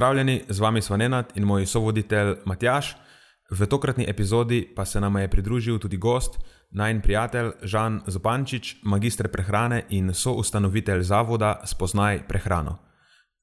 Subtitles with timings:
[0.00, 2.96] Pozdravljeni, z vami smo Nenad in moj sovoditelj Matjaš.
[3.50, 6.38] V tokratni epizodi pa se nam je pridružil tudi gost,
[6.70, 12.78] najn prijatelj Žan Zopančič, magistr prehrane in soustanovitelj zavoda Spoznaj prehrano.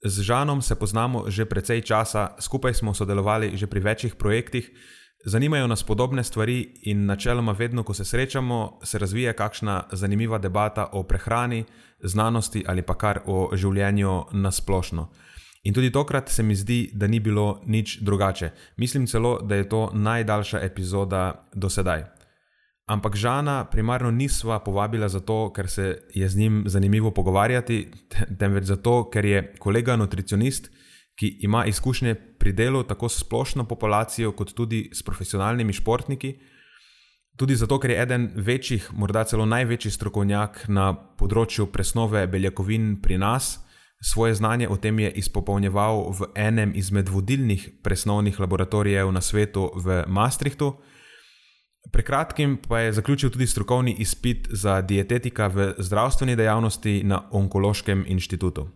[0.06, 4.72] Z Žanom se poznamo že precej časa, skupaj smo sodelovali že pri večjih projektih,
[5.26, 10.90] zanimajo nas podobne stvari in načeloma vedno, ko se srečamo, se razvije kakšna zanimiva debata
[10.92, 11.66] o prehrani,
[12.04, 15.10] znanosti ali pa kar o življenju na splošno.
[15.64, 18.52] In tudi tokrat se mi zdi, da ni bilo nič drugače.
[18.78, 22.04] Mislim celo, da je to najdaljša epizoda do sedaj.
[22.88, 27.88] Ampak Žana primarno nisva povabila zato, ker se je z njim zanimivo pogovarjati,
[28.40, 30.72] temveč zato, ker je kolega nutricionist,
[31.20, 36.38] ki ima izkušnje pri delu tako s splošno populacijo, kot tudi s profesionalnimi športniki.
[37.38, 43.18] Tudi zato, ker je eden večjih, morda celo največji strokovnjak na področju presnove beljakovin pri
[43.18, 43.58] nas.
[44.02, 50.04] Svoje znanje o tem je izpopolnjeval v enem izmed vodilnih presnovnih laboratorijev na svetu v
[50.08, 50.76] Maastrichtu.
[51.92, 58.06] Pred kratkim pa je zaključil tudi strokovni izpit za dietetika v zdravstveni dejavnosti na Onkološkem
[58.08, 58.68] inštitutu.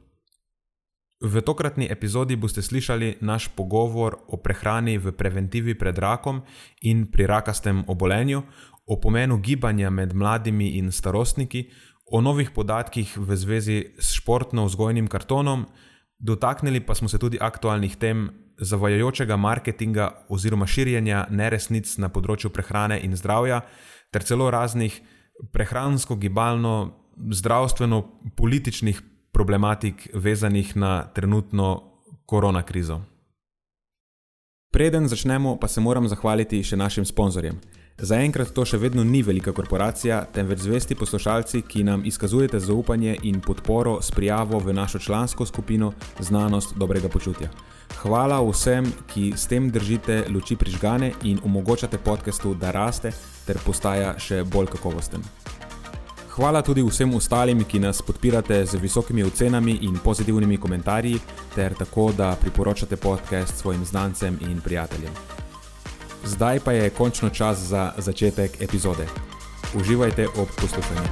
[1.22, 6.42] V tokratni epizodi boste slišali naš pogovor o prehrani v preventivi pred rakom
[6.81, 8.42] in pri rakastem obolenju,
[8.88, 11.69] o pomenu gibanja med mladimi in starostniki,
[12.12, 15.66] o novih podatkih v zvezi s športno-vzgojnim kartonom,
[16.20, 18.30] dotaknili pa smo se tudi aktualnih tem
[18.62, 23.64] zavajajočega marketinga oziroma širjenja neresnic na področju prehrane in zdravja,
[24.12, 25.00] ter celo raznih
[25.56, 29.02] prehransko-gibalno, zdravstveno-političnih
[29.32, 31.70] problematik vezanih na trenutno
[32.26, 33.02] koronakrizo.
[34.71, 37.60] Preden začnemo, pa se moram zahvaliti še našim sponzorjem.
[38.02, 43.38] Zaenkrat to še vedno ni velika korporacija, temveč zvesti poslušalci, ki nam izkazujete zaupanje in
[43.45, 47.52] podporo s prijavo v našo člansko skupino Znanost dobrega počutja.
[48.02, 53.12] Hvala vsem, ki s tem držite luči prižgane in omogočate podkastu, da raste
[53.45, 55.22] ter postaja še bolj kakovosten.
[56.32, 61.20] Hvala tudi vsem ostalim, ki nas podpirate z visokimi ocenami in pozitivnimi komentarji,
[61.54, 65.40] ter tako, da priporočate podcast svojim znancem in prijateljem.
[66.23, 69.05] Zdaj pa je končno čas za začetek epizode.
[69.76, 71.09] Uživajte ob poslušanju.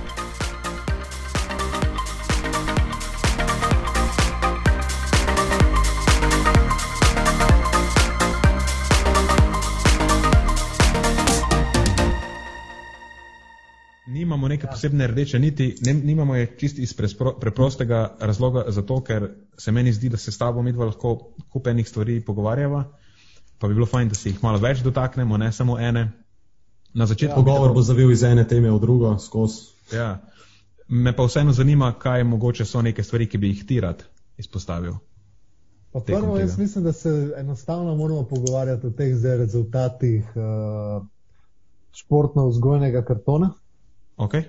[14.07, 16.93] Nimamo neke posebne rdeče niti, ne, nimamo je čisto iz
[17.41, 22.21] preprostega razloga, zato ker se meni zdi, da se s tabo midva lahko kupenih stvari
[22.21, 22.99] pogovarjava
[23.59, 26.11] pa bi bilo fajn, da se jih malo več dotaknemo, ne samo ene.
[26.93, 29.67] Na začetku ja, pogovor bo zavil iz ene teme v drugo skozi.
[29.93, 30.17] Ja.
[30.87, 34.03] Me pa vseeno zanima, kaj mogoče so neke stvari, ki bi jih ti rad
[34.37, 34.95] izpostavil.
[35.91, 41.05] Pa prvo, jaz mislim, da se enostavno moramo pogovarjati o teh rezultatih uh,
[41.91, 43.49] športno-vzgojnega kartona.
[44.17, 44.43] Okay.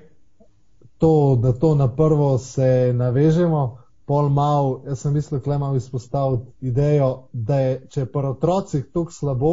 [0.98, 3.79] To, da to na prvo se navežemo,
[4.10, 8.88] pol mal, jaz sem mislil, da imamo izpostaviti idejo, da je, če je pri otrocih
[8.91, 9.50] tako slabo,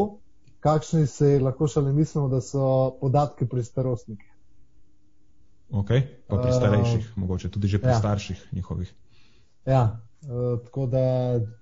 [0.66, 2.64] kakšni se lahko šele mislimo, da so
[3.02, 4.32] podatki pri starostnikih.
[5.78, 5.92] Ok,
[6.28, 8.00] pa pri starejših, uh, mogoče tudi že pri ja.
[8.00, 8.96] starših njihovih.
[9.66, 9.84] Ja,
[10.26, 11.04] uh, tako da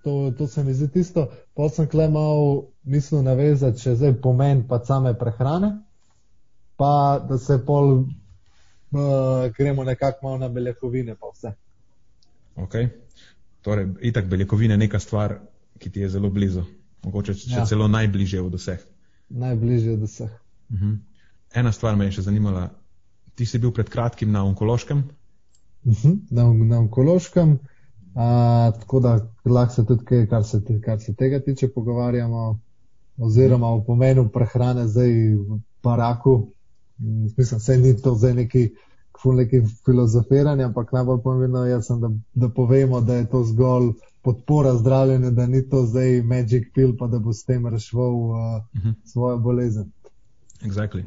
[0.04, 1.28] to, to se mi zdi tisto.
[1.54, 5.74] Pol sem klemal, mislil navezati še zdaj pomen pa same prehrane,
[6.80, 11.58] pa da se pol uh, gremo nekako malo na beljakovine pa vse.
[12.56, 12.90] Okay.
[13.62, 15.40] Torej, itak beljakovina je neka stvar,
[15.80, 16.64] ki ti je zelo blizu,
[17.04, 17.66] mogoče še ja.
[17.66, 18.82] celo najbližje od vseh.
[19.30, 20.32] Najbližje od vseh.
[20.70, 20.92] Uh mhm.
[20.92, 20.98] -huh.
[21.54, 22.70] Ena stvar me je še zanimala.
[23.36, 24.98] Ti si bil pred kratkim na onkološkem?
[25.84, 26.20] Uh mhm, -huh.
[26.32, 27.60] na, na onkološkem,
[28.16, 32.60] a, tako da lahko se tudi, kaj, kar, se, kar se tega tiče, pogovarjamo,
[33.18, 36.52] oziroma o pomenu prehrane zdaj v paraku.
[37.38, 38.70] Mislim, da ni to zdaj neki
[39.24, 43.92] neki filozofiranje, ampak najbolj pomembno je, da, da povemo, da je to zgolj
[44.22, 48.36] podpora zdravljenju, da ni to zdaj magic pill, pa da bo s tem reševal uh,
[48.36, 48.90] uh mhm.
[48.90, 48.94] -huh.
[49.06, 49.92] svojo bolezen.
[50.62, 51.04] Exactly.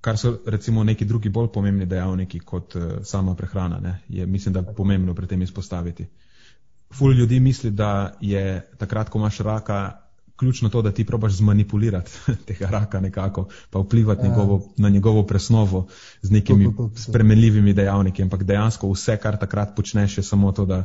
[0.00, 4.00] Kar so recimo neki drugi bolj pomembni dejavniki kot uh, sama prehrana, ne?
[4.08, 6.06] je mislim, da je pomembno pri tem izpostaviti.
[6.94, 10.03] Ful ljudi misli, da je takrat, ko imaš raka,
[10.36, 12.10] ključno to, da ti probaš zmanipulirati
[12.46, 14.28] tega raka nekako, pa vplivati ja.
[14.28, 15.86] njegovo, na njegovo presnovo
[16.22, 18.22] z nekimi to, to, to, spremenljivimi dejavniki.
[18.22, 20.84] Ampak dejansko vse, kar takrat počneš, je samo to, da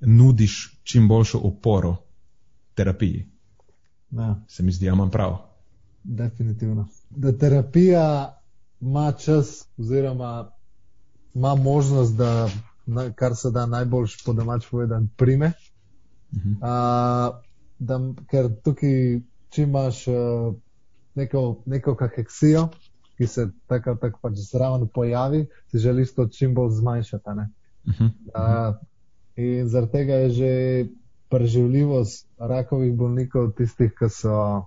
[0.00, 1.96] nudiš čim boljšo oporo
[2.74, 3.26] terapiji.
[4.10, 4.44] Ja.
[4.48, 5.36] Se mi zdi, da imam prav.
[6.04, 6.88] Definitivno.
[7.10, 8.38] Da terapija
[8.80, 10.50] ima čas, oziroma
[11.34, 12.50] ima možnost, da
[13.14, 15.52] kar se da najboljš po domač povedan, prime.
[16.32, 17.44] Uh,
[17.78, 17.98] da,
[18.30, 19.20] ker tukaj,
[19.54, 20.54] če imaš uh,
[21.14, 22.68] neko, neko kaheksijo,
[23.18, 27.30] ki se tako tak pač zraven pojavi, si želiš to čim bolj zmanjšati.
[27.30, 28.10] Uh -huh.
[28.34, 28.76] uh,
[29.36, 30.86] in zaradi tega je že
[31.28, 34.66] preživljivost rakovih bolnikov tistih, ki so,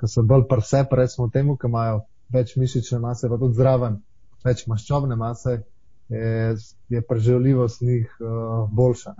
[0.00, 2.00] ki so bolj prse, recimo temu, ki imajo
[2.32, 4.00] več mišične mase, pa tudi zraven
[4.44, 5.62] več maščobne mase,
[6.08, 6.56] je,
[6.88, 9.14] je preživljivost njih uh, boljša.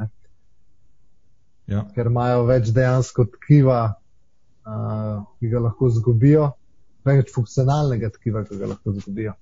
[1.73, 1.85] Ja.
[1.95, 3.79] Ker imajo več dejansko tkiva,
[4.67, 6.51] uh, ki ga lahko zgubijo,
[7.09, 9.35] več funkcionalnega tkiva, ki ga lahko zgubijo.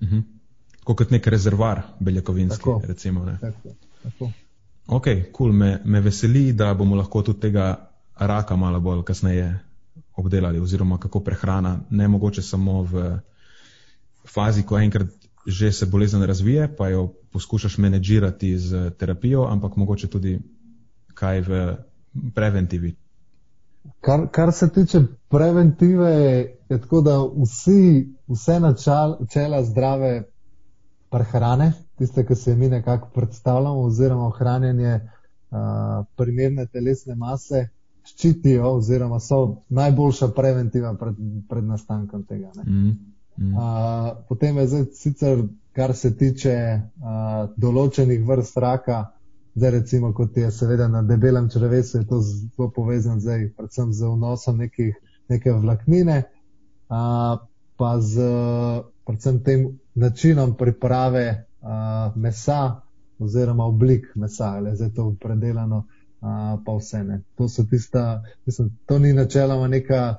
[0.00, 0.18] Uh mhm.
[0.18, 0.36] -huh.
[0.84, 2.58] Kot nek rezervar beljakovinski.
[2.58, 4.30] Tako, recimo, tako, tako.
[4.86, 5.06] Ok,
[5.36, 5.52] cool.
[5.52, 9.58] me, me veseli, da bomo lahko tudi tega raka malo bolj kasneje
[10.16, 13.18] obdelali, oziroma kako prehrana, ne mogoče samo v
[14.26, 15.08] fazi, ko enkrat
[15.46, 20.38] že se bolezen razvije, pa jo poskušaš menedžirati z terapijo, ampak mogoče tudi
[21.20, 21.60] kaj v
[22.34, 22.94] preventivi.
[24.00, 26.10] Kar, kar se tiče preventive,
[26.68, 30.22] je tako, da vsi, vse načela zdrave
[31.10, 37.68] prehrane, tiste, ki se mi nekako predstavljamo, oziroma ohranjanje uh, primerne telesne mase,
[38.04, 41.16] ščitijo, oziroma so najboljša preventiva pred,
[41.48, 42.52] pred nastankom tega.
[42.64, 42.92] Mm.
[43.36, 43.54] Mm.
[43.54, 45.42] Uh, potem je zdaj sicer,
[45.76, 49.04] kar se tiče uh, določenih vrst raka,
[49.54, 54.06] zdaj recimo kot je seveda na debelem črevesu, je to zelo povezan zdaj predvsem z
[54.06, 54.94] vnosom nekih,
[55.28, 56.22] neke vlaknine,
[56.88, 57.40] uh,
[57.76, 58.22] pa z
[59.06, 62.80] predvsem tem načinom priprave uh, mesa
[63.18, 67.20] oziroma oblik mesa, ali je to predelano, uh, pa vse ne.
[67.36, 70.16] To so tista, mislim, to ni načeloma neka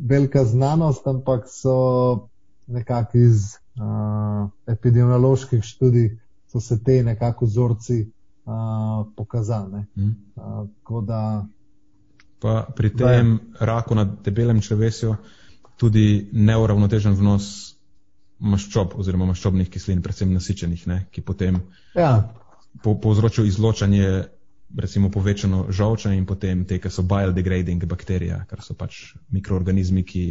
[0.00, 2.28] velika znanost, ampak so
[2.66, 8.10] nekako iz uh, epidemioloških študij so se te nekako vzorci
[8.48, 9.72] uh, pokazali.
[9.72, 9.86] Ne.
[9.96, 10.14] Mm.
[10.36, 11.46] Uh, da,
[12.40, 15.16] pa pri tem je, raku na debelem črvesju
[15.78, 17.74] tudi neuravnotežen vnos
[18.38, 21.60] maščob oziroma maščobnih kislin, predvsem nasičenih, ne, ki potem
[21.94, 22.30] ja.
[22.82, 24.10] po, povzročijo izločanje,
[24.78, 29.00] recimo povečano žolča in potem te, ki so biodegrading bakterije, kar so pač
[29.34, 30.24] mikroorganizmi, ki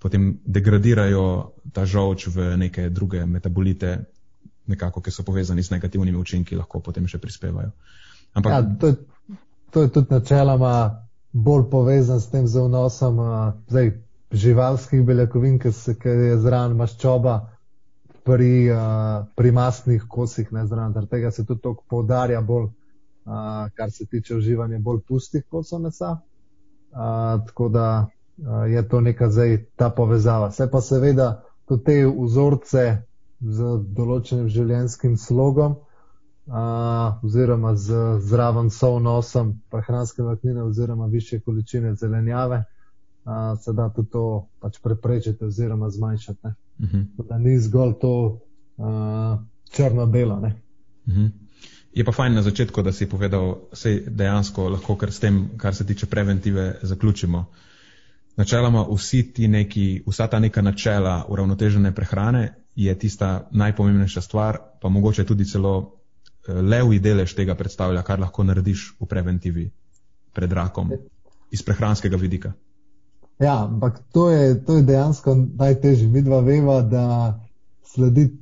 [0.00, 1.24] potem degradirajo
[1.72, 3.96] ta žolč v neke druge metabolite,
[4.66, 7.70] nekako, ki so povezani z negativnimi učinki, lahko potem še prispevajo.
[8.34, 8.96] Ampak, ja, to, je,
[9.70, 10.74] to je tudi načeloma
[11.32, 13.20] bolj povezan s tem vnosom
[13.68, 13.92] zdaj,
[14.34, 15.70] živalskih beljakovin, ki
[16.08, 17.34] je zraven maščoba
[18.24, 20.92] pri, a, pri masnih kosih, ne zraven.
[20.92, 22.70] Zaradi tega se tudi to poudarja bolj,
[23.24, 26.16] a, kar se tiče uživanja bolj pustih kosov mesa.
[26.92, 28.06] A, tako da
[28.68, 30.50] je to neka zdaj ta povezava.
[30.50, 33.02] Se pa seveda tudi te vzorce
[33.44, 35.76] z določenim življenjskim slogom
[36.48, 42.64] a, oziroma z zraven sovnosom prehranske vlaknine oziroma više količine zelenjave
[43.24, 46.46] a, se da tudi to pač preprečiti oziroma zmanjšati.
[46.46, 46.96] Uh mhm.
[46.96, 47.28] -huh.
[47.28, 48.40] Da ni zgolj to
[49.70, 50.34] črno-belo.
[50.36, 50.50] Uh
[51.06, 51.20] mhm.
[51.20, 51.30] -huh.
[51.94, 55.74] Je pa fajn na začetku, da si povedal, da dejansko lahko kar s tem, kar
[55.74, 57.44] se tiče preventive, zaključimo.
[58.36, 64.88] Načeloma vsi ti neki, vsa ta neka načela uravnotežene prehrane je tista najpomembnejša stvar, pa
[64.88, 65.74] mogoče tudi celo
[66.48, 69.70] eh, levi delež tega predstavlja, kar lahko narediš v preventivi
[70.34, 70.90] pred rakom
[71.50, 72.52] iz prehranskega vidika.
[73.38, 76.08] Ja, ampak to je, to je dejansko najtežje.
[76.08, 77.04] Mi dva veva, da
[77.94, 78.38] slediti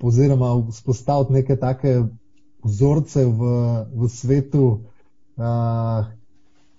[0.00, 2.02] oziroma vzpostaviti neke take
[2.64, 3.40] vzorce v,
[3.94, 4.64] v svetu,
[5.36, 6.06] uh,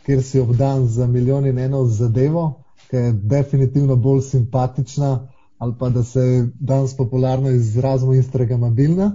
[0.05, 5.27] kjer si obdan za milijon in eno zadevo, ki je definitivno bolj simpatična,
[5.57, 9.07] ali pa da se danes popularno izrazimo instagramabilna,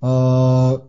[0.00, 0.80] uh,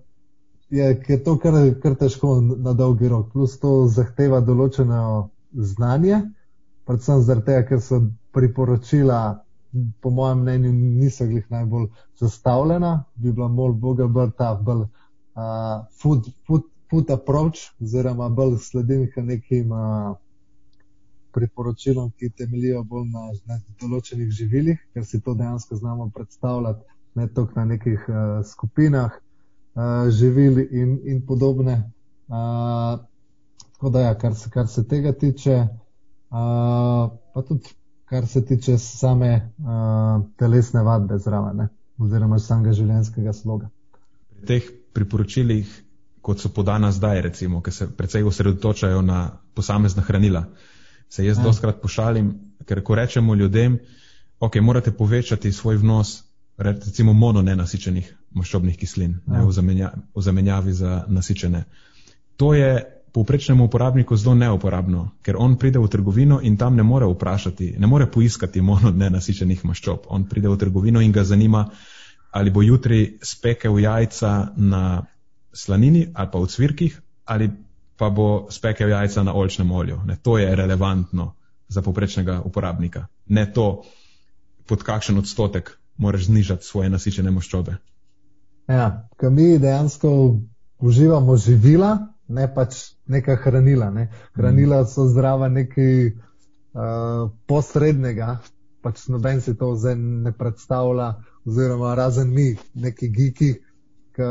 [0.69, 3.31] je, je to kar, kar težko na dolgi rok.
[3.33, 6.21] Plus to zahteva določeno znanje,
[6.85, 9.19] predvsem zaradi tega, ker so priporočila,
[10.01, 11.89] po mojem mnenju, niso glih najbolj
[12.21, 18.57] zastavljena, bi bila bolj boga bolj ta bolj uh, food, food food approach, oziroma bolj
[18.57, 20.15] sledim nekim uh,
[21.33, 27.27] priporočilom, ki temeljijo bolj na, na določenih živilih, ker si to dejansko znamo predstavljati, ne
[27.27, 31.81] toliko na nekih uh, skupinah uh, živil in, in podobne.
[32.29, 33.01] Uh,
[33.73, 37.75] tako da, ja, kar, se, kar se tega tiče, uh, pa tudi
[38.09, 41.67] kar se tiče same uh, telesne vadbe zraven,
[41.97, 43.69] oziroma samega življenjskega sloga.
[44.33, 45.69] Pri teh priporočilih,
[46.25, 49.19] kot so podana zdaj, recimo, ki se precej osredotočajo na
[49.53, 50.43] posamezna hranila,
[51.09, 51.43] se jaz ja.
[51.43, 52.33] doskrat pošalim,
[52.65, 53.79] ker ko rečemo ljudem,
[54.39, 56.23] ok, morate povečati svoj vnos
[56.59, 59.33] recimo mononenasičenih maščobnih kislin ja.
[59.33, 61.63] ne, v, zamenja, v zamenjavi za nasičene.
[62.37, 62.71] To je
[63.13, 67.87] povprečnemu uporabniku zelo neuporabno, ker on pride v trgovino in tam ne more vprašati, ne
[67.87, 70.11] more poiskati mononenasičenih maščob.
[70.13, 71.65] On pride v trgovino in ga zanima,
[72.31, 74.83] ali bo jutri spekel jajca na
[75.53, 77.49] slanini ali pa v cvirkih, ali
[77.99, 79.99] pa bo spekel jajca na olčnem olju.
[80.07, 81.33] Ne, to je relevantno
[81.67, 83.05] za povprečnega uporabnika.
[83.27, 83.83] Ne to,
[84.67, 87.75] pod kakšen odstotek moraš znižati svoje nasičene maščobe.
[88.69, 90.11] Ja, ker mi dejansko
[90.79, 93.89] uživamo živila, ne pač neka hranila.
[93.91, 94.07] Ne.
[94.37, 98.37] Hranila so zdrava nekaj uh, posrednega,
[98.81, 101.13] pač noben si to zdaj ne predstavlja,
[101.45, 103.55] oziroma razen mi, neki giki,
[104.15, 104.29] ki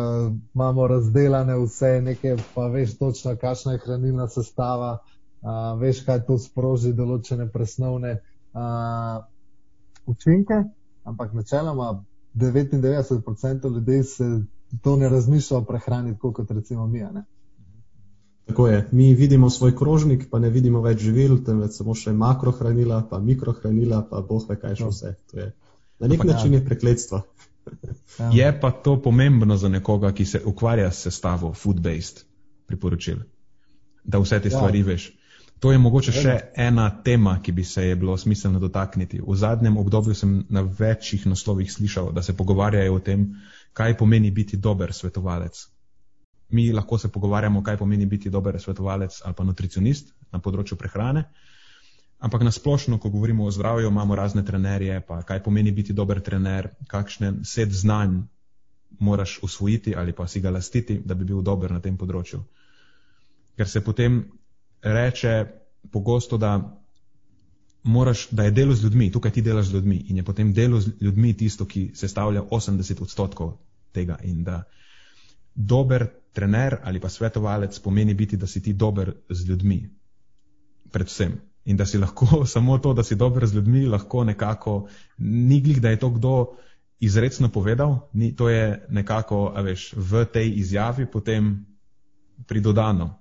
[0.55, 6.39] imamo razdeljene vse, nekaj pa veš točno, kakšna je hranilna sestava, uh, veš, kaj to
[6.39, 9.23] sproži določene presnovne uh,
[10.07, 10.65] učinke
[11.09, 12.05] ampak načeloma
[12.35, 14.25] 99% ljudi se
[14.83, 17.05] to ne razmišlja o prehrani, tako kot recimo mi.
[18.47, 18.89] Tako je.
[18.93, 24.03] Mi vidimo svoj krožnik, pa ne vidimo več živil, temveč samo še makrohranila, pa mikrohranila,
[24.11, 25.15] pa boh ve kaj še vse.
[25.33, 25.53] To je
[25.99, 27.23] na nek način je prekletstvo.
[28.19, 28.31] Ja.
[28.33, 32.25] Je pa to pomembno za nekoga, ki se ukvarja s sestavo food-based
[32.67, 33.19] priporočil,
[34.05, 34.57] da vse te ja.
[34.57, 35.13] stvari veš.
[35.59, 39.19] To je mogoče še ena tema, ki bi se je bilo smiselno dotakniti.
[39.27, 43.25] V zadnjem obdobju sem na večjih naslovih slišal, da se pogovarjajo o tem,
[43.73, 45.65] kaj pomeni biti dober svetovalec.
[46.55, 51.25] Mi lahko se pogovarjamo, kaj pomeni biti dober svetovalec ali pa nutricionist na področju prehrane,
[52.19, 56.69] ampak nasplošno, ko govorimo o zdravju, imamo razne trenerje, pa kaj pomeni biti dober trener,
[56.87, 58.21] kakšne set znanj
[58.99, 62.43] moraš usvojiti ali pa si ga lastiti, da bi bil dober na tem področju.
[63.57, 64.25] Ker se potem
[64.83, 65.47] reče
[65.93, 66.59] pogosto, da,
[67.83, 70.81] moraš, da je delo z ljudmi, tukaj ti delaš z ljudmi in je potem delo
[70.81, 73.57] z ljudmi tisto, ki sestavlja 80 odstotkov
[73.93, 74.19] tega.
[74.23, 74.63] In da
[75.55, 79.81] dober trener ali pa svetovalec pomeni biti, da si ti dober z ljudmi,
[80.93, 81.39] predvsem.
[81.69, 84.81] In da si lahko samo to, da si dober z ljudmi, lahko nekako,
[85.19, 86.35] ni glih, da je to kdo
[87.01, 91.67] izredno povedal, ni, to je nekako, a veš, v tej izjavi potem
[92.47, 93.15] pridodano,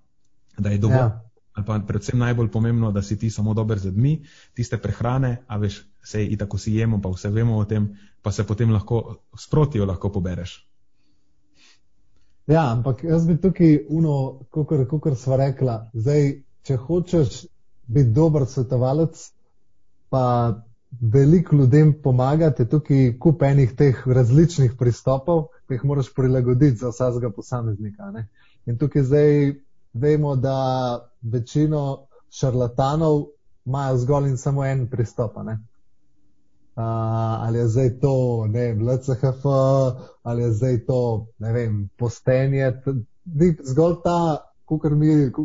[0.57, 1.05] da je dovolj.
[1.05, 1.27] Ja
[1.57, 5.57] ali pa predvsem najbolj pomembno, da si ti samo dober z ljudmi, tiste prehrane, a
[5.57, 7.87] veš, vse in tako si jemo, pa vse vemo o tem,
[8.21, 10.53] pa se potem lahko sproti jo lahko pobereš.
[12.47, 16.29] Ja, ampak jaz bi tukaj uno, kot sva rekla, zdaj,
[16.61, 17.41] če hočeš
[17.87, 19.31] biti dober svetovalec,
[20.09, 20.53] pa
[21.01, 26.89] veliko ljudem pomagati, je tukaj kup enih teh različnih pristopov, ki jih moraš prilagoditi za
[26.89, 28.11] vsakega posameznika.
[28.11, 28.27] Ne?
[28.65, 29.53] In tukaj zdaj
[29.93, 30.57] vemo, da
[31.21, 33.25] večino šarlatanov
[33.65, 35.35] imajo zgolj in samo en pristop.
[35.37, 35.53] Uh,
[36.75, 39.45] ali je zdaj to ne, LCHF,
[40.23, 42.81] ali je zdaj to ne vem, postenje.
[43.63, 44.46] Zgolj ta,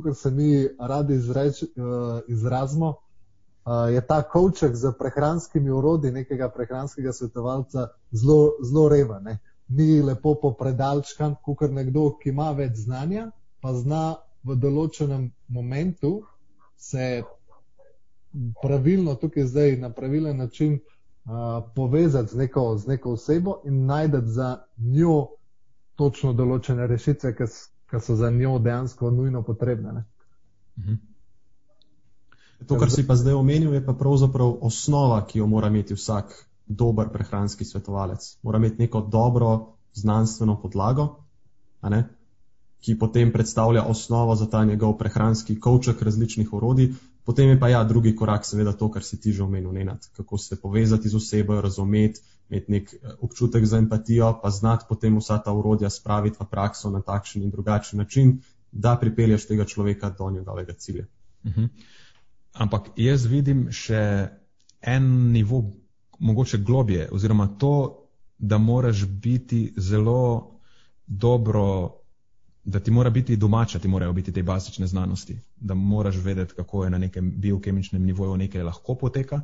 [0.02, 1.68] kar se mi radi izreč, uh,
[2.28, 9.38] izrazimo, uh, je ta koček z prehranskimi urodi nekega prehranskega svetovalca zelo reven.
[9.68, 13.30] Ni lepo popredalčkan, kot nekdo, ki ima več znanja,
[13.62, 16.22] pa zna v določenem momentu
[16.76, 17.22] se
[18.62, 24.18] pravilno tukaj zdaj na pravilen način uh, povezati z neko, z neko osebo in najti
[24.24, 25.28] za njo
[25.94, 27.46] točno določene rešitve, ki
[28.00, 30.04] so za njo dejansko nujno potrebne.
[30.78, 30.94] Mhm.
[32.66, 36.34] To, kar si pa zdaj omenil, je pa pravzaprav osnova, ki jo mora imeti vsak
[36.66, 38.38] dober prehranski svetovalec.
[38.42, 41.08] Mora imeti neko dobro znanstveno podlago,
[42.80, 46.92] ki potem predstavlja osnovo za ta njegov prehranski kovček različnih orodij.
[47.24, 50.38] Potem je pa ja, drugi korak, seveda, to, kar si ti že omenil, nenad, kako
[50.38, 52.20] se povezati z osebo, razumeti,
[52.50, 56.90] imeti nek eh, občutek za empatijo, pa znati potem vsa ta urodja spraviti v prakso
[56.90, 58.40] na takšen in drugačen način,
[58.72, 61.04] da pripelješ tega človeka do njegovega cilja.
[61.44, 61.60] Uh mhm.
[61.60, 61.68] -huh.
[62.52, 64.28] Ampak jaz vidim še
[64.80, 65.70] en nivo,
[66.18, 67.98] mogoče globje, oziroma to,
[68.38, 70.50] da moraš biti zelo
[71.06, 72.02] dobro
[72.64, 76.84] da ti mora biti domača, ti morajo biti te basične znanosti, da moraš vedeti, kako
[76.84, 79.40] je na nekem biokemičnem nivoju nekaj lahko poteka,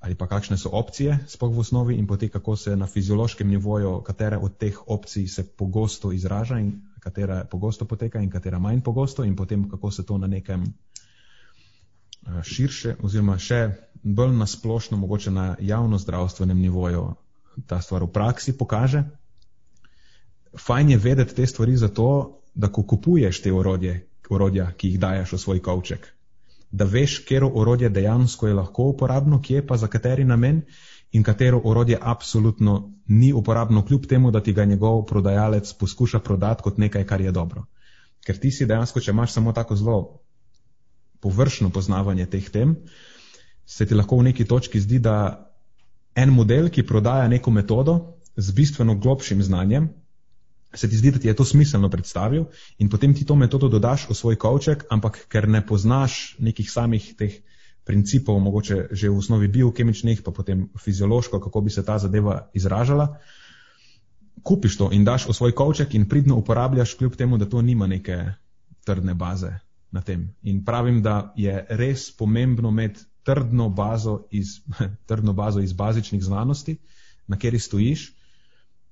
[0.00, 4.02] ali pa kakšne so opcije spoh v osnovi in potem kako se na fiziološkem nivoju,
[4.06, 9.24] katera od teh opcij se pogosto izraža in katera pogosto poteka in katera manj pogosto
[9.24, 15.56] in potem kako se to na nekem eh, širše oziroma še bolj nasplošno, mogoče na
[15.60, 17.14] javno zdravstvenem nivoju
[17.66, 19.02] ta stvar v praksi pokaže.
[20.58, 25.32] Fajn je vedeti te stvari zato, da ko kupuješ te orodje, orodja, ki jih daješ
[25.32, 26.06] v svoj kovček,
[26.70, 30.62] da veš, katero orodje dejansko je lahko uporabno, kje pa za kateri namen
[31.12, 36.62] in katero orodje absolutno ni uporabno, kljub temu, da ti ga njegov prodajalec poskuša prodati
[36.62, 37.64] kot nekaj, kar je dobro.
[38.26, 40.20] Ker ti si dejansko, če imaš samo tako zelo
[41.20, 42.76] površno poznavanje teh tem,
[43.66, 45.48] se ti lahko v neki točki zdi, da
[46.14, 47.98] en model, ki prodaja neko metodo
[48.36, 49.88] z bistveno globšim znanjem,
[50.74, 52.44] se ti zdi, da ti je to smiselno predstavil
[52.78, 57.14] in potem ti to metodo dodaš v svoj kovček, ampak ker ne poznaš nekih samih
[57.16, 57.40] teh
[57.84, 63.16] principov, mogoče že v osnovi biokemičnih, pa potem fiziološko, kako bi se ta zadeva izražala,
[64.44, 67.86] kupiš to in daš v svoj kovček in pridno uporabljaš, kljub temu, da to nima
[67.86, 68.32] neke
[68.84, 69.58] trdne baze
[69.90, 70.28] na tem.
[70.42, 74.60] In pravim, da je res pomembno imeti trdno bazo iz,
[75.08, 76.76] trdno bazo iz bazičnih znanosti,
[77.26, 78.17] na kateri stojiš,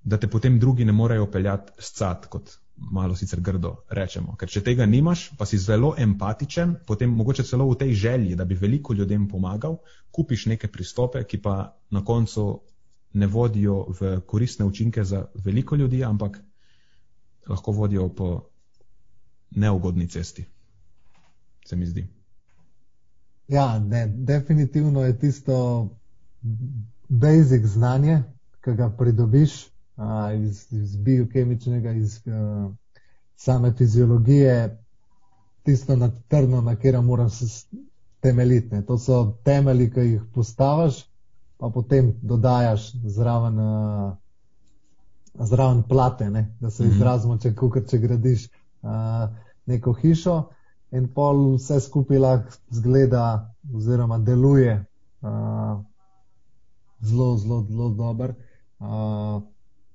[0.07, 4.37] da te potem drugi ne morejo peljati scat, kot malo sicer grdo rečemo.
[4.39, 8.45] Ker če tega nimaš, pa si zelo empatičen, potem mogoče celo v tej želji, da
[8.45, 9.81] bi veliko ljudem pomagal,
[10.15, 11.57] kupiš neke pristope, ki pa
[11.91, 12.47] na koncu
[13.19, 16.39] ne vodijo v koristne učinke za veliko ljudi, ampak
[17.49, 18.31] lahko vodijo po
[19.51, 20.45] neugodni cesti.
[21.67, 22.07] Se mi zdi.
[23.49, 25.57] Ja, ne, definitivno je tisto
[27.09, 28.23] basic znanje,
[28.63, 29.65] ki ga pridobiš
[30.43, 32.73] iz, iz biokemičnega, iz uh,
[33.37, 34.79] same fiziologije,
[35.63, 37.67] tisto na trdno, na katero moram se
[38.21, 38.83] temeljiti.
[38.87, 41.05] To so temelji, ki jih postaviš,
[41.59, 44.13] pa potem dodajaš zraven, uh,
[45.35, 46.57] zraven plate, ne?
[46.61, 46.93] da se mhm.
[46.93, 49.29] izrazimo, če, kukr, če gradiš uh,
[49.67, 50.43] neko hišo.
[50.93, 54.77] In pol vse skupaj lahko zgleda, oziroma deluje
[55.21, 55.81] uh,
[57.01, 58.35] zelo, zelo, zelo dobro.
[58.79, 59.43] Uh,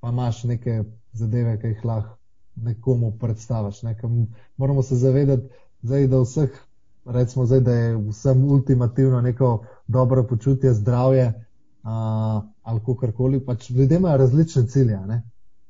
[0.02, 0.84] pa imaš neke
[1.14, 2.18] zadeve, ki jih lahko
[2.56, 3.82] nekomu predstaviš.
[3.84, 3.96] Ne?
[4.58, 5.48] Moramo se zavedati,
[5.82, 6.50] zdaj, da, vseh,
[7.06, 11.46] recimo, zdaj, da je vsem ultimativno neko dobro počutje, zdravje
[11.84, 13.46] a, ali kakorkoli.
[13.46, 15.00] Pač ljudje imajo različne cilje.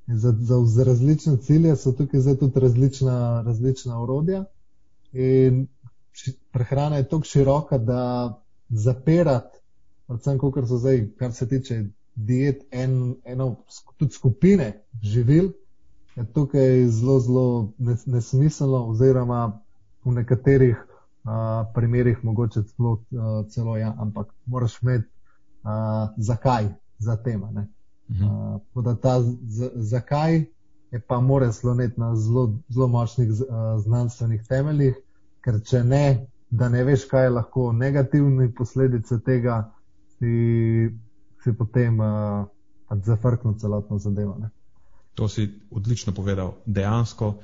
[0.08, 4.46] Za, za, za različne cilje so tukaj zdaj tudi različna, različna urodja.
[5.14, 5.68] In
[6.52, 8.34] prehrana je tako široka, da
[8.70, 9.58] zapirati,
[10.08, 11.84] predvsem, kar zdaj, kar se tiče
[12.16, 13.56] diet, en, eno,
[13.98, 15.52] tudi skupine živil,
[16.16, 17.74] je tukaj zelo, zelo
[18.06, 19.60] nesmiselno, oziroma
[20.04, 21.32] v nekaterih uh,
[21.76, 25.08] primerjih mogoče celo, uh, celo ja, ampak moraš imeti
[25.64, 26.68] uh, zakaj
[27.00, 27.66] za tema.
[28.10, 30.46] Uh, da ta z, zakaj
[30.92, 33.38] je pa mora sloniti na zelo, zelo močnih uh,
[33.84, 34.96] znanstvenih temeljih,
[35.42, 39.72] ker če ne, da ne veš, kaj je lahko negativne posledice tega,
[40.20, 40.92] si
[41.44, 42.46] si potem uh,
[43.04, 44.38] zafrknil celotno zadevo.
[44.40, 44.50] Ne?
[45.16, 46.56] To si odlično povedal.
[46.66, 47.40] Dejansko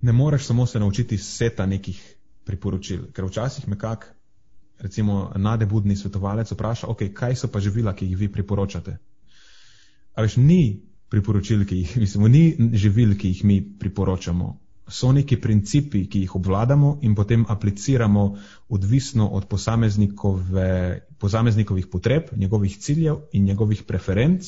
[0.00, 4.06] ne moreš samo se naučiti seta nekih priporočil, ker včasih me kak,
[4.78, 8.96] recimo, nadebudni svetovalec vpraša, ok, kaj so pa živila, ki jih vi priporočate.
[10.14, 14.56] A veš, ni priporočil, ki jih, mislim, ni živil, ki jih mi priporočamo
[14.90, 18.36] so neki principi, ki jih obvladamo in potem apliciramo
[18.68, 19.46] odvisno od
[21.18, 24.44] posameznikovih potreb, njegovih ciljev in njegovih preferenc,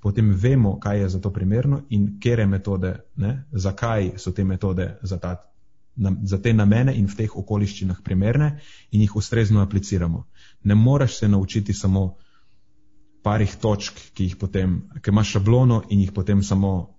[0.00, 4.98] potem vemo, kaj je za to primerno in kere metode, ne, zakaj so te metode
[5.02, 5.36] za, ta,
[5.96, 8.58] na, za te namene in v teh okoliščinah primerne
[8.90, 10.26] in jih ustrezno apliciramo.
[10.64, 12.16] Ne moreš se naučiti samo
[13.22, 16.94] parih točk, ki jih potem, ki imaš šablono in jih potem samo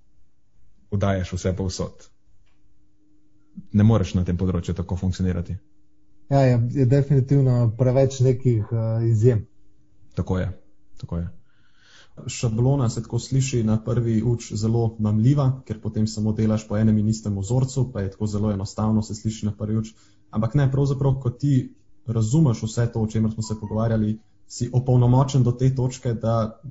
[0.90, 2.13] podajaš vse povsod
[3.72, 5.58] ne moreš na tem področju tako funkcionirati.
[6.32, 9.46] Ja, je, je definitivno preveč nekih uh, izjem.
[10.18, 10.50] Tako je.
[11.02, 11.30] Tako je.
[12.30, 16.98] Šablona se tako sliši na prvi uč zelo mamljiva, ker potem samo delaš po enem
[17.02, 19.94] in istem vzorcu, pa je tako zelo enostavno se sliši na prvi uč.
[20.30, 21.74] Ampak ne, pravzaprav, ko ti
[22.06, 26.62] razumeš vse to, o čemer smo se pogovarjali, si opolnomočen do te točke, da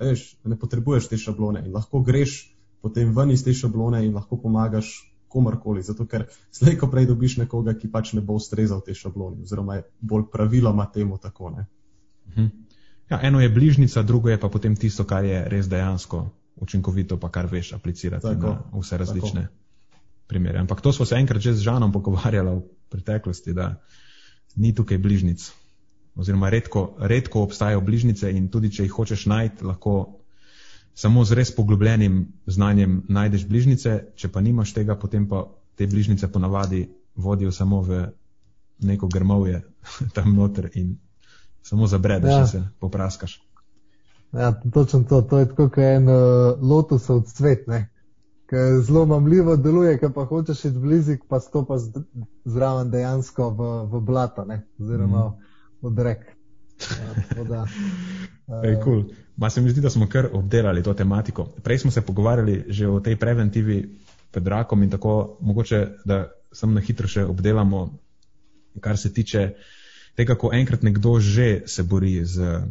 [0.00, 2.40] veš, ne potrebuješ te šablone in lahko greš
[2.80, 7.36] potem ven iz te šablone in lahko pomagaš komorkoli, zato ker slej, ko prej dobiš
[7.42, 11.52] nekoga, ki pač ne bo ustrezal te šabloni, oziroma je bolj praviloma temu tako.
[12.28, 12.46] Mhm.
[13.10, 16.26] Ja, eno je bližnica, drugo je pa potem tisto, kar je res dejansko
[16.60, 19.54] učinkovito, pa kar veš aplicirati tako, na vse različne tako.
[20.26, 20.58] primere.
[20.58, 23.80] Ampak to smo se enkrat že z Žanom pogovarjali v preteklosti, da
[24.56, 25.52] ni tukaj bližnic
[26.18, 30.17] oziroma redko, redko obstajajo bližnjice in tudi če jih hočeš najti, lahko
[30.98, 35.44] samo z res poglobljenim znanjem najdeš bližnjice, če pa nimaš tega, potem pa
[35.78, 38.06] te bližnjice ponavadi vodijo samo v
[38.82, 39.62] neko grmovje
[40.16, 40.96] tam noter in
[41.62, 42.46] samo zabredeš, ja.
[42.46, 43.42] se popraskaš.
[44.32, 46.18] Ja, točno to, to je tako, kot en uh,
[46.60, 47.64] lotusov cvet,
[48.48, 51.82] ki zelo mamljivo deluje, ki pa hočeš iti blizu, pa stopaš
[52.44, 54.62] zraven dejansko v, v blato, ne?
[54.80, 55.54] oziroma mm.
[55.82, 56.26] v drek.
[57.48, 57.66] Da,
[58.64, 59.04] Ej, cool.
[59.36, 61.44] Ma se mi zdi, da smo kar obdelali to tematiko.
[61.62, 63.98] Prej smo se pogovarjali že o tej preventivi
[64.30, 67.98] pred rakom in tako mogoče, da sem na hitro še obdelamo,
[68.80, 69.52] kar se tiče
[70.16, 72.64] tega, ko enkrat nekdo že se bori z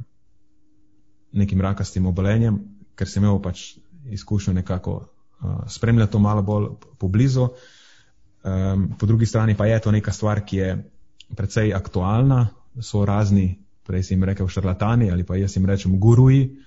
[1.31, 2.59] nekim rakastim obolenjem,
[2.95, 7.49] ker sem imel pač izkušnjo nekako uh, spremljati to malo bolj poblizu.
[8.43, 10.69] Um, po drugi strani pa je to neka stvar, ki je
[11.35, 12.47] precej aktualna,
[12.81, 16.57] so razni, prej jim rekel šarlatani ali pa jaz jim rečem guruji,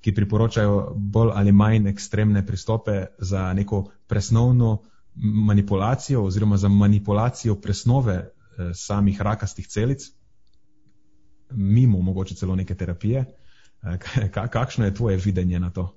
[0.00, 4.78] ki priporočajo bolj ali manj ekstremne pristope za neko presnovno
[5.46, 8.30] manipulacijo oziroma za manipulacijo presnove eh,
[8.74, 10.02] samih rakastih celic,
[11.50, 13.24] mimo mogoče celo neke terapije.
[13.82, 15.92] Eh, kakšno je tvoje videnje na to?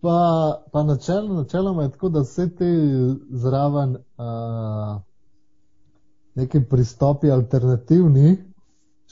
[0.00, 2.64] Pa, pa načelno, načeloma je tako, da vse te
[3.30, 5.00] zraven uh,
[6.34, 8.36] neki pristopi alternativni,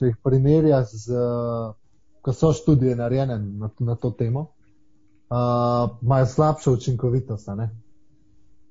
[0.03, 1.75] če jih primerjaš z, uh,
[2.27, 4.49] ko so študije narejene na, na to temo,
[5.31, 7.49] imajo uh, slabšo učinkovitost.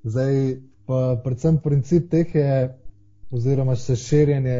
[0.04, 2.56] Zdaj, pa predvsem princip teh je,
[3.32, 4.56] oziroma še širjenje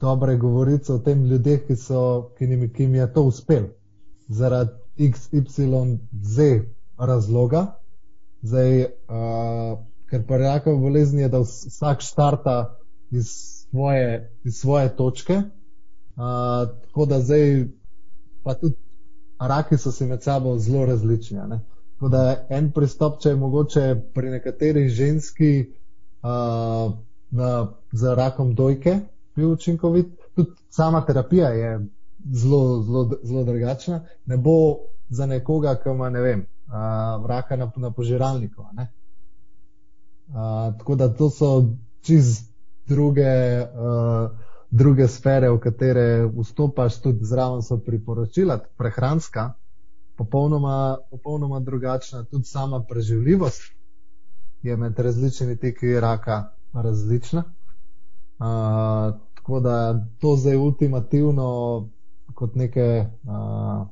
[0.00, 3.66] dobre govorice o tem ljudeh, ki, so, ki, njim, ki jim je to uspel
[4.28, 6.46] zaradi XYZ
[6.98, 7.64] razloga.
[8.46, 9.74] Zdaj, uh,
[10.10, 12.56] ker pa rakava bolezni je, da vsak štarta
[13.10, 13.34] iz
[13.72, 15.42] svoje, iz svoje točke,
[16.14, 17.66] tako da zdaj
[18.42, 18.76] pa tudi
[19.38, 21.38] raki so si med sabo zelo različni.
[21.94, 25.66] Tako da en pristop, če je mogoče pri nekaterih ženski
[26.22, 26.92] uh,
[27.30, 28.98] na, za rakom dojke,
[29.36, 30.06] bil učinkovit.
[30.34, 31.86] Tudi sama terapija je
[32.32, 34.00] zelo, zelo, zelo drugačna.
[34.26, 34.76] Ne bo
[35.08, 36.46] za nekoga, ki ima, ne vem,
[37.26, 38.64] raka na, na požiralniku.
[40.78, 41.64] Tako da to so
[42.02, 42.50] čist
[42.88, 44.30] druge, uh,
[44.72, 49.52] druge sfere, v katere vstopaš, tudi zraven so priporočila, prehranska,
[50.16, 53.62] popolnoma, popolnoma drugačna, tudi sama preživljivost
[54.62, 57.44] je med različnimi teki raka različna.
[59.34, 61.88] Tako da to zdaj ultimativno
[62.34, 63.86] kot neke uh,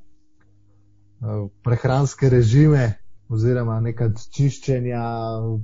[1.62, 2.93] prehranske režime
[3.29, 5.03] oziroma neka čiščenja,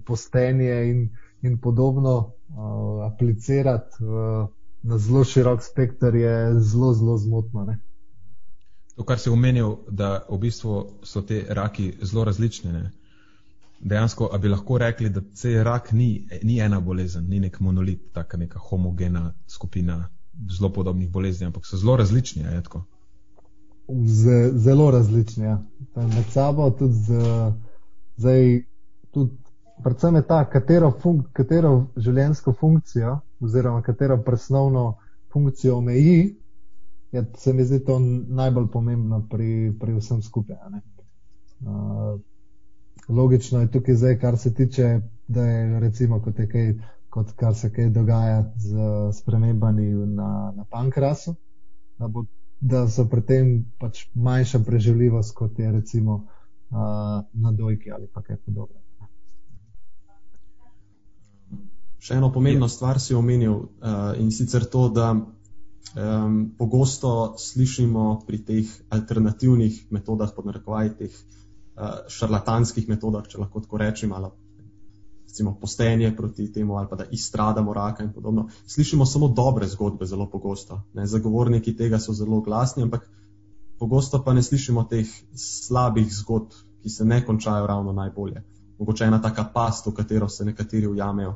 [0.07, 1.09] postenje in,
[1.43, 4.49] in podobno uh, aplicirati uh,
[4.83, 7.65] na zelo širok spektr je zelo, zelo zmotno.
[7.65, 7.79] Ne?
[8.97, 12.73] To, kar si omenil, da v bistvu so te raki zelo različne.
[12.73, 12.93] Ne?
[13.81, 18.13] dejansko, ali bi lahko rekli, da se rak ni, ni ena bolezen, ni nek monolit,
[18.13, 20.09] taka neka homogena skupina
[20.59, 22.43] zelo podobnih bolezni, ampak so zelo različni.
[22.43, 22.63] Je,
[24.07, 25.45] Z, zelo različni.
[25.45, 25.63] Ja.
[25.95, 27.13] Med sabo tudi z,
[28.17, 28.63] zdaj,
[29.11, 29.37] tudi,
[29.83, 34.97] predvsem je ta, katero, funk, katero življenjsko funkcijo oziroma katero presnovno
[35.33, 36.37] funkcijo omeji,
[37.13, 40.57] je, se mi zdi to najbolj pomembno pri, pri vsem skupaj.
[41.61, 42.21] Uh,
[43.09, 46.73] logično je tukaj zdaj, kar se tiče, da je recimo kot je kaj,
[47.11, 51.35] kot kar se kaj dogaja z spremembami na, na pankrasu,
[51.99, 52.25] da, bo,
[52.61, 58.23] da so pri tem pač manjša preživljivost, kot je recimo uh, na dojki ali pa
[58.23, 58.86] kaj podobnega.
[61.99, 68.43] Še eno pomembno stvar si omenil uh, in sicer to, da um, pogosto slišimo pri
[68.45, 74.31] teh alternativnih metodah, pod narekovaj teh uh, šarlatanskih metodah, če lahko tako rečem, ali
[75.37, 78.49] recimo postenje proti temu, ali pa da izstradamo raka in podobno.
[78.67, 80.83] Slišimo samo dobre zgodbe, zelo pogosto.
[80.95, 81.07] Ne?
[81.07, 83.09] Zagovorniki tega so zelo glasni, ampak
[83.79, 88.43] pogosto pa ne slišimo teh slabih zgodb, ki se ne končajo ravno najbolje.
[88.79, 91.35] Mogoče ena taka past, v katero se nekateri ujamejo.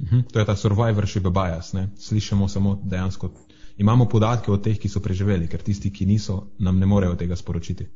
[0.00, 1.72] Mhm, to je ta survivorship bias.
[1.72, 1.88] Ne?
[1.96, 3.30] Slišimo samo dejansko.
[3.76, 7.36] Imamo podatke o teh, ki so preživeli, ker tisti, ki niso, nam ne morejo tega
[7.36, 7.86] sporočiti.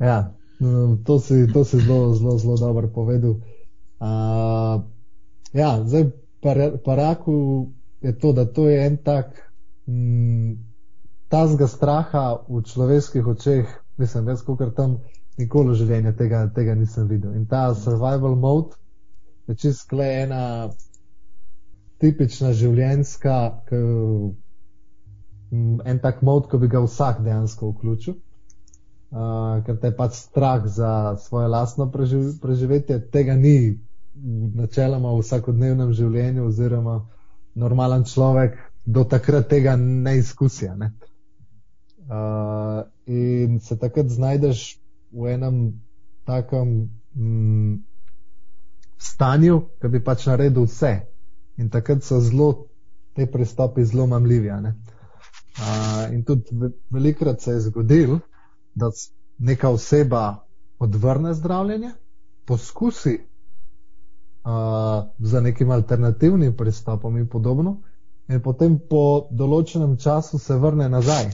[0.00, 3.36] Ja, mm, to si, to si zelo, zelo, zelo dobro povedal.
[4.00, 4.82] Uh,
[5.52, 6.10] ja, zdaj
[6.84, 7.68] pa raku
[8.00, 9.52] je to, da to je en tak
[9.86, 10.52] mm,
[11.28, 14.98] tazga straha v človeških očeh, mislim, jaz kot tam
[15.38, 17.34] nikoli v življenju tega, tega nisem videl.
[17.36, 18.74] In ta survival mode
[19.50, 20.70] je čist kle ena
[22.00, 23.36] tipična življenjska,
[25.50, 30.16] mm, en tak mod, ko bi ga vsak dejansko vključil, uh, ker te je pač
[30.22, 30.92] strah za
[31.26, 33.00] svoje lastno preživ preživetje.
[33.10, 33.80] Tega ni
[34.54, 37.00] načeloma v vsakodnevnem življenju, oziroma
[37.54, 40.76] normalen človek do takrat tega ne izkusija.
[40.76, 40.92] Ne?
[42.06, 44.78] Uh, in se takrat znajdeš
[45.12, 45.62] v enem
[46.26, 47.89] takem mm,
[49.00, 50.92] stanju, ki bi pač naredil vse.
[51.56, 52.50] In takrat so zelo
[53.16, 54.50] te pristopi zelo mamljivi.
[54.50, 58.18] Uh, in tudi velikrat se je zgodil,
[58.74, 58.90] da
[59.38, 60.46] neka oseba
[60.78, 61.90] odvrne zdravljenje,
[62.44, 63.18] poskusi
[64.44, 67.80] uh, z nekim alternativnim pristopom in podobno,
[68.28, 71.32] in potem po določenem času se vrne nazaj.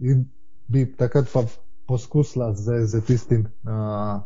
[0.00, 0.24] In
[0.68, 1.44] bi takrat pa
[1.86, 4.20] poskusila z, z tistim uh,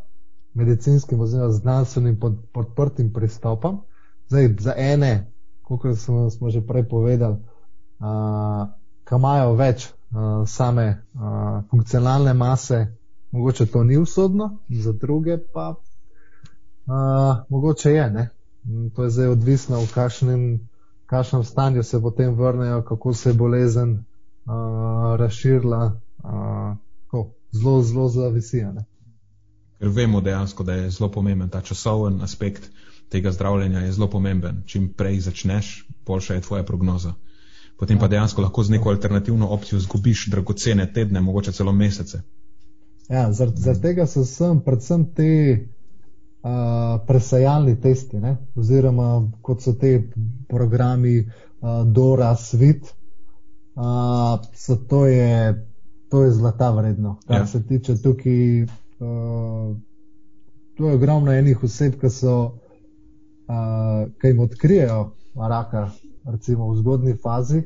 [0.59, 3.81] medicinskim oziroma znanstvenim pod, podprtim pristopom.
[4.29, 7.37] Zdaj, za ene kot smo, smo že prej povedali,
[8.01, 8.69] uh,
[9.05, 12.87] ki imajo več uh, same uh, funkcionalne mase,
[13.31, 18.11] mogoče to ni usodno, za druge pa uh, mogoče je.
[18.11, 18.29] Ne?
[18.97, 20.43] To je zdaj odvisno, v kakšnem,
[21.07, 25.93] kakšnem stanju se potem vrnejo, kako se je bolezen uh, razširila.
[26.25, 26.77] Uh,
[27.53, 28.65] zelo, zelo zavisi.
[29.79, 32.71] Ker vemo dejansko, da je zelo pomemben ta časoven aspekt
[33.09, 34.63] tega zdravljenja je zelo pomemben.
[34.67, 37.15] Čim prej začneš, boljša je tvoja prognoza.
[37.79, 38.09] Potem pa ja.
[38.09, 42.21] dejansko lahko z neko alternativno opcijo zgubiš dragocene tedne, mogoče celo mesece.
[43.09, 45.29] Ja, zaradi zar tega so sem predvsem te
[46.43, 46.51] uh,
[47.07, 48.37] presajalni testi, ne?
[48.55, 50.03] oziroma kot so te
[50.49, 52.93] programi uh, Dora, Svit,
[53.75, 55.55] uh, so to je,
[56.11, 57.17] to je zlata vredno.
[57.27, 57.47] Kar ja.
[57.47, 58.67] se tiče tukaj,
[59.01, 59.77] uh,
[60.77, 62.35] to je ogromno enih oseb, ki so
[63.49, 65.91] uh, ki jim odkrijejo raka,
[66.25, 67.63] recimo v zgodni fazi,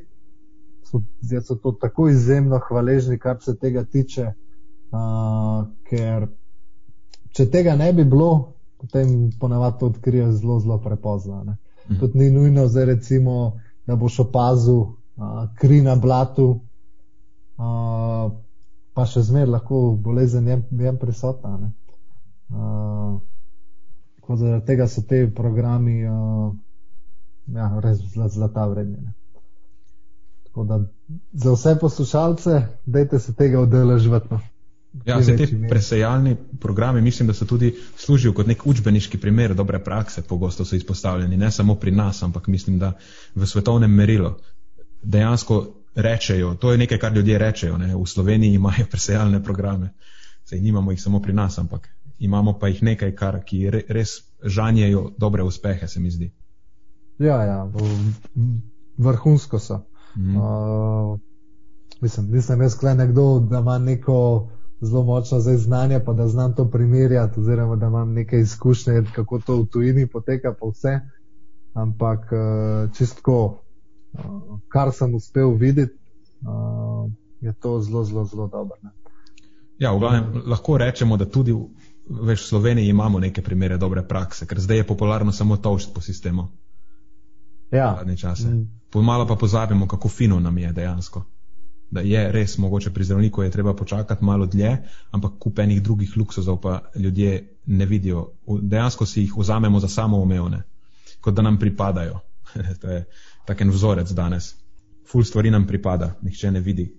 [0.83, 1.01] so,
[1.43, 4.33] so to tako izjemno hvaležni, kar se tega tiče,
[4.91, 6.27] uh, ker
[7.33, 11.43] če tega ne bi bilo, potem ponavadi to odkrijejo zelo, zelo prepozno.
[11.43, 11.99] Mhm.
[11.99, 14.93] Tudi ni nujno, zdaj, recimo, da boš opazil uh,
[15.59, 16.59] kri na blatu,
[17.57, 18.31] uh,
[18.93, 21.71] pa še zmeraj lahko bolezen je prisotna.
[22.49, 23.21] Uh,
[24.23, 26.53] Tako da tega so te programi uh,
[27.51, 27.99] ja, res
[28.31, 28.97] zlata vredni.
[30.45, 30.77] Tako da
[31.33, 34.27] za vse poslušalce, dajte se tega udeležiti.
[34.31, 34.39] No.
[35.05, 39.83] Ja, se te presejalni programi mislim, da so tudi služijo kot nek učbeniški primer dobre
[39.83, 42.93] prakse, pogosto so izpostavljeni, ne samo pri nas, ampak mislim, da
[43.35, 44.35] v svetovnem merilu
[45.03, 47.95] dejansko rečejo, to je nekaj, kar ljudje rečejo, ne?
[47.95, 49.93] v Sloveniji imajo presejalne programe,
[50.43, 55.11] sej nimamo jih samo pri nas, ampak imamo pa jih nekaj, kar, ki res žanjejo
[55.17, 56.31] dobre uspehe, se mi zdi.
[57.19, 57.71] Ja, ja
[58.97, 59.79] vrhunsko so.
[60.15, 60.37] Mm.
[60.37, 61.19] Uh,
[62.01, 64.49] mislim, nisem jaz kle nekdo, da ima neko
[64.81, 69.61] zelo močno znanje, pa da znam to primerjati, oziroma da imam neke izkušnje, kako to
[69.61, 70.99] v tujini poteka, pa vse.
[71.73, 73.62] Ampak uh, čistko,
[74.13, 75.93] uh, kar sem uspel videti,
[76.41, 78.77] uh, je to zelo, zelo, zelo dobro.
[79.79, 81.53] Ja, v glavnem, lahko rečemo, da tudi
[82.09, 86.01] veš, v Sloveniji imamo neke primere dobre prakse, ker zdaj je popularno samo tošt po
[86.01, 86.47] sistemu.
[87.71, 88.03] Ja.
[88.05, 88.67] Mm.
[88.89, 91.23] Pomalo pa pozabimo, kako fino nam je dejansko.
[91.91, 94.77] Da je res mogoče pri zdravniku je treba počakati malo dlje,
[95.11, 98.31] ampak kupenih drugih luksuzov pa ljudje ne vidijo.
[98.61, 100.63] Dejansko si jih vzamemo za samoumevne,
[101.21, 102.19] kot da nam pripadajo.
[102.81, 103.05] to je
[103.45, 104.55] taken vzorec danes.
[105.07, 106.91] Ful stvari nam pripada, nihče ne vidi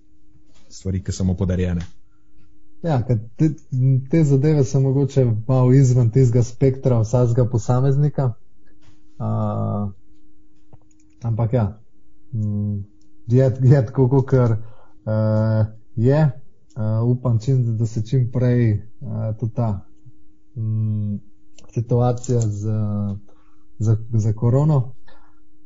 [0.74, 1.85] stvari, ki so mu podarjene.
[2.83, 2.98] Ja,
[3.37, 3.50] te,
[4.11, 8.33] te zadeve so mogoče malo izven tistega spektra vsakega posameznika.
[9.18, 9.92] Uh,
[11.22, 11.80] ampak ja,
[12.33, 12.85] mm,
[13.26, 14.57] je, je tako, kot uh,
[15.96, 16.30] je.
[16.74, 19.87] Uh, upam, čim, da se čim prej uh, tudi ta
[20.57, 21.20] um,
[21.74, 22.68] situacija z,
[23.78, 24.94] z, z korono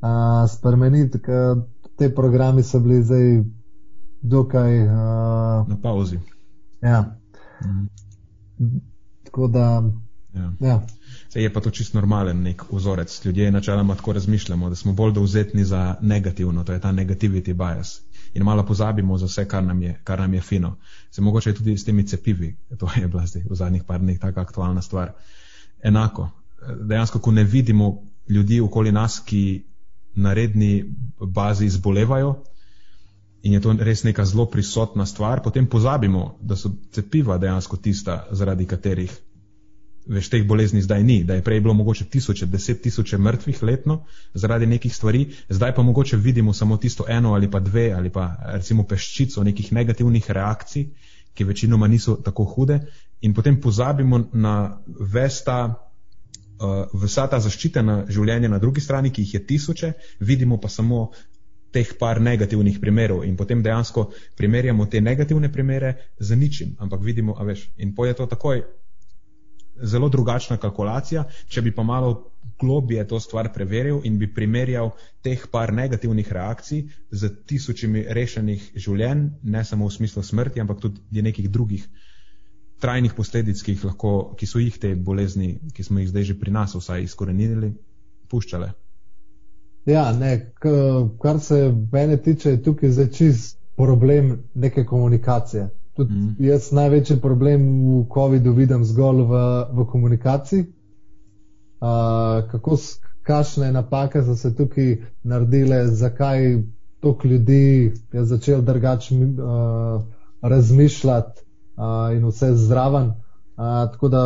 [0.01, 1.11] uh, spremeni.
[1.99, 3.43] Te programi so bili zdaj
[4.23, 4.93] dokaj uh,
[5.69, 6.19] na pauzi.
[6.83, 7.17] Ja.
[8.59, 8.81] Mm.
[9.25, 9.83] Tako da.
[10.35, 10.53] Ja.
[10.61, 10.87] Ja.
[11.29, 13.25] Se je pa to čist normalen nek vzorec.
[13.25, 18.01] Ljudje načeloma tako razmišljamo, da smo bolj dovzetni za negativno, to je ta negativity bias.
[18.35, 20.77] In malo pozabimo za vse, kar nam je, kar nam je fino.
[21.11, 24.41] Se mogoče tudi s temi cepivi, to je bila zdaj v zadnjih par dneh taka
[24.41, 25.13] aktualna stvar.
[25.83, 26.29] Enako.
[26.81, 29.65] Dejansko, ko ne vidimo ljudi okoli nas, ki
[30.19, 30.73] na redni
[31.21, 32.35] bazi zbolevajo,
[33.43, 38.25] in je to res neka zelo prisotna stvar, potem pozabimo, da so cepiva dejansko tista,
[38.35, 39.15] zaradi katerih
[40.09, 44.05] veš, teh bolezni zdaj ni, da je prej bilo mogoče tisoče, deset tisoče mrtvih letno
[44.35, 48.37] zaradi nekih stvari, zdaj pa mogoče vidimo samo tisto eno ali pa dve ali pa
[48.45, 50.87] recimo peščico nekih negativnih reakcij,
[51.35, 52.81] ki večinoma niso tako hude
[53.21, 55.85] in potem pozabimo na vesta.
[56.59, 61.12] Uh, vsa ta zaščitena življenja na drugi strani, ki jih je tisoče, vidimo pa samo
[61.71, 67.37] teh par negativnih primerov in potem dejansko primerjamo te negativne primere z ničim, ampak vidimo,
[67.38, 68.64] a veš, in poje to takoj
[69.79, 74.90] zelo drugačna kalkulacija, če bi pa malo globije to stvar preveril in bi primerjal
[75.23, 81.23] teh par negativnih reakcij z tisočimi rešenih življenj, ne samo v smislu smrti, ampak tudi
[81.23, 81.87] nekih drugih
[82.81, 86.55] trajnih posledic, ki, lahko, ki so jih te bolezni, ki smo jih zdaj že pri
[86.55, 87.73] nas vsaj izkorenili,
[88.31, 88.73] puščale.
[89.88, 90.53] Ja, ne,
[91.23, 91.59] kar se
[91.93, 95.69] mene tiče, je tukaj zdaj čist problem neke komunikacije.
[95.97, 96.35] Tudi mm.
[96.45, 99.41] Jaz največji problem v COVID-u vidim zgolj v,
[99.75, 100.67] v komunikaciji.
[101.79, 102.77] Uh, kako,
[103.23, 106.62] kakšne napake so se tukaj naredile, zakaj
[107.01, 110.03] toliko ljudi je začel drugače uh,
[110.43, 111.48] razmišljati
[111.79, 113.14] uh, in vse zraven.
[113.59, 114.23] Uh, tako da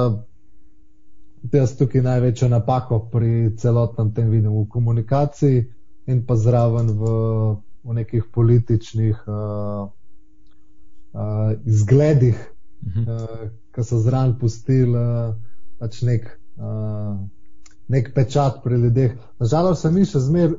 [1.52, 5.64] jaz tukaj največjo napako pri celotnem tem vidim v komunikaciji
[6.06, 7.16] in pa zraven v,
[7.84, 9.24] v nekih političnih.
[9.26, 9.90] Uh,
[11.12, 12.52] uh, izgledih,
[12.86, 13.22] uh -huh.
[13.22, 15.34] uh, ki so zraven pustili uh,
[15.78, 17.20] pač nek, uh,
[17.88, 19.12] nek pečat pri ljudeh.
[19.38, 20.58] Nažalost, se mi še zmeraj uh,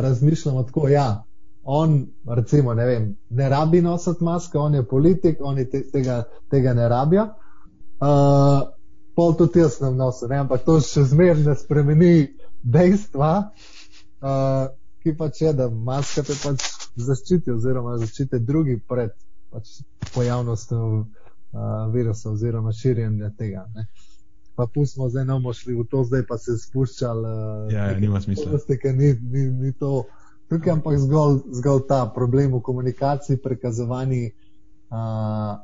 [0.00, 1.24] razmišljamo tako, ja,
[1.68, 6.74] on, recimo, ne, vem, ne rabi nositi maske, on je politik, oni te, tega, tega
[6.74, 7.24] ne rabijo.
[7.96, 8.68] Uh,
[9.16, 10.44] pol tudi jaz sem nosil, ne?
[10.44, 12.10] ampak to še zmeraj ne spremeni
[12.62, 13.30] dejstva,
[14.22, 14.66] uh,
[15.02, 16.68] ki pač je, da maske te pač
[17.02, 19.16] zaščiti, oziroma zaščiti drugi pred
[19.50, 19.80] pač
[20.14, 21.08] pojavnostjo uh,
[21.94, 23.64] virusa oziroma širjenja tega.
[23.74, 23.88] Ne.
[24.56, 27.26] Pa pustimo, zdaj ne bomo šli v to, zdaj pa se spuščali.
[27.26, 28.60] Uh, ja, ja, nima smisla.
[28.94, 30.04] Ni, ni, ni to.
[30.48, 35.56] Tukaj je ampak zgolj, zgolj ta problem v komunikaciji, prikazovanji uh,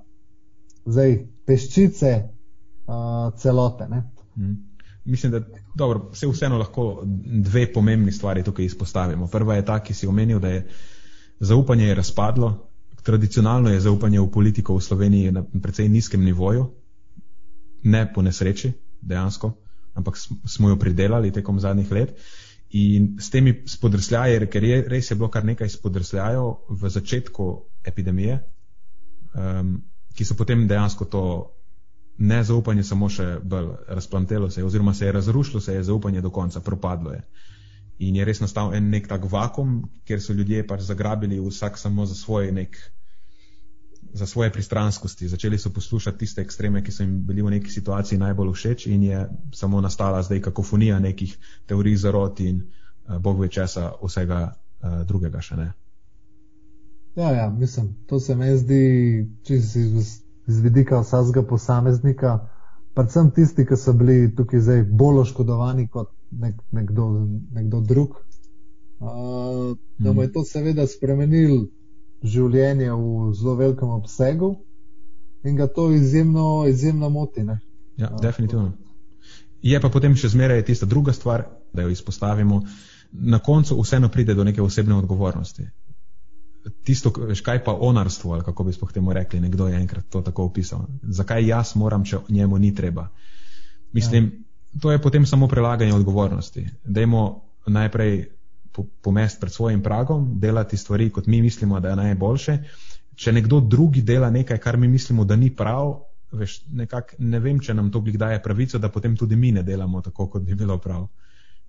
[0.87, 1.16] zdaj,
[1.47, 3.87] peščice uh, celote.
[4.35, 4.57] Hmm.
[5.05, 5.40] Mislim, da
[5.75, 7.03] dobro, se vseeno lahko
[7.47, 9.27] dve pomembni stvari tukaj izpostavimo.
[9.27, 10.66] Prva je ta, ki si omenil, da je
[11.40, 12.53] zaupanje je razpadlo,
[13.03, 16.71] Tradicionalno je zaupanje v politiko v Sloveniji na precej nizkem nivoju,
[17.83, 19.51] ne po nesreči, dejansko,
[19.99, 20.14] ampak
[20.47, 22.14] smo jo pridelali tekom zadnjih let.
[22.72, 26.46] In s temi spodrsljaji, ker je res je bilo kar nekaj spodrsljajev
[26.80, 27.48] v začetku
[27.85, 28.38] epidemije,
[29.37, 29.74] um,
[30.16, 31.24] ki so potem dejansko to
[32.18, 36.61] nezaupanje samo še bolj razplantelo se, oziroma se je razrušilo, se je zaupanje do konca,
[36.61, 37.22] propadlo je.
[37.98, 42.06] In je res nastal en nek tak vakum, kjer so ljudje pač zagrabili vsak samo
[42.06, 42.78] za svoje, nek,
[44.12, 45.28] za svoje pristranskosti.
[45.28, 49.02] Začeli so poslušati tiste ekstreme, ki so jim bili v neki situaciji najbolj všeč, in
[49.02, 55.06] je samo nastala zdaj kakofonija nekih teorij zarot in uh, bog ve česa vsega uh,
[55.06, 55.72] drugega še ne.
[57.16, 58.82] Ja, ja, mislim, to se mi zdi
[59.44, 62.38] čisto iz, iz vidika vsakega posameznika,
[62.94, 68.16] predvsem tisti, ki so bili tukaj zdaj bolj oškodovani kot nek, nekdo, nekdo drug.
[69.00, 71.66] Uh, da mu je to seveda spremenil
[72.22, 74.54] življenje v zelo velikem obsegu
[75.44, 77.42] in ga to izjemno, izjemno moti.
[77.42, 77.58] Ne?
[77.98, 78.72] Ja, definitivno.
[79.62, 82.62] Je pa potem še zmeraj tista druga stvar, da jo izpostavimo.
[83.12, 85.66] Na koncu vseeno pride do neke osebne odgovornosti.
[86.87, 90.46] Tisto, kaj pa onarstvo, ali kako bi spoh temu rekli, nekdo je enkrat to tako
[90.50, 90.87] opisal.
[91.02, 93.08] Zakaj jaz moram, če njemu ni treba?
[93.92, 96.66] Mislim, ja to je potem samo prelaganje odgovornosti.
[96.85, 98.30] Dajmo najprej
[99.02, 102.58] pomest pred svojim pragom, delati stvari, kot mi mislimo, da je najboljše.
[103.14, 105.92] Če nekdo drugi dela nekaj, kar mi mislimo, da ni prav,
[106.32, 110.00] veš, nekak, ne vem, če nam to daje pravico, da potem tudi mi ne delamo
[110.00, 111.08] tako, kot bi bilo prav.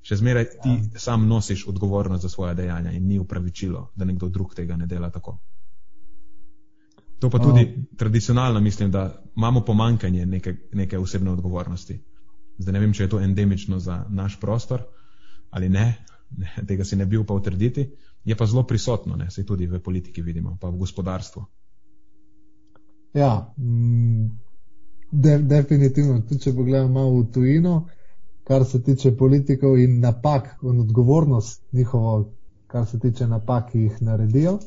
[0.04, 1.00] Še zmeraj ti ja.
[1.00, 5.10] sam nosiš odgovornost za svoje dejanja in ni upravičilo, da nekdo drug tega ne dela
[5.10, 5.38] tako.
[7.20, 7.86] To pa tudi um.
[7.98, 12.02] tradicionalno mislim, da imamo pomankanje neke, neke osebne odgovornosti.
[12.58, 14.84] Zdaj ne vem, če je to endemično za naš prostor
[15.54, 15.86] ali ne,
[16.38, 17.90] ne tega si ne bi upal trditi,
[18.24, 21.46] je pa zelo prisotno, ne, se tudi v politiki vidimo, pa v gospodarstvu.
[23.14, 24.30] Ja, mm,
[25.12, 27.74] de, definitivno, tudi če pogledamo malo v tujino,
[28.44, 32.34] kar se tiče politikov in napak in odgovornost njihovo,
[32.68, 34.58] kar se tiče napak, ki jih naredijo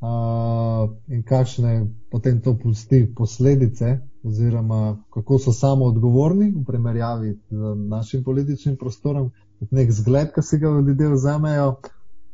[0.00, 7.74] uh, in kakšne potem to pusti posledice, oziroma kako so samo odgovorni v primerjavi z
[7.88, 9.30] našim političnim prostorom,
[9.70, 11.76] nek zgled, ki si ga ljudje vzamejo,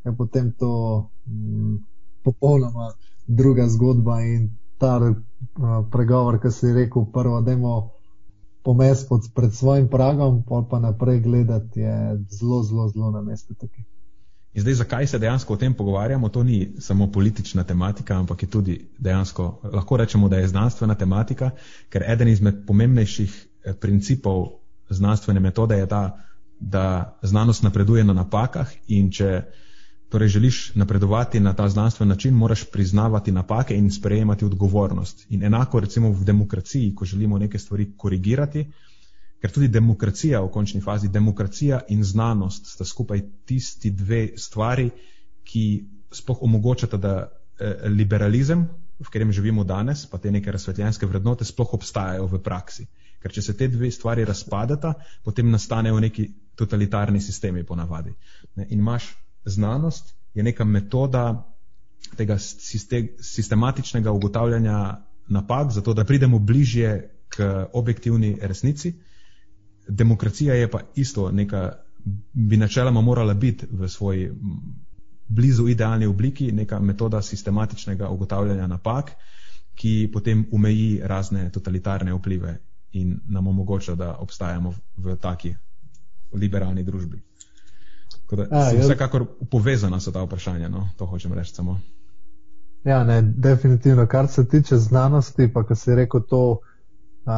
[0.05, 0.73] je potem to
[1.27, 1.79] um,
[2.23, 2.93] popolnoma
[3.27, 5.17] druga zgodba in ta uh,
[5.93, 7.57] pregovor, ki si rekel, prvo, da
[8.63, 13.85] pomest pod, pred svojim pragom, pa naprej gledati je zelo, zelo, zelo na mestu tukaj.
[14.55, 16.29] In zdaj, zakaj se dejansko o tem pogovarjamo?
[16.29, 21.51] To ni samo politična tematika, ampak je tudi dejansko, lahko rečemo, da je znanstvena tematika,
[21.89, 24.47] ker eden izmed pomembnejših eh, principov
[24.91, 26.19] znanstvene metode je ta,
[26.63, 29.43] da znanost napreduje na napakah in če
[30.13, 35.27] torej želiš napredovati na ta znanstven način, moraš priznavati napake in sprejemati odgovornost.
[35.29, 38.67] In enako recimo v demokraciji, ko želimo neke stvari korigirati,
[39.41, 44.91] ker tudi demokracija v končni fazi, demokracija in znanost sta skupaj tisti dve stvari,
[45.45, 45.65] ki
[46.13, 47.15] spoh omogočata, da
[47.59, 48.69] eh, liberalizem,
[49.01, 52.87] v katerem živimo danes, pa te neke razsvetljenske vrednote sploh obstajajo v praksi.
[53.23, 54.95] Ker če se te dve stvari razpadata,
[55.25, 56.29] potem nastanejo neki
[56.63, 58.15] totalitarni sistemi ponavadi.
[58.57, 59.11] In imaš
[59.45, 61.25] znanost, je neka metoda
[62.17, 62.39] tega
[63.21, 64.79] sistematičnega ugotavljanja
[65.29, 68.95] napak, zato da pridemo bližje k objektivni resnici
[69.89, 71.73] demokracija je pa isto neka,
[72.33, 74.31] bi načeloma morala biti v svoji
[75.29, 79.11] blizu idealni obliki, neka metoda sistematičnega ugotavljanja napak,
[79.75, 82.59] ki potem umeji razne totalitarne vplive
[82.93, 85.55] in nam omogoča, da obstajamo v taki
[86.35, 87.21] liberalni družbi.
[88.33, 90.89] Da, A, vsekakor povezana so ta vprašanja, no?
[90.97, 91.81] to hočem reči samo.
[92.85, 94.07] Ja, ne, definitivno.
[94.07, 96.41] Kar se tiče znanosti, pa kar si rekel to,
[97.25, 97.33] uh,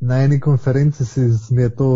[0.00, 1.20] na eni konferenci si
[1.50, 1.88] mi je to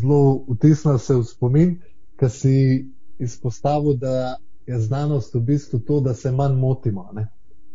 [0.00, 1.76] zelo vtisnilo se v spomin,
[2.16, 2.88] ker si
[3.18, 4.36] izpostavil, da
[4.66, 7.10] je znanost v bistvu to, da se manj motimo.
[7.12, 7.28] Ne?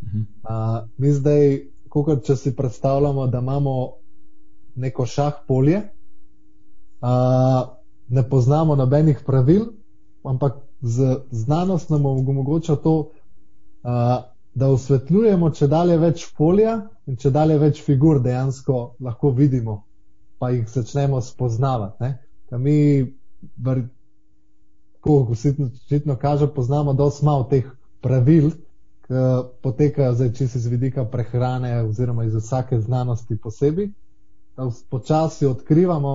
[0.04, 3.94] Uh, mi zdaj, kot če si predstavljamo, da imamo
[4.76, 5.82] neko šah polje,
[7.02, 7.70] uh,
[8.08, 9.66] ne poznamo nobenih pravil,
[10.24, 12.98] ampak z znanost nam omogoča to,
[13.84, 16.74] uh, da osvetljujemo, če dalje več polja
[17.08, 19.84] in če dalje več figur dejansko lahko vidimo,
[20.40, 22.14] pa jih začnemo spoznavati.
[22.58, 22.76] Mi,
[25.00, 27.70] kot očitno kaže, poznamo dosti malo teh
[28.02, 28.50] pravil,
[29.06, 29.22] ki
[29.64, 33.90] potekajo zdaj čisto iz vidika prehrane oziroma iz vsake znanosti posebej.
[34.90, 36.14] Počasi odkrivamo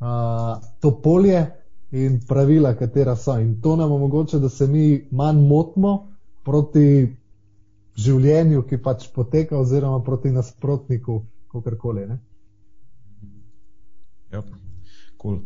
[0.00, 1.46] uh, to polje
[1.90, 3.38] in pravila, katera so.
[3.38, 6.08] In to nam omogoča, da se mi manj motimo
[6.44, 7.16] proti
[7.96, 11.20] življenju, ki pač poteka, oziroma proti nasprotniku,
[11.52, 12.06] kako koli.
[14.30, 14.42] Ja,
[15.20, 15.40] cool.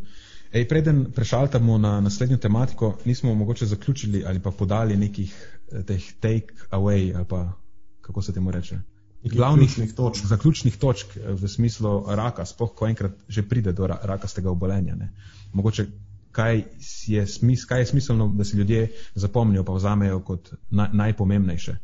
[0.55, 5.33] Ej, preden prešaltamo na naslednjo tematiko, nismo mogoče zaključili ali pa podali nekih
[5.73, 7.53] eh, teh take away ali pa
[8.01, 8.79] kako se temu reče.
[9.25, 10.27] Glavnih točk.
[10.27, 14.95] Zaključnih točk eh, v smislu raka, spoh, ko enkrat že pride do rakastega obolenja.
[14.95, 15.13] Ne.
[15.53, 15.87] Mogoče
[16.35, 16.65] kaj
[17.07, 21.79] je, smis, kaj je smiselno, da si ljudje zapomnijo pa vzamejo kot na, najpomembnejše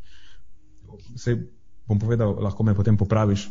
[1.16, 1.36] se
[1.86, 3.50] bom povedal, lahko me potem popraviš.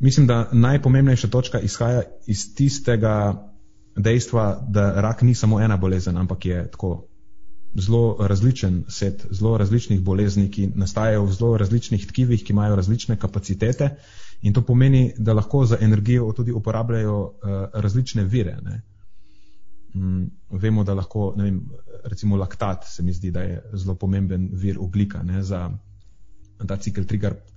[0.00, 3.44] Mislim, da najpomembnejša točka izhaja iz tistega
[3.96, 7.07] dejstva, da rak ni samo ena bolezen, ampak je tako
[7.74, 13.16] zelo različen set, zelo različnih bolezni, ki nastajajo v zelo različnih tkivih, ki imajo različne
[13.16, 13.90] kapacitete
[14.42, 17.32] in to pomeni, da lahko za energijo tudi uporabljajo uh,
[17.72, 18.56] različne vire.
[18.62, 18.82] Ne.
[19.94, 21.60] Mm, vemo, da lahko, ne vem,
[22.04, 25.70] recimo laktat se mi zdi, da je zelo pomemben vir oglika ne, za
[26.66, 27.02] ta cikl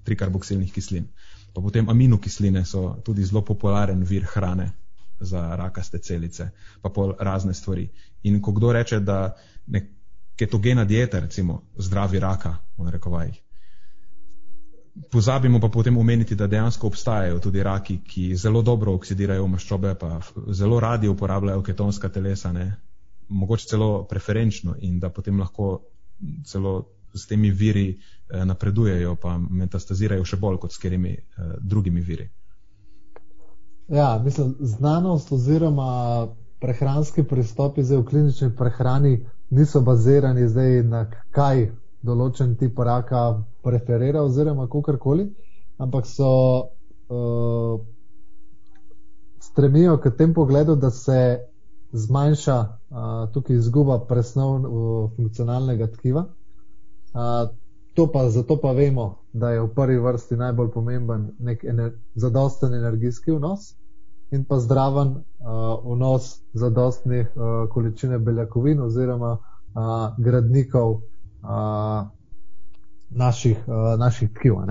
[0.04, 1.08] trikarboksilnih kislin.
[1.54, 4.72] Pa potem aminokisline so tudi zelo popularen vir hrane
[5.20, 6.50] za rakaste celice,
[6.82, 7.90] pa pol razne stvari.
[8.24, 9.36] In ko kdo reče, da
[9.68, 9.90] nek
[10.42, 13.40] ketogena dieta, recimo, zdravi raka, v narekovajih,
[15.12, 20.20] pozabimo pa potem omeniti, da dejansko obstajajo tudi raki, ki zelo dobro oksidirajo maščobe, pa
[20.52, 22.72] zelo radi uporabljajo ketonska telesa, ne?
[23.32, 25.80] mogoče celo preferenčno in da potem lahko
[26.46, 26.74] celo
[27.16, 32.28] s temi viri eh, napredujejo, pa metastazirajo še bolj kot s katerimi eh, drugimi viri.
[33.92, 36.28] Ja, mislim, znanost oziroma
[36.62, 39.16] prehranski pristopi zdaj v klinični prehrani
[39.52, 41.72] niso bazirani zdaj na kaj
[42.02, 43.24] določen tip raka
[43.64, 45.28] preferira oziroma kakorkoli,
[45.78, 46.30] ampak so
[47.12, 47.74] uh,
[49.44, 51.20] stremijo k tem pogledu, da se
[51.92, 56.30] zmanjša uh, tukaj izguba presnov uh, funkcionalnega tkiva.
[57.94, 62.74] To pa, zato pa vemo, da je v prvi vrsti najbolj pomemben nek ener, zadosten
[62.74, 63.74] energijski vnos
[64.32, 69.82] in pa zdraven uh, vnos zadostnih uh, količine beljakovin oziroma uh,
[70.18, 72.08] gradnikov uh,
[73.10, 74.54] naših, uh, naših tkiv.
[74.54, 74.66] Uh,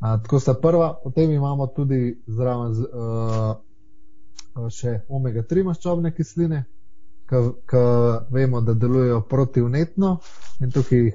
[0.00, 6.64] tako sta prva, potem imamo tudi zraven z, uh, še omega-3 maščobne kisline,
[7.32, 7.82] ki
[8.30, 10.18] vemo, da delujejo protivnetno
[10.60, 11.14] in tukaj uh,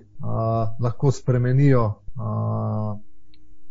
[0.81, 2.97] lahko spremenijo uh,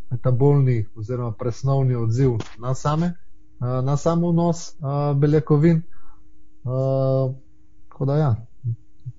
[0.09, 3.11] metabolni oziroma presnovni odziv na same
[3.59, 5.81] na samo vnos uh, beljakovin.
[6.63, 7.35] Uh,
[7.89, 8.35] tako da ja,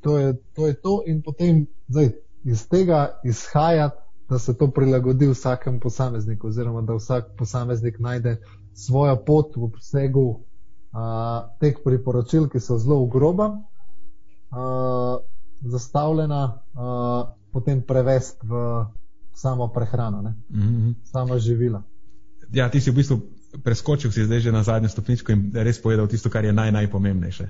[0.00, 2.10] to je, to je to in potem zdaj,
[2.44, 3.96] iz tega izhajati,
[4.28, 8.36] da se to prilagodi vsakemu posamezniku, oziroma da vsak posameznik najde
[8.74, 10.38] svojo pot v obsegu uh,
[11.60, 15.20] teh priporočil, ki so zelo groba, uh,
[15.60, 18.84] zastavljena, uh, potem prevesti v
[19.32, 20.94] samo prehrano, mm -hmm.
[21.04, 21.82] samo živila.
[22.52, 23.20] Ja, ti si v bistvu
[23.64, 27.48] preskočil, si zdaj že na zadnjo stopničko in res povedal tisto, kar je naj, najpomembnejše.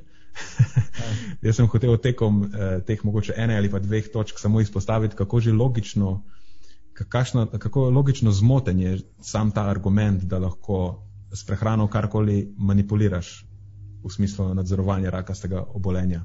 [1.44, 5.40] Jaz sem hotel tekom eh, teh mogoče ene ali pa dveh točk samo izpostaviti, kako
[5.40, 6.22] že logično,
[6.94, 11.02] kakšno, kako logično zmoten je sam ta argument, da lahko
[11.34, 13.44] s prehrano karkoli manipuliraš
[14.04, 16.24] v smislu nadzorovanja rakastega obolenja.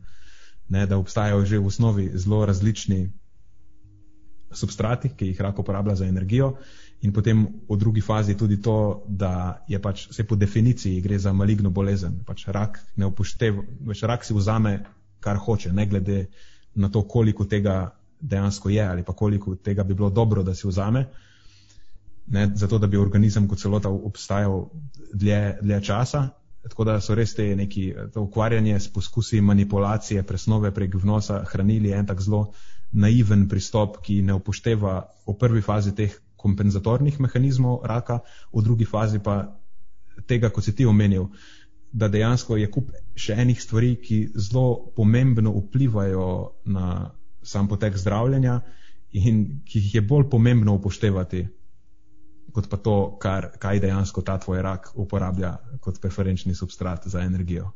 [0.70, 3.12] Ne, da obstajajo že v osnovi zelo različni
[4.54, 6.54] substrati, ki jih rak uporablja za energijo,
[7.04, 11.34] in potem v drugi fazi tudi to, da je pač vse po definiciji gre za
[11.34, 12.22] maligno bolezen.
[12.26, 14.78] Pač rak ne upošteva, več rak si vzame,
[15.20, 16.28] kar hoče, ne glede
[16.76, 17.92] na to, koliko tega
[18.24, 21.06] dejansko je ali pa koliko tega bi bilo dobro, da si vzame.
[22.28, 24.70] Ne, zato, da bi organizem kot celota obstajal
[25.14, 26.30] dlje, dlje časa.
[26.64, 31.92] Tako da so res te neki, to ukvarjanje s poskusi manipulacije presnove prek vnosa hranili
[31.92, 32.54] en tak zelo
[32.94, 38.20] naiven pristop, ki ne upošteva v prvi fazi teh kompenzatornih mehanizmov raka,
[38.52, 39.56] v drugi fazi pa
[40.28, 41.30] tega, kot si ti omenil,
[41.94, 46.30] da dejansko je kup še enih stvari, ki zelo pomembno vplivajo
[46.66, 47.14] na
[47.44, 48.62] sam potek zdravljenja
[49.14, 51.44] in ki jih je bolj pomembno upoštevati,
[52.54, 57.72] kot pa to, kar, kaj dejansko ta tvoj rak uporablja kot preferenčni substrat za energijo.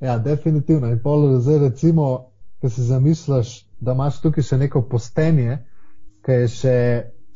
[0.00, 0.90] Ja, definitivno.
[0.90, 2.06] In pol zdaj recimo,
[2.60, 5.58] ko si zamisliš, da imaš tukaj še neko postenje,
[6.24, 6.76] ki je še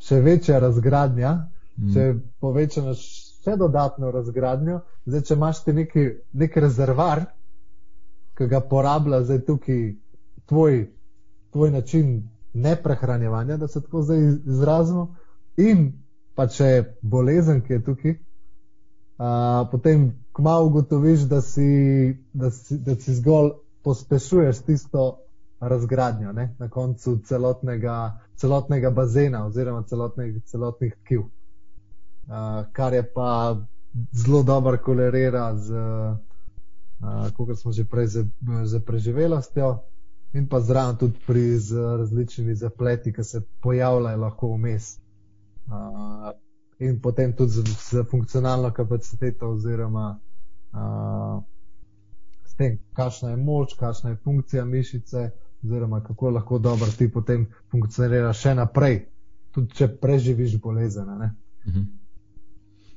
[0.05, 1.31] še večja razgradnja,
[1.77, 1.93] mm.
[1.93, 2.07] če
[2.41, 3.03] povečaš
[3.45, 4.81] še dodatno razgradnjo.
[5.05, 7.25] Zdaj, če imaš ti neki, neki rezervar,
[8.35, 9.83] ki ga porablja zdaj tukaj
[10.49, 10.79] tvoj,
[11.53, 12.15] tvoj način
[12.53, 15.07] neprehranjevanja, da se tako zdaj izrazimo,
[15.57, 15.91] in
[16.35, 18.15] pa če je bolezen, ki je tukaj,
[19.17, 19.29] a,
[19.71, 21.69] potem kmalo ugotoviš, da si,
[22.33, 23.53] da, si, da si zgolj
[23.85, 25.05] pospešuješ tisto
[25.67, 27.97] razgradnjo ne, na koncu celotnega
[28.35, 31.27] celotnega bazena oziroma celotnih, celotnih tkiv, uh,
[32.71, 33.57] kar je pa
[34.11, 38.25] zelo dobro kolerira z, uh, kot smo že prej, z,
[38.63, 39.79] z preživelostjo
[40.33, 44.97] in pa zraven tudi pri z različnimi zapleti, ki se pojavljajo lahko vmes.
[45.65, 46.35] Uh,
[46.79, 50.19] in potem tudi z, z funkcionalno kapaciteto oziroma
[50.73, 51.43] uh,
[52.45, 55.29] s tem, kakšna je moč, kakšna je funkcija mišice
[55.65, 58.99] oziroma kako lahko dobro ti potem funkcionira še naprej,
[59.51, 61.09] tudi če preživiš bolezen.
[61.65, 61.85] Mhm.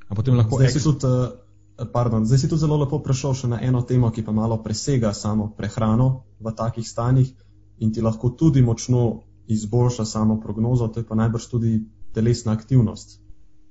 [0.08, 4.10] Zdaj, si tudi, eh, pardon, zdaj si tudi zelo lepo prešel še na eno temo,
[4.10, 7.32] ki pa malo presega samo prehrano v takih stanjih
[7.78, 13.20] in ti lahko tudi močno izboljša samo prognozo, to je pa najbrž tudi telesna aktivnost.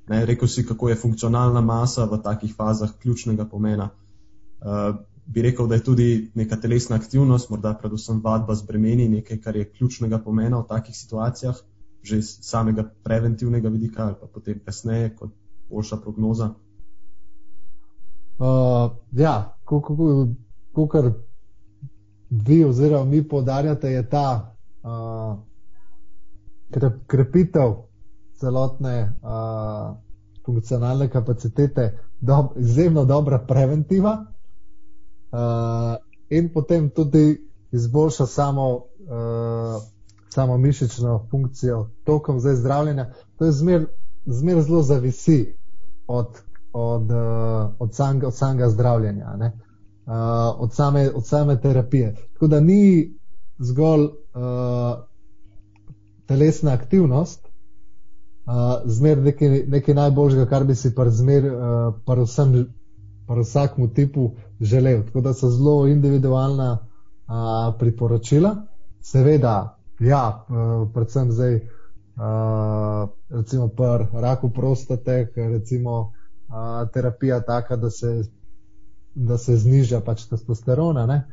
[0.08, 3.90] Ne, rekel si, kako je funkcionalna masa v takih fazah ključnega pomena.
[4.62, 4.96] Uh,
[5.28, 9.56] bi rekel, da je tudi neka telesna aktivnost, morda predvsem vadba z bremeni, nekaj, kar
[9.56, 11.56] je ključnega pomena v takih situacijah,
[12.04, 15.32] že iz samega preventivnega vidika ali pa potem kasneje kot
[15.70, 16.54] boljša prognoza.
[18.40, 19.58] Uh, ja,
[20.92, 21.12] kar
[22.30, 25.38] vi oziroma mi podarjate, je ta uh,
[27.08, 27.74] krepitev
[28.40, 29.98] celotne uh,
[30.46, 34.26] funkcionalne kapacitete, do, izjemno dobra preventiva
[35.38, 35.96] uh,
[36.30, 39.82] in potem tudi izboljša samo, uh,
[40.30, 43.14] samo mišično funkcijo tokom zdravljenja.
[43.38, 43.86] To je zmer,
[44.26, 45.58] zmer zelo zavisi
[46.08, 46.28] od,
[46.74, 50.12] od, uh, od, samega, od samega zdravljenja, uh,
[50.58, 52.16] od, same, od same terapije.
[52.34, 53.14] Tako da ni
[53.60, 54.12] zgolj uh,
[56.26, 57.48] telesna aktivnost.
[58.46, 58.54] Uh,
[58.86, 62.77] zmer nekaj, nekaj najboljšega, kar bi si pa zmer, uh, pa vsem
[63.28, 65.04] pa vsakmu tipu želel.
[65.06, 66.78] Tako da so zelo individualna
[67.28, 68.56] a, priporočila.
[69.02, 70.46] Seveda, ja,
[70.94, 71.70] predvsem zdaj,
[72.16, 76.14] a, recimo pri raku prostate, recimo
[76.48, 78.24] a, terapija taka, da se,
[79.16, 81.24] da se zniža pač testosterona.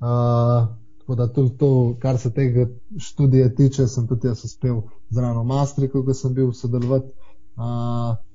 [0.00, 0.66] A,
[0.98, 2.66] tako da tudi to, kar se tega
[2.98, 7.12] študije tiče, sem tudi jaz uspel zraven Maastrichtu, ko sem bil sodelovati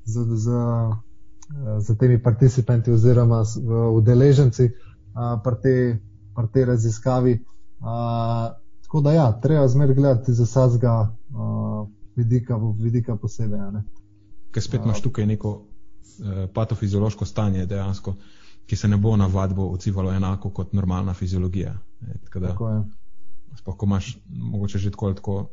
[0.05, 0.25] z.
[0.35, 0.49] z
[1.79, 3.43] z temi participanti oziroma
[3.93, 4.69] udeleženci
[5.43, 7.39] pri tej raziskavi.
[7.81, 11.15] A, tako da, ja, treba zmer gledati za vsakega
[12.15, 13.59] vidika, vidika posebej.
[14.51, 15.65] Ker spet imaš tukaj neko
[16.53, 18.15] patofiziološko stanje dejansko,
[18.65, 21.77] ki se ne bo na vadbo odzivalo enako kot normalna fiziologija.
[23.55, 25.49] Sploh, ko imaš mogoče že tako ali tako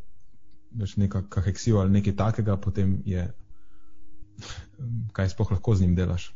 [0.70, 3.26] več neka kaheksijo ali nekaj takega, potem je,
[5.12, 6.34] kaj sploh lahko z njim delaš.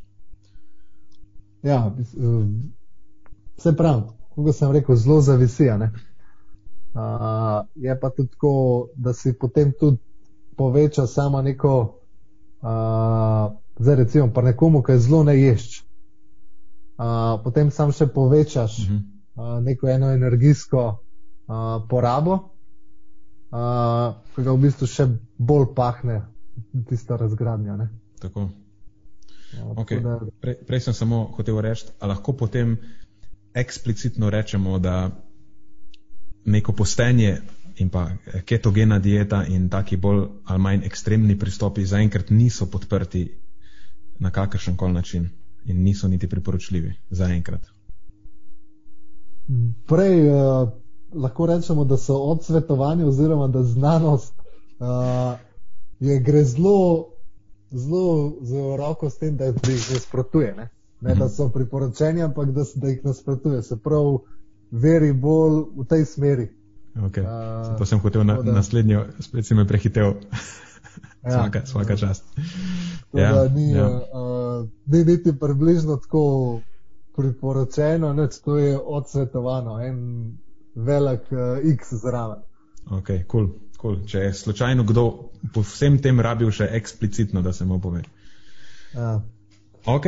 [1.65, 1.95] Ja,
[3.57, 4.01] vse prav,
[4.35, 5.69] kot sem rekel, zelo zavisi.
[5.69, 9.97] Uh, je pa tudi tako, da si potem tudi
[10.57, 11.99] poveča samo neko,
[12.61, 15.81] uh, zdaj recimo, pa nekomu, ki je zelo neješč.
[16.97, 19.01] Uh, potem sam še povečaš uh -huh.
[19.35, 26.34] uh, neko eno energijsko uh, porabo, uh, ki ga v bistvu še bolj pahne
[26.89, 27.75] tisto razgradnjo.
[27.77, 27.89] Ne?
[28.19, 28.49] Tako.
[29.57, 30.01] Ja, okay.
[30.03, 30.19] da...
[30.41, 32.77] Pre, prej sem samo hotel reči, ali lahko potem
[33.53, 35.11] eksplicitno rečemo, da
[36.45, 37.37] neko postenje
[37.77, 38.09] in pa
[38.45, 43.25] ketogena dieta in taki bolj ali manj ekstremni pristopi zaenkrat niso podprti
[44.19, 45.29] na kakršen koli način
[45.65, 47.61] in niso niti priporočljivi zaenkrat.
[49.87, 50.69] Prej uh,
[51.13, 54.33] lahko rečemo, da so odsvetovani oziroma da znanost
[54.79, 54.87] uh,
[55.99, 57.07] je gre zelo,
[57.71, 60.53] zelo, zelo roko s tem, da jih nasprotuje.
[60.57, 60.69] Ne?
[61.01, 63.61] Ne, da so priporočeni, ampak da, da jih nasprotuje.
[63.63, 64.17] Se pravi,
[64.71, 66.47] veri bolj v tej smeri.
[66.95, 67.23] Okay.
[67.23, 70.15] Uh, to sem hotel na, da, naslednjo, spet si me prehitel.
[71.25, 72.23] Ja, svaka, svaka čast.
[73.13, 73.87] Ja, ni, ja.
[73.89, 76.61] uh, ni niti približno tako
[77.15, 79.97] priporočeno, neč to je odsvetovano, en
[80.75, 82.43] velik uh, X zraven.
[82.91, 83.49] Ok, cool,
[83.81, 83.99] cool.
[84.07, 85.05] Če je slučajno kdo
[85.53, 88.03] po vsem tem rabil še eksplicitno, da se mu pove.
[88.95, 89.19] Ja.
[89.85, 90.05] Ok,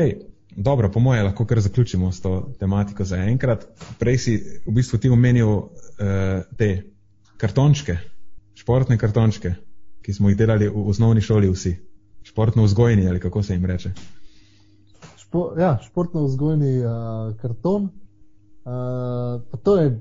[0.51, 3.67] dobro, po moje lahko kar zaključimo s to tematiko za enkrat.
[3.99, 5.69] Prej si v bistvu ti omenil uh,
[6.57, 6.71] te
[7.37, 7.97] kartončke,
[8.57, 9.53] športne kartončke,
[10.01, 11.75] ki smo jih delali v osnovni šoli vsi.
[12.27, 13.93] Športno vzgojni ali kako se jim reče.
[15.21, 17.91] Špo, ja, športno vzgojni uh, karton.
[18.67, 19.91] Uh, to je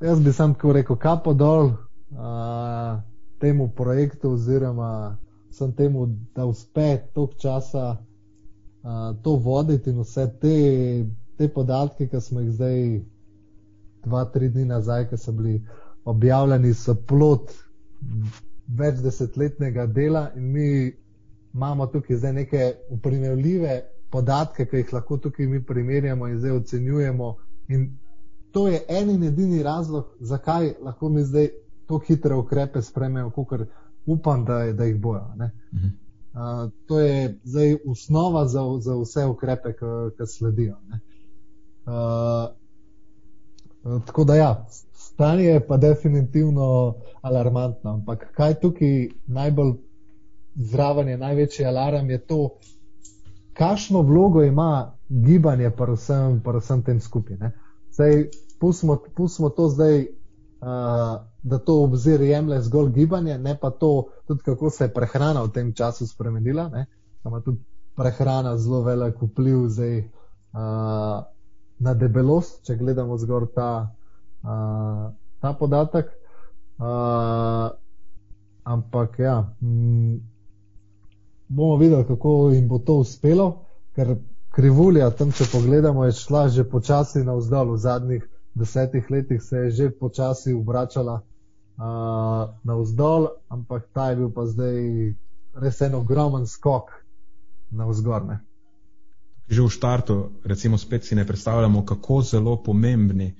[0.00, 1.72] Jaz bi sam tako rekel, kapo dol
[2.10, 3.00] uh,
[3.38, 5.16] temu projektu, oziroma
[5.50, 11.06] sem temu, da uspe toliko časa uh, to voditi in vse te,
[11.38, 13.00] te podatke, ki smo jih zdaj,
[14.04, 15.60] dva, tri dni nazaj, ki so bili
[16.04, 17.52] objavljeni, so plot
[18.68, 20.68] več desetletnega dela in mi
[21.54, 23.80] imamo tukaj zdaj neke uprimerljive
[24.10, 27.34] podatke, ki jih lahko tukaj mi primerjamo in zdaj ocenjujemo.
[27.68, 27.88] In
[28.52, 31.48] to je en in edini razlog, zakaj lahko mi zdaj
[31.88, 33.60] tako hitre ukrepe sprememo, kot
[34.06, 35.24] upam, da, da jih bojo.
[35.32, 40.76] Uh, to je zdaj osnova za, za vse ukrepe, ki sledijo.
[41.86, 42.52] Uh,
[44.06, 47.90] tako da, ja, stanje je pa definitivno alarmantno.
[47.90, 49.72] Ampak kaj tukaj najbolj
[50.54, 52.50] zraven je, največji alarm je to,
[53.52, 57.36] kakšno vlogo ima gibanje, pa vsem, pa vsem tem skupaj.
[58.60, 60.06] Pustimo, pustimo to zdaj,
[60.60, 65.42] uh, da to obzir jemlje zgolj gibanje, ne pa to, tudi kako se je prehrana
[65.42, 66.70] v tem času spremenila.
[67.24, 67.58] Ima tudi
[67.96, 71.24] prehrana zelo velik vpliv zdaj, uh,
[71.78, 73.94] na debelost, če gledamo zgolj ta,
[74.42, 76.10] uh, ta podatek.
[76.78, 77.70] Uh,
[78.68, 80.20] ampak ja, m,
[81.48, 83.64] bomo videli, kako jim bo to uspelo,
[83.96, 84.16] ker
[84.54, 87.72] krivulja, tam če pogledamo, je šla že počasi navzdol.
[87.74, 88.28] V zadnjih
[88.58, 94.78] desetih letih se je že počasi obračala uh, navzdol, ampak ta je bil pa zdaj
[95.54, 96.90] res en ogromen skok
[97.70, 98.38] navzgor.
[99.48, 103.34] Že v štartu, recimo, spet si ne predstavljamo, kako zelo pomembni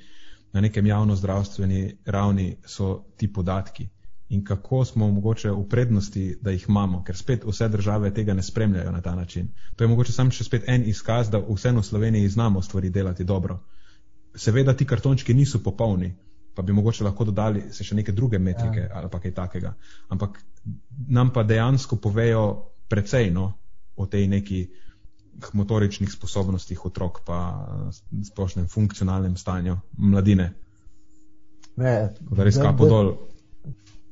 [0.52, 3.88] na nekem javno-zdravstveni ravni so ti podatki
[4.28, 8.42] in kako smo mogoče v prednosti, da jih imamo, ker spet vse države tega ne
[8.42, 9.48] spremljajo na ta način.
[9.76, 13.24] To je mogoče samo še spet en izkaz, da vseeno v Sloveniji znamo stvari delati
[13.24, 13.60] dobro.
[14.38, 16.12] Seveda ti kartončki niso popolni,
[16.54, 18.90] pa bi mogoče lahko dodali se še neke druge metrike ja.
[18.98, 19.74] ali pa kaj takega.
[20.14, 20.38] Ampak
[21.08, 22.44] nam pa dejansko povejo
[22.88, 23.52] precej no,
[23.96, 24.66] o tej neki
[25.54, 27.38] motoričnih sposobnostih otrok, pa
[28.30, 30.52] splošnem funkcionalnem stanju mladine.
[31.78, 31.94] Ne,
[32.30, 33.12] da res kapo dol.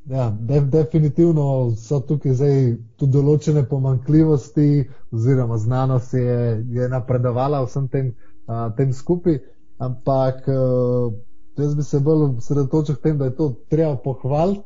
[0.06, 2.60] Ja, de, definitivno so tukaj zdaj
[2.94, 6.36] tudi določene pomankljivosti, oziroma znanost je,
[6.78, 8.12] je napredovala vsem tem,
[8.46, 9.40] a, tem skupaj,
[9.78, 11.10] ampak a,
[11.56, 14.64] jaz bi se bolj sredotočil v tem, da je to treba pohvaliti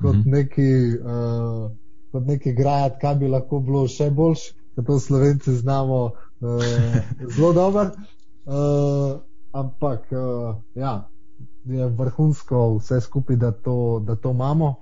[0.00, 0.32] kot, mm -hmm.
[0.32, 0.70] neki,
[1.04, 1.70] a,
[2.12, 4.40] kot neki grajat, kaj bi lahko bilo še boljš,
[4.74, 6.58] ker to slovenci znamo a,
[7.36, 7.90] zelo dobro.
[9.52, 11.08] Ampak, a, ja,
[11.64, 14.74] je vrhunsko vse skupaj, da to, da to imamo.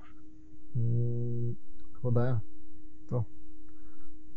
[0.75, 1.57] Mm,
[2.15, 2.41] da, ja.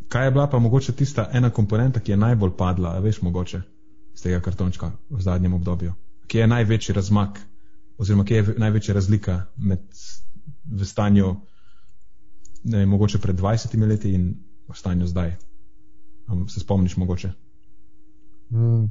[0.07, 3.61] Kaj je bila pa mogoče tista ena komponenta, ki je najbolj padla, veš, mogoče
[4.21, 5.93] iz tega kartončka v zadnjem obdobju?
[6.27, 7.39] Kje je največji razmak,
[7.97, 9.81] oziroma kje je največja razlika med
[10.65, 11.35] v stanju,
[12.63, 14.35] ne vem, mogoče pred 20 leti in
[14.69, 15.35] v stanju zdaj?
[16.27, 17.31] Um, se spomniš mogoče?
[18.51, 18.85] Mm.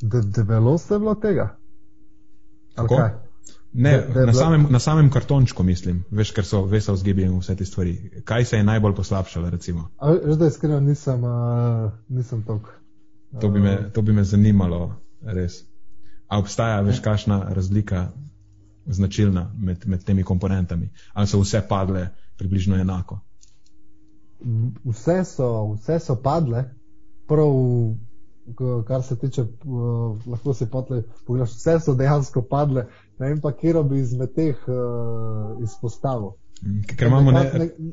[0.00, 1.56] De, debelost je bilo tega.
[2.74, 3.10] Kako?
[3.72, 7.34] Ne, da je na, samem, na samem kartončku mislim, veš, ker so vesel zgibi in
[7.38, 8.22] vse te stvari.
[8.24, 9.88] Kaj se je najbolj poslabšalo, recimo?
[9.98, 12.77] A Veš, da iskreno nisem, uh, nisem tok.
[13.40, 15.62] To bi, me, to bi me zanimalo, res.
[16.28, 18.08] A obstaja, veš, kakšna razlika
[18.86, 20.90] značilna med, med temi komponentami?
[21.12, 23.20] Ali so vse padle približno enako?
[24.84, 26.64] Vse so, vse so padle,
[27.28, 27.52] prav,
[28.86, 32.86] kar se tiče, uh, lahko si potle pogledaš, vse so dejansko padle.
[33.18, 36.32] Ne vem pa, kje bi izmed teh uh, izpostavil.
[36.96, 37.92] Ker imamo Nekako ne, ne,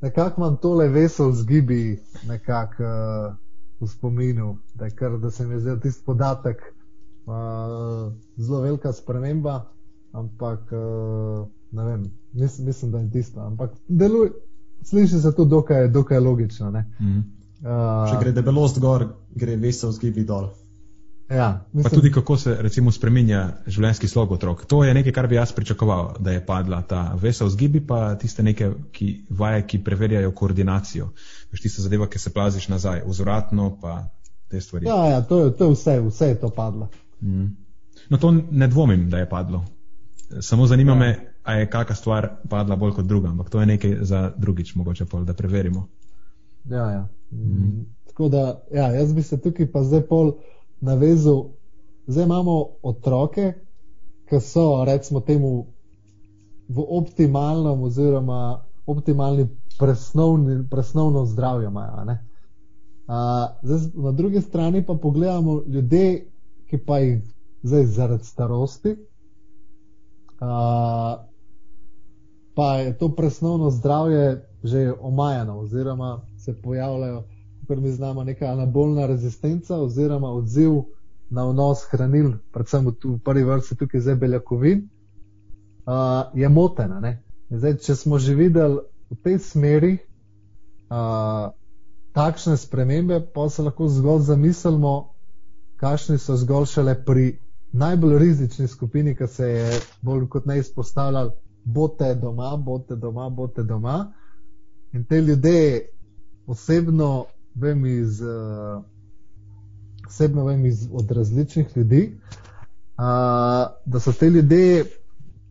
[0.00, 3.49] nekako imam tole vesel zgibi nekako uh,
[3.80, 6.62] v spominu, da, kar, da se mi je zdel tisti podatek
[7.26, 9.64] uh, zelo velika sprememba,
[10.12, 13.40] ampak uh, ne vem, mis, mislim, da je tisto.
[13.40, 14.30] Ampak deluje,
[14.82, 16.70] sliši se to dokaj, dokaj logično.
[16.70, 16.84] Ne?
[17.00, 17.20] mm.
[17.60, 19.02] Če Uh, gre debelost gor,
[19.36, 20.46] gre vesel zgibi dol.
[21.28, 24.64] ja, Pa mislim, tudi kako se recimo spreminja življenjski slog otrok.
[24.66, 28.42] To je nekaj, kar bi jaz pričakoval, da je padla ta vesel zgibi, pa tiste
[28.42, 31.10] neke ki, vaje, ki preverjajo koordinacijo.
[31.52, 34.08] Veš, tista zadeva, ki se plaziš nazaj, vzvratno, pa
[34.48, 34.86] te stvari.
[34.86, 36.88] ja, ja, to, je, to je vse, vse je to padlo.
[37.20, 37.46] Mm.
[38.08, 39.64] No, to ne dvomim, da je padlo.
[40.40, 40.98] Samo zanima ja.
[40.98, 44.74] me, a je kakšna stvar padla bolj kot druga, ampak to je nekaj za drugič,
[44.74, 45.88] mogoče pol, da preverimo.
[46.70, 47.08] Ja, ja.
[47.30, 47.86] Mm.
[48.06, 50.32] Tako da, ja, jaz bi se tukaj pa zdaj pol
[50.80, 51.50] navezal.
[52.06, 53.52] Zdaj imamo otroke,
[54.28, 55.66] ki so, recimo, temu
[56.68, 59.48] v optimalnem, oziroma optimalni
[59.78, 61.66] presnovni, presnovno zdravje.
[61.66, 62.26] Imajo, ne.
[63.06, 66.30] a, zdaj, na drugi strani pa pogledamo ljudi,
[66.66, 67.22] ki pa jih
[67.62, 68.96] zdaj zaradi starosti.
[70.40, 71.24] A,
[72.54, 77.24] pa je to presnovno zdravje že omajano, oziroma se pojavljajo,
[77.68, 80.72] kot mi znamo, neka anabolna rezistenca, oziroma odziv
[81.30, 84.88] na vnos hranil, predvsem v, v prvi vrsti tukaj zdaj beljakovin,
[85.86, 87.00] uh, je motena.
[87.00, 87.22] ne.
[87.50, 88.78] Zdaj, če smo že videli
[89.10, 89.98] v tej smeri
[90.90, 91.50] uh,
[92.14, 95.14] takšne spremembe, pa se lahko zgolj zamislimo,
[95.76, 97.38] kakšni so zgolj šele pri
[97.72, 101.30] najbolj rizični skupini, ki se je bolj kot ne izpostavljal,
[101.64, 104.12] bote doma, bote doma, bote doma.
[104.92, 105.88] In te ljudje,
[106.46, 108.82] osebno vem iz, uh,
[110.06, 112.02] osebno vem iz, od različnih ljudi,
[112.98, 114.84] uh, da so te ljudje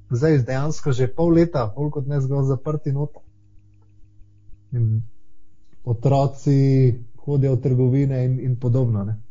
[0.09, 3.28] zdaj dejansko že pol leta, bolj kot ne zgolj zaprti noter.
[4.71, 5.01] In
[5.83, 6.93] otroci
[7.25, 9.03] hodijo v trgovine in, in podobno.
[9.03, 9.21] Ne.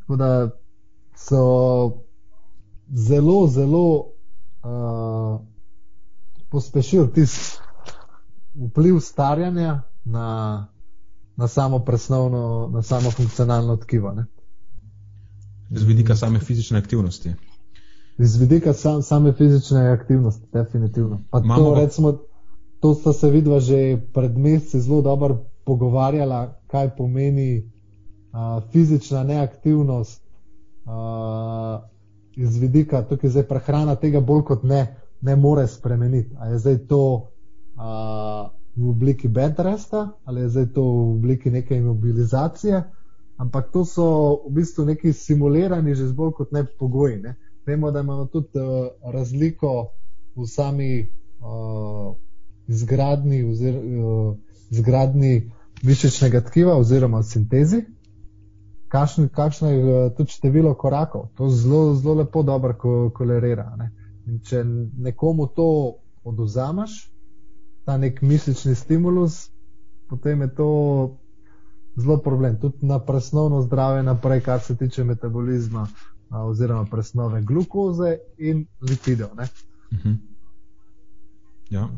[0.00, 0.50] Tako da
[1.16, 1.42] so
[2.88, 5.40] zelo, zelo uh,
[6.50, 7.62] pospešili tisti
[8.54, 10.66] vpliv staranja na,
[11.36, 14.12] na samo presnovno, na samo funkcionalno tkivo.
[14.12, 14.26] Ne.
[15.70, 17.34] Z vidika same fizične aktivnosti.
[18.18, 21.22] Z vidika sam, same fizične aktivnosti, definitivno.
[21.30, 22.18] Pa Imamo to, pa- recimo,
[22.82, 30.22] to sta se vidva že pred meseci zelo dobro pogovarjala, kaj pomeni uh, fizična neaktivnost
[30.84, 31.82] uh,
[32.36, 36.34] iz vidika, tukaj zdaj prehrana tega bolj kot ne, ne more spremeniti.
[36.38, 41.76] A je zdaj to uh, v obliki bedresta ali je zdaj to v obliki neke
[41.76, 42.82] imobilizacije,
[43.36, 44.08] ampak to so
[44.48, 47.22] v bistvu neki simulirani že bolj kot ne pogoji.
[47.22, 47.36] Ne.
[47.66, 49.86] Vemo, da imamo tudi uh, razliko
[50.34, 51.06] v sami
[51.38, 52.16] uh,
[52.72, 54.36] izgradni, ozir, uh,
[54.70, 55.50] izgradni
[55.82, 57.84] mišičnega tkiva oziroma sintezi.
[58.88, 63.70] Kakšno, kakšno je uh, tudi število korakov, to zelo, zelo lepo dobro ko, kolerira.
[63.78, 63.90] Ne.
[64.48, 64.64] Če
[65.08, 65.68] nekomu to
[66.24, 66.98] oduzameš,
[67.84, 69.48] ta nek mišični stimulus,
[70.08, 70.68] potem je to
[71.96, 72.60] zelo problem.
[72.60, 75.86] Tudi na presnovno zdravje naprej, kar se tiče metabolizma
[76.30, 79.30] oziroma presnove glukoze in lipidov.
[79.32, 80.16] Uh -huh.
[81.70, 81.88] ja.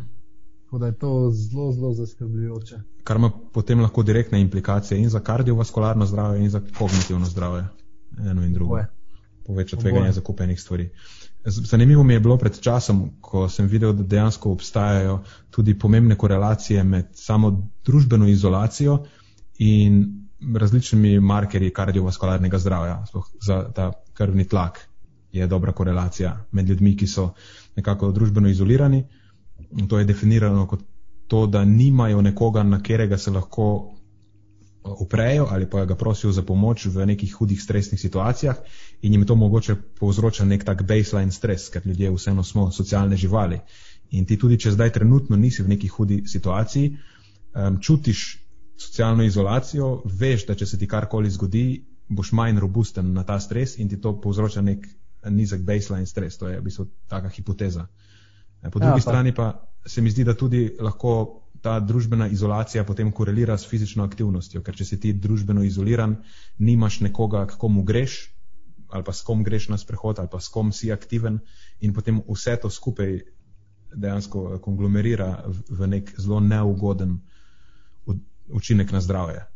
[0.74, 2.76] Tako da je to zelo, zelo zaskrbljujoče.
[3.04, 7.64] Kar ima potem lahko direktne implikacije in za kardiovaskularno zdravje, in za kognitivno zdravje.
[8.18, 8.78] Eno in drugo.
[9.46, 10.88] Poveča tveganje zakupenih stvari.
[11.44, 15.20] Z- Zanimivo mi je bilo pred časom, ko sem videl, da dejansko obstajajo
[15.50, 18.98] tudi pomembne korelacije med samo družbeno izolacijo
[19.58, 24.88] in različnimi markerji kardiovaskularnega zdravja, sploh za ta krvni tlak
[25.32, 27.30] je dobra korelacija med ljudmi, ki so
[27.76, 29.04] nekako družbeno izolirani.
[29.88, 30.82] To je definirano kot
[31.28, 33.94] to, da nimajo nekoga, na katerega se lahko
[34.84, 38.56] uprejo ali pa ga prosijo za pomoč v nekih hudih stresnih situacijah
[39.02, 43.60] in jim to mogoče povzroča nek tak baseline stres, ker ljudje vseeno smo socialne živali.
[44.10, 46.96] In ti tudi, če zdaj trenutno nisi v neki hudi situaciji,
[47.54, 48.44] um, čutiš
[48.76, 53.78] socialno izolacijo, veš, da če se ti karkoli zgodi, boš manj robusten na ta stres
[53.78, 54.86] in ti to povzroča nek
[55.30, 56.38] nizek baseline stres.
[56.38, 57.86] To je v bistvu taka hipoteza.
[58.70, 59.00] Po drugi ja, pa.
[59.00, 59.48] strani pa
[59.86, 64.76] se mi zdi, da tudi lahko ta družbena izolacija potem korelira s fizično aktivnostjo, ker
[64.76, 66.16] če si ti družbeno izoliran,
[66.58, 68.18] nimaš nekoga, kako mu greš,
[68.92, 71.40] ali pa s kom greš na sprehod, ali pa s kom si aktiven,
[71.80, 73.16] in potem vse to skupaj
[73.94, 75.30] dejansko konglomerira
[75.70, 77.18] v nek zelo neugoden
[78.48, 79.46] učinek na zdravje.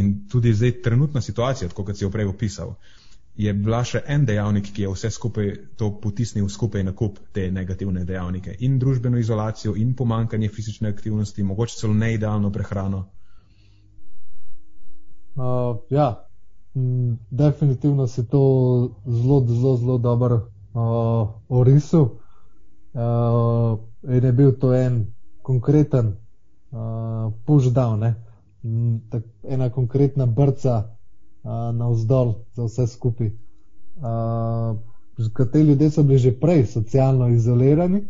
[0.00, 2.76] In tudi zdaj trenutna situacija, kot si jo prej opisal,
[3.40, 5.46] je bila še en dejavnik, ki je vse skupaj
[5.80, 8.56] to potisnil skupaj na kup te negativne dejavnike.
[8.66, 13.04] In družbeno izolacijo, in pomankanje fizične aktivnosti, mogoče celo neidealno prehrano.
[15.40, 16.08] Uh, ja,
[16.76, 18.42] m, definitivno si to
[19.06, 20.40] zelo, zelo, zelo dobro
[20.74, 22.10] uh, orisal.
[22.92, 23.78] Uh,
[24.10, 25.04] in je bil to en
[25.42, 26.16] konkreten
[26.70, 28.10] uh, push-down,
[29.48, 30.82] ena konkretna brca
[31.72, 33.26] navzdol za vse skupaj.
[33.26, 34.78] Uh,
[35.52, 38.00] te ljudje so bili že prej socialno izolirani,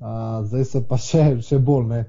[0.00, 2.04] uh, zdaj so pa še, še bolj, ne,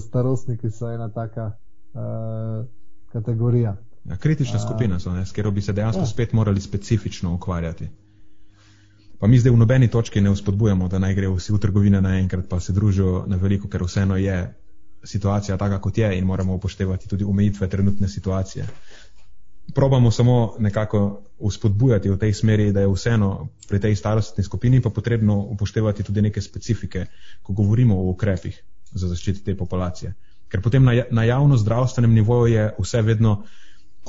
[0.00, 1.52] starostniki so ena taka
[1.92, 2.64] uh,
[3.12, 3.76] kategorija.
[4.04, 6.06] Ja, kritična uh, skupina so, ne, s katero bi se dejansko ja.
[6.06, 7.88] spet morali specifično ukvarjati.
[9.20, 12.46] Pa mi zdaj v nobeni točki ne vzpodbujamo, da naj grejo vsi v trgovine naenkrat,
[12.48, 14.54] pa se družijo na veliko, ker vseeno je
[15.04, 18.66] situacija taka, kot je in moramo upoštevati tudi omejitve trenutne situacije
[19.74, 24.90] probamo samo nekako uspodbujati v tej smeri, da je vseeno pri tej starostni skupini pa
[24.90, 27.06] potrebno upoštevati tudi neke specifike,
[27.42, 28.62] ko govorimo o ukrepih
[28.92, 30.14] za zaščiti te populacije.
[30.48, 33.42] Ker potem na, ja, na javno zdravstvenem nivoju je vse vedno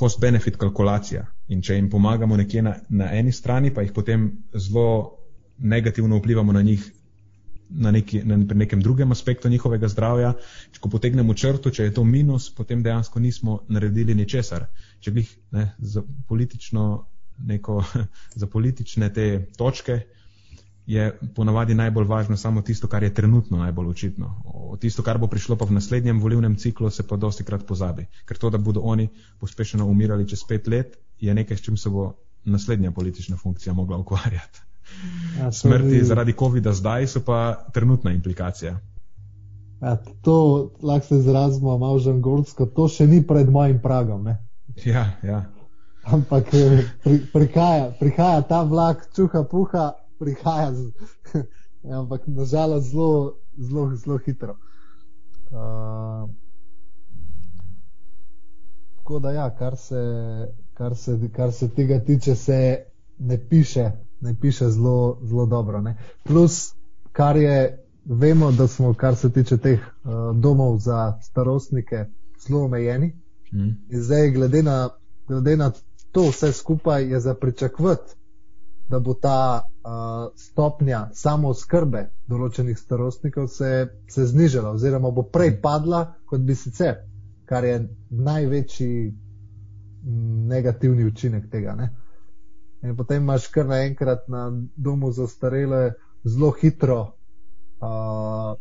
[0.00, 5.18] cost-benefit kalkulacija in če jim pomagamo nekje na, na eni strani, pa jih potem zelo
[5.58, 6.90] negativno vplivamo na njih
[7.74, 10.32] na, neki, na pri nekem drugem aspektu njihovega zdravja.
[10.72, 14.66] Če potegnemo črto, če je to minus, potem dejansko nismo naredili ničesar.
[15.02, 16.02] Če bi ne, za,
[17.38, 17.82] neko,
[18.40, 19.28] za politične te
[19.58, 20.00] točke
[20.86, 24.42] je ponavadi najbolj važno samo tisto, kar je trenutno najbolj očitno.
[24.44, 28.06] O tisto, kar bo prišlo pa v naslednjem volivnem ciklu, se pa dosti krat pozabi.
[28.26, 31.90] Ker to, da bodo oni pospešeno umirali čez pet let, je nekaj, s čim se
[31.90, 32.12] bo
[32.44, 34.62] naslednja politična funkcija mogla ukvarjati.
[35.38, 36.04] Ja, Smrti bi...
[36.04, 38.78] zaradi COVID-a zdaj so pa trenutna implikacija.
[39.82, 44.24] Ja, to lahko se izrazimo malo žangorsko, to še ni pred mojim pragom.
[44.24, 44.36] Ne?
[44.84, 45.44] Ja, ja.
[46.04, 50.72] Ampak eh, pri, prihaja, prihaja ta vlak, čuha, puha, prihaja.
[50.72, 50.92] Z,
[51.88, 54.56] ja, ampak nažalost zelo, zelo, zelo hitro.
[55.52, 56.30] Uh,
[58.96, 60.02] tako da, ja, kar, se,
[60.74, 62.84] kar, se, kar se tega tiče, se
[63.18, 63.90] ne piše
[64.22, 65.80] ne piše zelo, zelo dobro.
[65.80, 65.96] Ne.
[66.24, 66.74] Plus,
[67.12, 72.04] kar je, vemo, da smo, kar se tiče teh uh, domov za starostnike,
[72.46, 73.21] zelo omejeni.
[73.52, 73.72] Mm.
[73.90, 74.90] In zdaj, glede na,
[75.28, 75.70] glede na
[76.12, 78.14] to vse skupaj, je za pričakovati,
[78.88, 85.56] da bo ta uh, stopnja samo skrbe določenih starostnikov se, se znižala, oziroma bo prej
[85.62, 86.98] padla, kot bi sicer,
[87.48, 87.78] kar je
[88.10, 89.12] največji
[90.48, 91.74] negativni učinek tega.
[91.74, 91.88] Ne.
[92.82, 95.92] In potem imaš kar naenkrat na domu za starele
[96.24, 97.00] zelo hitro
[97.80, 98.58] uh,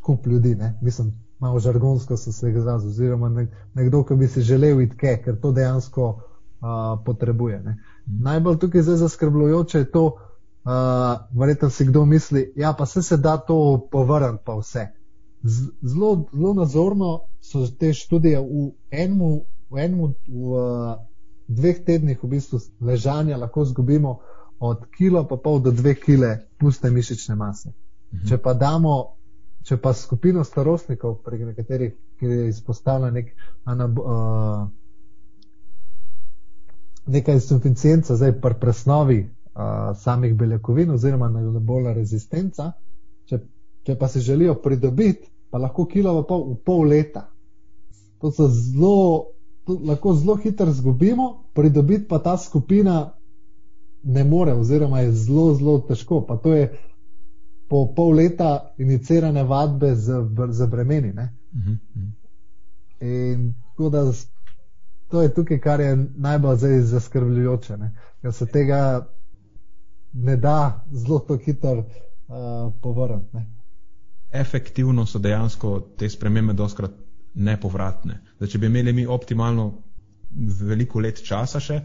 [0.00, 0.54] kup ljudi.
[0.54, 0.78] Ne?
[0.82, 5.40] Mislim, malo žargonsko so se izrazili, oziroma nekdo, ki bi si želel iti kaj, ker
[5.40, 7.62] to dejansko uh, potrebuje.
[7.62, 7.76] Ne?
[8.06, 13.16] Najbolj tukaj zdaj zaskrbljujoče je to, uh, verjetno si kdo misli, ja, pa se se
[13.16, 14.86] da to povrniti, pa vse.
[15.82, 20.66] Zelo, zelo nazorno so te študije v enem, v enem, v,
[21.48, 24.18] dveh tednih v bistvu ležanja lahko izgubimo
[24.60, 27.72] od kilo pa pol do dve kile puste mišične mase.
[28.12, 28.28] Mhm.
[28.28, 29.16] Če pa damo,
[29.64, 33.32] če pa skupino starostnikov, pri nekaterih, je izpostavljena nek,
[33.66, 34.68] uh,
[37.06, 42.72] neka insuficienca, zdaj pri presnovi uh, samih beljakovin oziroma anabolna rezistenca,
[43.28, 43.40] če,
[43.86, 47.26] če pa se želijo pridobiti, pa lahko kilo pa pol v pol leta.
[48.20, 49.32] To so zelo
[49.66, 53.12] lahko zelo hitro izgubimo, pridobiti pa ta skupina
[54.02, 56.20] ne more, oziroma je zelo, zelo težko.
[56.26, 56.78] Pa to je
[57.70, 60.12] po pol leta inicirane vadbe z,
[60.50, 61.12] z bremeni.
[61.12, 62.08] Mhm, mhm.
[63.00, 64.12] In tako da
[65.08, 67.94] to je tukaj, kar je najbolj zdaj zaskrbljujoče, ne?
[68.22, 69.06] ker se tega
[70.12, 71.86] ne da zelo hitro uh,
[72.82, 73.38] povrniti.
[74.32, 76.90] efektivno so dejansko te spremembe doskrat
[77.34, 78.20] nepovratne.
[78.36, 79.72] Zdaj, če bi imeli mi optimalno
[80.60, 81.80] veliko let časa še,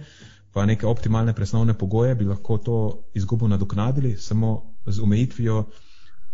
[0.54, 2.78] pa neke optimalne presnovne pogoje, bi lahko to
[3.14, 5.66] izgubo nadoknadili samo z omejitvijo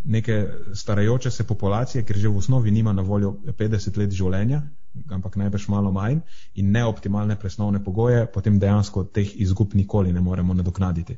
[0.04, 4.62] neke starajoče se populacije, ker že v osnovi nima na voljo 50 let življenja,
[5.10, 6.20] ampak najbrž malo manj
[6.56, 11.18] in neoptimalne presnovne pogoje, potem dejansko teh izgub nikoli ne moremo nadoknaditi.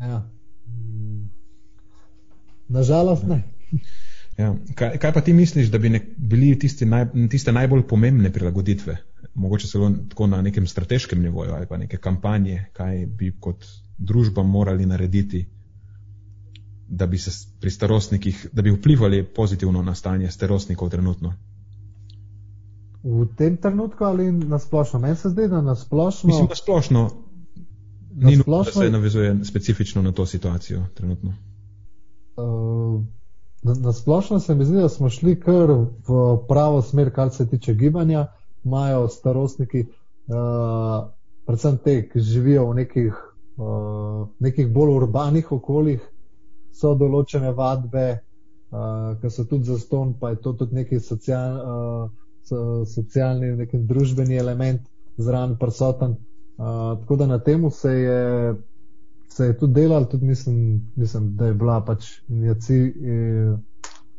[0.00, 0.22] Ja.
[2.68, 3.42] Nažalost ne.
[4.38, 4.54] Ja.
[4.74, 6.54] Kaj, kaj pa ti misliš, da bi ne, bili
[6.86, 8.96] naj, tiste najbolj pomembne prilagoditve,
[9.34, 13.66] mogoče celo tako na nekem strateškem nivoju ali pa neke kampanje, kaj bi kot
[13.98, 15.44] družba morali narediti,
[16.90, 17.30] da bi se
[17.60, 21.34] pri starostnikih, da bi vplivali pozitivno na stanje starostnikov trenutno?
[23.02, 24.98] V tem trenutku ali na splošno?
[24.98, 26.26] Meni se zdi, da na splošno.
[26.26, 27.10] Mislim, da splošno.
[28.10, 28.52] Na ni splošno...
[28.56, 31.34] nujno, da se navezuje specifično na to situacijo trenutno.
[32.36, 33.00] Uh,
[33.62, 35.70] na, na splošno se mi zdi, da smo šli kar
[36.08, 38.26] v pravo smer, kar se tiče gibanja.
[38.64, 41.08] Imajo starostniki, uh,
[41.46, 43.14] predvsem te, ki živijo v nekih,
[43.56, 46.00] uh, nekih bolj urbanih okoljih,
[46.72, 48.06] so določene vadbe,
[48.70, 52.08] uh, ki so tudi za ston, pa je to tudi neki social, uh,
[52.46, 54.82] so, socialni, neki družbeni element
[55.18, 56.16] zraven prisoten.
[56.60, 57.94] Uh, tako da na tem se
[59.30, 62.04] se je tudi delal, tudi mislim, mislim da je bila pač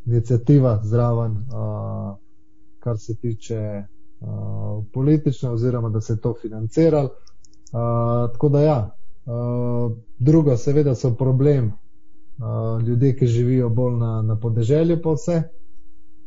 [0.05, 2.17] inicijativa zraven, uh,
[2.79, 3.83] kar se tiče
[4.19, 7.09] uh, politične, oziroma da se je to financiralo.
[7.71, 8.95] Uh, tako da ja,
[9.25, 11.71] uh, drugo, seveda, so problem
[12.37, 15.41] uh, ljudje, ki živijo bolj na, na podeželju, pa vse.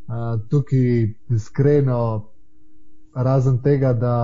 [0.04, 2.00] Uh, tukaj iskreno,
[3.14, 4.14] razen tega, da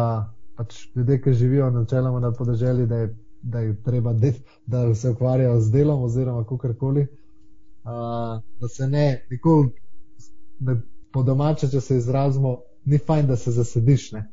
[0.57, 4.33] pač ljudje, ki živijo načeloma na podeželju, da je da je treba, de,
[4.67, 7.07] da se ukvarjajo z delom, oziroma kako koli.
[8.61, 9.71] Da se ne, nikoli,
[10.59, 10.77] da
[11.13, 14.31] po domače, če se izrazimo, ni fajn, da se zasediš ne,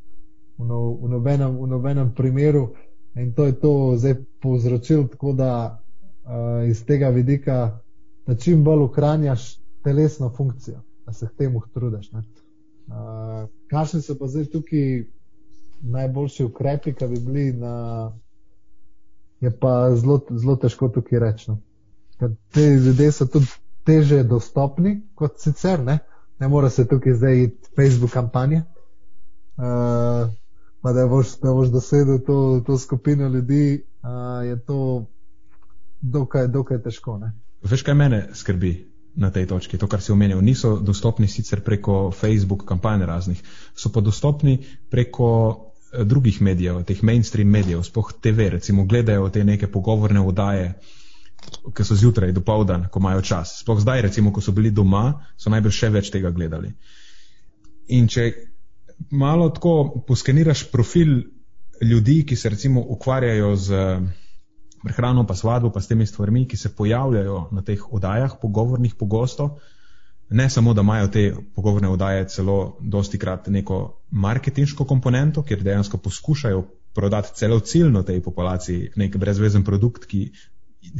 [0.57, 2.69] v, no, v, nobenem, v nobenem primeru.
[3.15, 5.81] In to je to zdaj povzročil, tako da
[6.27, 7.79] uh, iz tega vidika,
[8.27, 12.11] da čim bolj ukranjaš telesno funkcijo, da se k temu trudiš.
[12.11, 12.21] Uh,
[13.69, 15.03] Kakšni so pa zdaj tukaj
[15.81, 18.11] najboljši ukrepi, ki bi bili na
[19.39, 21.51] je pa zelo, zelo težko tukaj reči.
[21.51, 21.59] No.
[22.53, 23.47] Te ljudje so tudi
[23.85, 25.99] teže dostopni kot sicer, ne,
[26.39, 28.63] ne more se tukaj zdaj iti Facebook kampanje.
[29.57, 30.29] Uh,
[30.81, 35.05] pa da boš, da boš dosedel to, to skupino ljudi, uh, je to
[36.01, 37.17] dokaj, dokaj težko.
[37.21, 37.33] Ne.
[37.63, 38.73] Veš, kaj mene skrbi
[39.17, 39.77] na tej točki?
[39.81, 43.41] To, kar si omenil, niso dostopni sicer preko Facebook kampanj raznih,
[43.75, 45.31] so pa dostopni preko
[45.93, 50.73] Eh, drugih medijev, teh mainstream medijev, spoh TV, recimo, gledajo te neke pogovorne vdaje,
[51.75, 53.59] ki so zjutraj, do povdan, ko imajo čas.
[53.61, 56.73] Sploh zdaj, recimo, ko so bili doma, so najbrž še več tega gledali.
[57.95, 58.25] In če
[59.11, 61.21] malo tako poskeniraš profil
[61.81, 63.79] ljudi, ki se recimo ukvarjajo z
[64.83, 69.57] prehrano, pa svadbo, pa s temi stvarmi, ki se pojavljajo na teh vdajah, pogovornih pogosto,
[70.29, 75.97] ne samo, da imajo te pogovorne vdaje celo dosti krat neko marketinško komponento, kjer dejansko
[75.97, 80.31] poskušajo prodati celo ciljno tej populaciji nek brezvezen produkt, ki,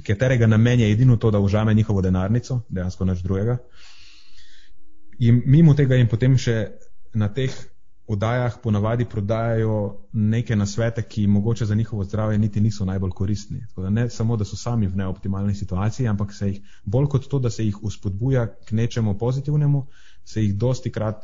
[0.07, 3.57] katerega namen je edino to, da užame njihovo denarnico, dejansko nič drugega.
[5.19, 6.67] In mimo tega jim potem še
[7.13, 7.53] na teh
[8.07, 13.65] vdajah ponavadi prodajajo neke nasvete, ki mogoče za njihovo zdravje niti niso najbolj koristni.
[13.77, 17.39] Da ne samo, da so sami v neoptimalni situaciji, ampak se jih bolj kot to,
[17.39, 19.85] da se jih uspodbuja k nečemu pozitivnemu,
[20.23, 21.23] se jih dosti krat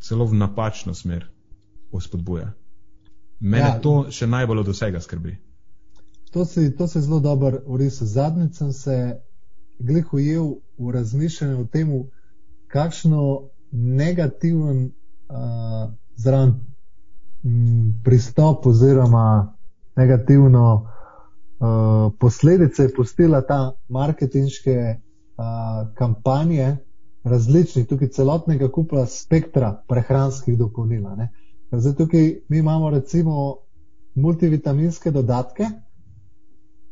[0.00, 1.26] celo v napačno smer
[1.92, 2.52] uspodbuja.
[3.40, 5.36] Mene ja, to še najbolj od vsega skrbi.
[6.32, 8.08] To se, to se zelo dobro urisuje.
[8.08, 9.20] Zadnjič sem se
[9.78, 11.92] glih ujel v razmišljanju o tem,
[12.68, 14.90] kakšno negativen
[15.28, 16.54] uh, zraven
[17.42, 19.54] mm, pristop oziroma
[19.96, 26.76] negativno uh, posledice je pustila ta marketinške uh, kampanje
[27.24, 31.04] različnih, tukaj celotnega kupa spektra prehranskih dopolnil.
[31.72, 33.56] Zdaj tukaj mi imamo recimo
[34.14, 35.66] multivitaminske dodatke,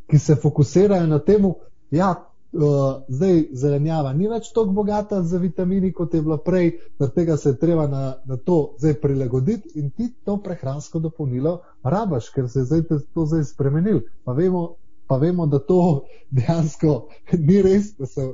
[0.07, 1.53] ki se fokusirajo na tem,
[1.91, 2.15] ja,
[2.53, 7.37] uh, zdaj zelenjava ni več tako bogata z vitamini, kot je bila prej, zaradi tega
[7.37, 12.49] se je treba na, na to zdaj prilagoditi in ti to prehransko dopolnilo rabaš, ker
[12.49, 12.83] se je zdaj
[13.15, 14.01] to zdaj spremenil.
[14.25, 14.77] Pa vemo,
[15.07, 18.33] pa vemo, da to dejansko ni res, da so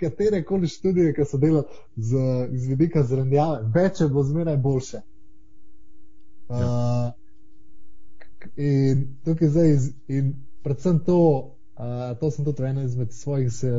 [0.00, 1.64] katere koli študije, ki so delali
[1.96, 2.16] z,
[2.52, 5.02] z vidika zelenjave, več bo zmeraj boljše.
[6.50, 7.10] Uh,
[8.56, 9.76] in tukaj zdaj,
[10.08, 10.32] in
[10.64, 11.18] predvsem to,
[12.20, 13.70] to sem tudi v eni izmed svojih uh,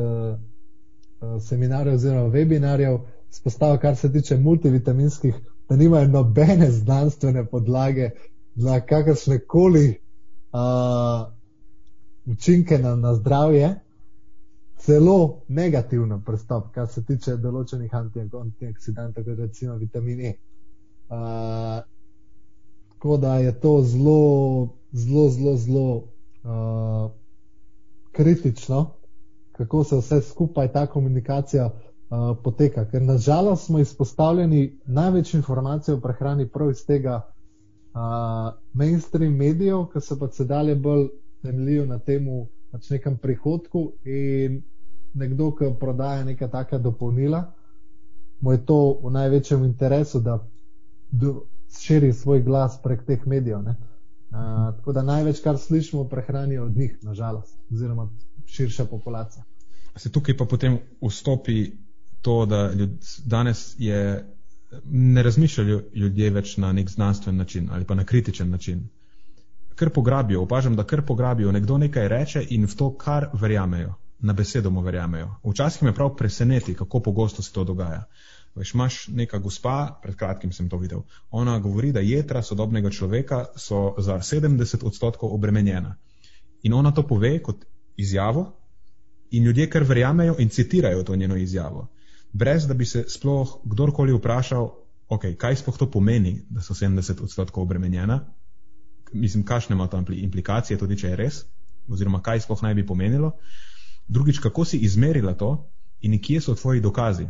[1.20, 2.98] uh, seminarjev oziroma webinarjev
[3.30, 5.34] spostavil, kar se tiče multivitaminskih,
[5.68, 8.10] da nimajo nobene znanstvene podlage
[8.54, 10.00] za kakršne koli
[10.52, 11.32] uh,
[12.26, 13.74] učinke na, na zdravje,
[14.76, 20.34] celo negativno pristop, kar se tiče določenih antioksidantov, kot recimo vitamin E.
[21.08, 21.80] Uh,
[22.92, 27.21] tako da je to zelo, zelo, zelo, zelo uh,
[28.12, 28.86] kritično,
[29.52, 32.84] kako se vse skupaj ta komunikacija uh, poteka.
[32.90, 38.00] Ker nažalost smo izpostavljeni največ informacij o prehrani prav iz tega uh,
[38.72, 41.08] mainstream medijev, ki se pa se dalje bolj
[41.42, 42.28] temeljijo na tem
[42.70, 44.62] pač nekem prihodku in
[45.14, 47.52] nekdo, ki prodaja neka taka dopolnila,
[48.40, 50.38] mu je to v največjem interesu, da
[51.80, 53.60] širi svoj glas prek teh medijev.
[54.32, 58.08] Uh, tako da največ, kar slišimo o prehrani, je od njih, nažalost, oziroma
[58.46, 59.44] širša populacija.
[59.96, 61.72] Se tukaj pa potem vstopi
[62.22, 62.90] to, da ljud,
[63.24, 64.24] danes je,
[64.90, 68.88] ne razmišljajo ljudje več na nek znanstven način ali pa na kritičen način.
[69.74, 74.32] Kar pograbijo, opažam, da kar pograbijo, nekdo nekaj reče in v to, kar verjamejo, na
[74.32, 75.28] besedo mu verjamejo.
[75.44, 78.04] Včasih me prav preseneti, kako pogosto se to dogaja.
[78.54, 83.44] Veš, imaš neka gospa, pred kratkim sem to videl, ona govori, da jedra sodobnega človeka
[83.56, 85.96] so za 70 odstotkov obremenjena.
[86.62, 87.64] In ona to pove kot
[87.96, 88.52] izjavo,
[89.30, 91.88] in ljudje kar verjamejo in citirajo to njeno izjavo
[92.32, 94.70] brez da bi se sploh kdorkoli vprašal,
[95.08, 98.20] okay, kaj sploh to pomeni, da so 70 odstotkov obremenjena,
[99.12, 101.42] mislim, kakšne ima to implikacije, tudi če je res,
[101.88, 103.32] oziroma kaj sploh naj bi pomenilo.
[104.08, 105.68] Drugič, kako si izmerila to
[106.00, 107.26] in kje so tvoji dokazi.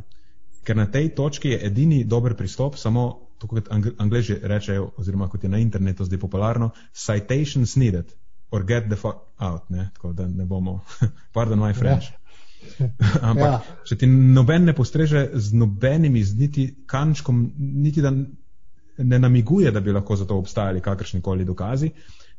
[0.63, 5.45] Ker na tej točki je edini dober pristop, samo tako kot angliži rečejo, oziroma kot
[5.45, 8.13] je na internetu zdaj popularno, citations needed
[8.51, 9.91] or get the fuck out, ne?
[9.95, 10.81] tako da ne bomo,
[11.35, 12.13] pardon my French.
[12.13, 12.19] Ja.
[13.31, 13.61] Ampak, ja.
[13.89, 19.81] če ti noben ne postreže z nobenimi, z niti kančkom, niti da ne namiguje, da
[19.81, 21.91] bi lahko za to obstajali kakršni koli dokazi,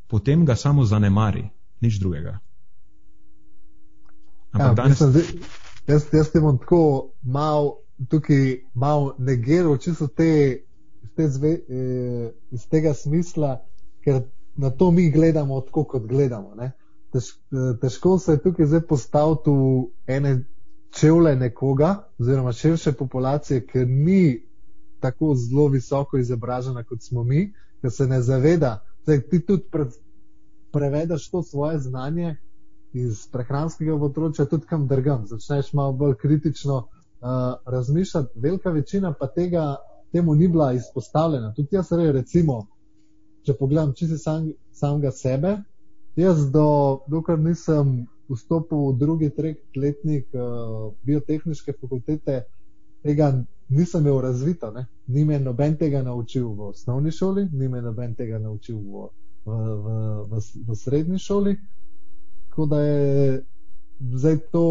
[0.08, 1.44] potem ga samo zanemari,
[1.82, 2.38] nič drugega.
[4.54, 5.02] Ampak ja, danes.
[5.02, 5.42] Mislim,
[5.88, 7.74] jaz, jaz ti bom tako mal,
[8.10, 10.64] tukaj mal negiral, čisto te,
[11.16, 13.58] te zve, eh, iz tega smisla,
[14.04, 14.24] ker
[14.56, 16.56] na to mi gledamo tako, kot gledamo.
[16.56, 16.72] Ne?
[17.14, 17.34] tež,
[17.82, 20.34] težko se je tukaj zdaj postaviti v ene
[20.94, 24.46] čevlje nekoga, oziroma širše populacije, ker ni
[25.00, 29.86] tako zelo visoko izobražena kot smo mi, ker se ne zaveda, da ti tudi pre,
[30.72, 32.36] prevedeš to svoje znanje
[32.94, 35.26] iz prehranskega področja tudi kam drgam.
[35.28, 36.88] Začneš malo bolj kritično
[37.66, 38.40] razmišljati.
[38.40, 39.76] Velika večina pa tega,
[40.12, 41.54] temu ni bila izpostavljena.
[41.54, 42.66] Tudi jaz, recimo,
[43.46, 45.58] če pogledam čisto sam, samega sebe,
[46.16, 52.44] Jaz, do, dokler nisem vstopil v drugi, tretji letnik uh, biotehnične fakultete,
[53.02, 53.32] tega
[53.70, 54.70] nisem imel razvito.
[54.72, 54.86] Ne?
[55.08, 59.08] Ni me noben tega naučil v osnovni šoli, ni me noben tega naučil v,
[59.46, 59.96] v, v,
[60.30, 61.56] v, v srednji šoli.
[62.50, 63.42] Tako da je
[64.14, 64.66] zdaj to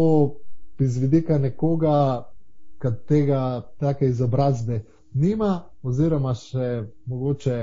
[0.79, 2.23] iz vidika nekoga,
[2.83, 3.39] ki tega
[3.79, 7.57] take izobrazbe nima, oziroma še mogoče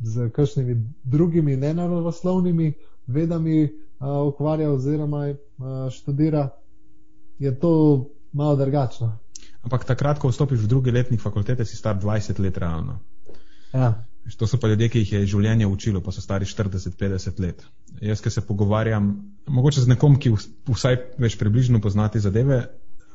[0.00, 2.72] z kakšnimi drugimi nenaravoslovnimi
[3.06, 3.70] vedami uh,
[4.28, 5.36] ukvarja oziroma uh,
[5.92, 6.48] študira,
[7.38, 7.72] je to
[8.32, 9.16] malo drugačno.
[9.62, 13.00] Ampak takrat, ko vstopiš v drugi letnik fakultete, si star 20 let realno.
[13.72, 14.04] Ja.
[14.36, 17.64] To so pa ljudje, ki jih je življenje učilo, pa so stari 40-50 let.
[18.00, 19.10] Jaz, ki se pogovarjam,
[19.48, 20.32] mogoče z nekom, ki
[20.68, 22.62] vsaj več približno poznati zadeve,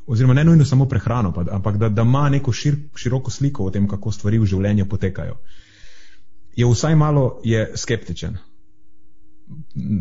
[0.07, 3.71] oziroma ne nujno samo prehrano, pa, ampak da, da ima neko šir, široko sliko o
[3.71, 5.37] tem, kako stvari v življenju potekajo.
[6.55, 8.37] Je vsaj malo je skeptičen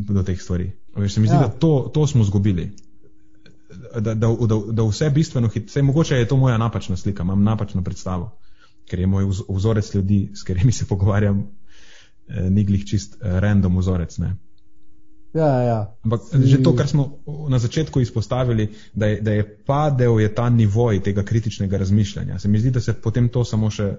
[0.09, 0.71] do teh stvari.
[0.97, 1.41] Veš, se mi zdi, ja.
[1.41, 2.71] da to, to smo zgubili.
[3.95, 7.83] Da, da, da, da vse bistveno hitro, mogoče je to moja napačna slika, imam napačno
[7.83, 8.31] predstavo,
[8.89, 11.41] ker je moj vzorec ljudi, s katerimi se pogovarjam,
[12.29, 14.19] eh, ni glih čist eh, random vzorec.
[14.19, 14.37] Ne?
[15.35, 15.79] Ja, ja.
[16.07, 17.19] Ampak že to, kar smo
[17.51, 22.39] na začetku izpostavili, da je, da je padel je ta nivoj tega kritičnega razmišljanja.
[22.39, 23.97] Se mi zdi, da se potem to samo še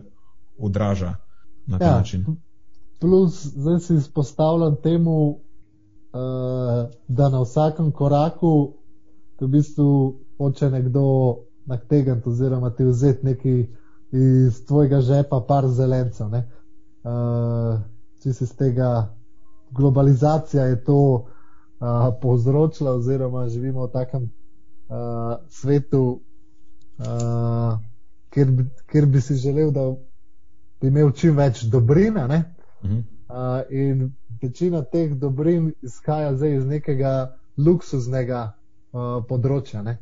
[0.58, 1.16] odraža
[1.68, 1.98] na ta ja.
[2.00, 2.26] način
[3.00, 5.38] plus zdaj si izpostavljam temu, uh,
[7.08, 8.74] da na vsakem koraku
[9.42, 11.36] v bistvu hoče nekdo
[11.66, 13.66] nategniti oziroma ti vzeti nekaj
[14.12, 16.28] iz tvojega žepa, par zelencev.
[16.28, 17.80] Uh,
[18.24, 19.15] če si z tega
[19.72, 21.28] globalizacija je to uh,
[22.22, 26.22] povzročila, oziroma živimo v takem uh, svetu,
[26.98, 27.80] uh,
[28.30, 29.96] kjer, bi, kjer bi si želel, da
[30.82, 32.44] bi imel čim več dobrine.
[32.84, 34.12] Uh, in
[34.42, 37.14] večina teh dobrin izhaja zdaj iz nekega
[37.58, 39.82] luksuznega uh, področja.
[39.82, 39.98] Ne?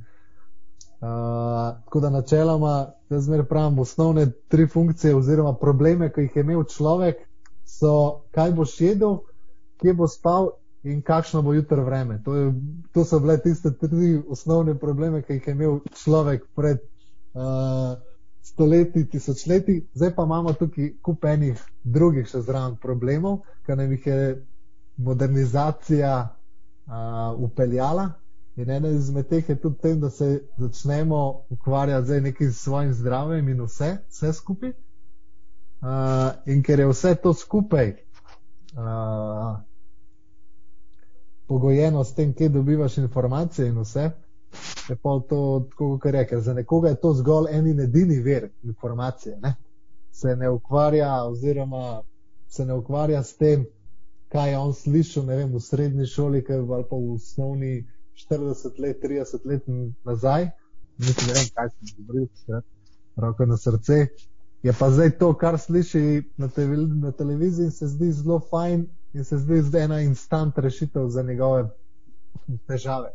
[1.04, 2.74] Uh, tako da načeloma,
[3.12, 7.24] jaz zmeraj pravim, osnovne tri funkcije oziroma probleme, ki jih je imel človek,
[7.68, 9.18] so kaj boš jedel,
[9.84, 10.54] kje bo spal
[10.84, 12.22] in kakšno bo jutro vreme.
[12.26, 12.54] To, je,
[12.94, 16.80] to so bile tiste tri osnovne probleme, ki jih je imel človek pred
[17.34, 18.00] uh,
[18.44, 19.88] stoletji, tisočletji.
[19.94, 24.20] Zdaj pa imamo tukaj kup enih drugih še zraven problemov, kar nam jih je
[24.98, 28.12] modernizacija uh, upeljala.
[28.56, 33.50] In ena izmed teh je tudi tem, da se začnemo ukvarjati z nekim svojim zdravjem
[33.50, 34.74] in vse, vse skupaj.
[35.84, 37.96] Uh, in ker je vse to skupaj
[38.78, 39.58] uh,
[41.48, 44.10] pogojeno s tem, kje dobivaš informacije in vse,
[44.90, 46.40] je pa to tako, kot reče.
[46.40, 49.38] Za nekoga je to zgolj en in edini ver informacije.
[49.42, 49.56] Ne?
[50.12, 52.02] Se ne ukvarja, oziroma
[52.48, 53.66] se ne ukvarja s tem,
[54.30, 57.88] kaj je on slišal vem, v srednji šoli ali pa v osnovni
[58.30, 59.64] 40 let, 30 let
[60.04, 60.50] nazaj.
[60.98, 62.28] Mislim, ne vem, kaj sem govoril,
[63.16, 64.08] roko na srce.
[64.64, 66.68] Je pa zdaj to, kar sliši na, te,
[67.02, 71.70] na televiziji, se zdi zelo fajn in se zdi zdaj ena instant rešitev za njegove
[72.68, 73.14] težave.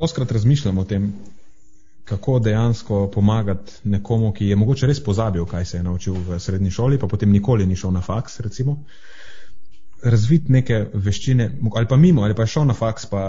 [0.00, 1.12] Oskrat razmišljam o tem,
[2.04, 6.70] kako dejansko pomagati nekomu, ki je mogoče res pozabil, kaj se je naučil v srednji
[6.70, 8.78] šoli, pa potem nikoli ni šel na faks, recimo.
[10.02, 13.22] Razviti neke veščine, ali pa mimo, ali pa je šel na faks, pa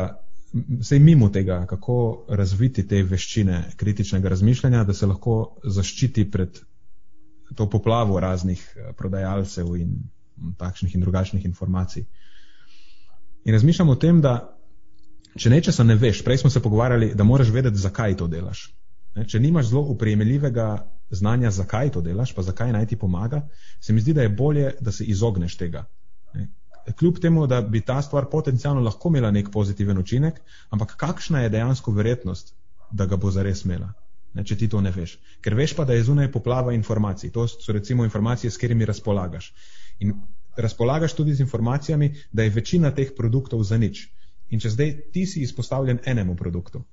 [0.81, 1.97] se je mimo tega, kako
[2.29, 6.63] razviti te veščine kritičnega razmišljanja, da se lahko zaščiti pred
[7.55, 9.95] to poplavo raznih eh, prodajalcev in
[10.57, 12.05] takšnih in drugačnih informacij.
[13.45, 14.57] In razmišljam o tem, da
[15.37, 18.67] če nečesa ne veš, prej smo se pogovarjali, da moraš vedeti, zakaj to delaš.
[19.15, 20.67] Ne, če nimaš zelo uprejemljivega
[21.11, 23.41] znanja, zakaj to delaš, pa zakaj naj ti pomaga,
[23.79, 25.85] se mi zdi, da je bolje, da se izogneš tega.
[26.33, 26.47] Ne.
[26.97, 31.49] Kljub temu, da bi ta stvar potencialno lahko imela nek pozitiven učinek, ampak kakšna je
[31.49, 32.55] dejansko verjetnost,
[32.91, 33.91] da ga bo zares imela?
[34.33, 35.17] Ne, če ti to ne veš.
[35.41, 37.31] Ker veš pa, da je zunaj poplava informacij.
[37.35, 39.51] To so recimo informacije, s katerimi razpolagaš.
[39.99, 40.15] In
[40.57, 44.07] razpolagaš tudi z informacijami, da je večina teh produktov za nič.
[44.51, 46.83] In če zdaj ti si izpostavljen enemu produktu,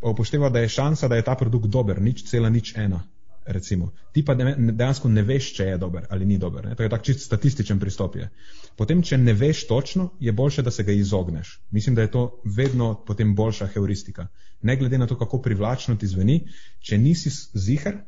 [0.00, 3.04] pa upošteva, da je šansa, da je ta produkt dober, nič cela nič ena,
[3.46, 3.90] recimo.
[4.12, 6.66] Ti pa dejansko ne veš, če je dober ali ni dober.
[6.66, 6.76] Ne?
[6.76, 8.16] To je tak čist statističen pristop.
[8.16, 8.28] Je.
[8.76, 11.60] Potem, če ne veš točno, je boljše, da se ga izogneš.
[11.70, 14.28] Mislim, da je to vedno potem boljša heuristika.
[14.62, 16.46] Ne glede na to, kako privlačno ti zveni,
[16.80, 18.02] če nisi ziger,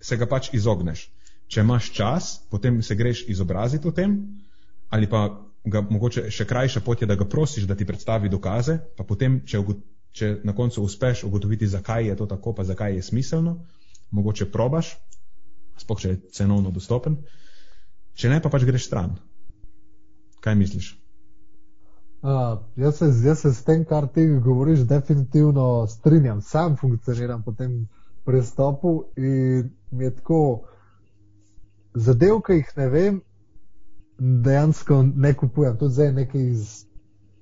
[0.00, 1.06] se ga pač izogneš.
[1.48, 4.16] Če imaš čas, potem se greš izobraziti o tem,
[4.90, 5.26] ali pa
[5.64, 9.40] ga mogoče še krajša pot je, da ga prosiš, da ti predstavi dokaze, pa potem,
[9.46, 9.60] če,
[10.12, 13.60] če na koncu uspeš ugotoviti, zakaj je to tako, pa zakaj je smiselno,
[14.12, 14.92] mogoče probaš,
[15.80, 17.16] sploh če je cenovno dostopen,
[18.14, 19.16] če ne, pa pač greš stran.
[20.44, 20.92] Kaj misliš?
[22.22, 26.42] Uh, jaz, se, jaz se s tem, kar ti govoriš, definitivno strinjam.
[26.42, 27.88] Sam funkcioniram po tem
[28.26, 30.42] pristopu in mi je tako,
[31.94, 33.20] zadev, ki jih ne vem,
[34.18, 35.78] dejansko ne kupujem.
[35.80, 36.68] Tudi zdaj nekaj iz,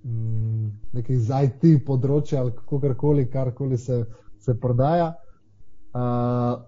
[0.04, 4.04] mm, nekaj iz IT področja ali kako koli, karkoli se,
[4.40, 5.29] se prodaja uh,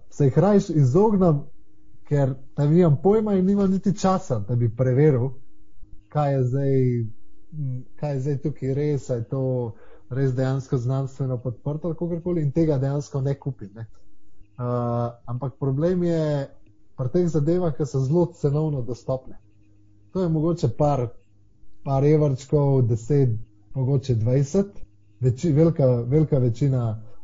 [0.09, 1.43] se jih rajš izognem,
[2.07, 5.29] ker tam nimam pojma in nimam niti časa, da bi preveril,
[6.09, 6.73] kaj je zdaj,
[7.95, 9.43] kaj je zdaj tukaj res, je to
[10.09, 13.69] res dejansko znanstveno podprto ali kako koli in tega dejansko ne kupim.
[13.75, 13.85] Ne.
[14.57, 16.47] Uh, ampak problem je
[16.97, 19.39] pri teh zadevah, ki so zelo cenovno dostopne.
[20.13, 21.07] To je mogoče par,
[21.83, 23.29] par evrčkov, deset,
[23.73, 24.67] mogoče dvajset,
[25.19, 26.83] veči, velika, velika večina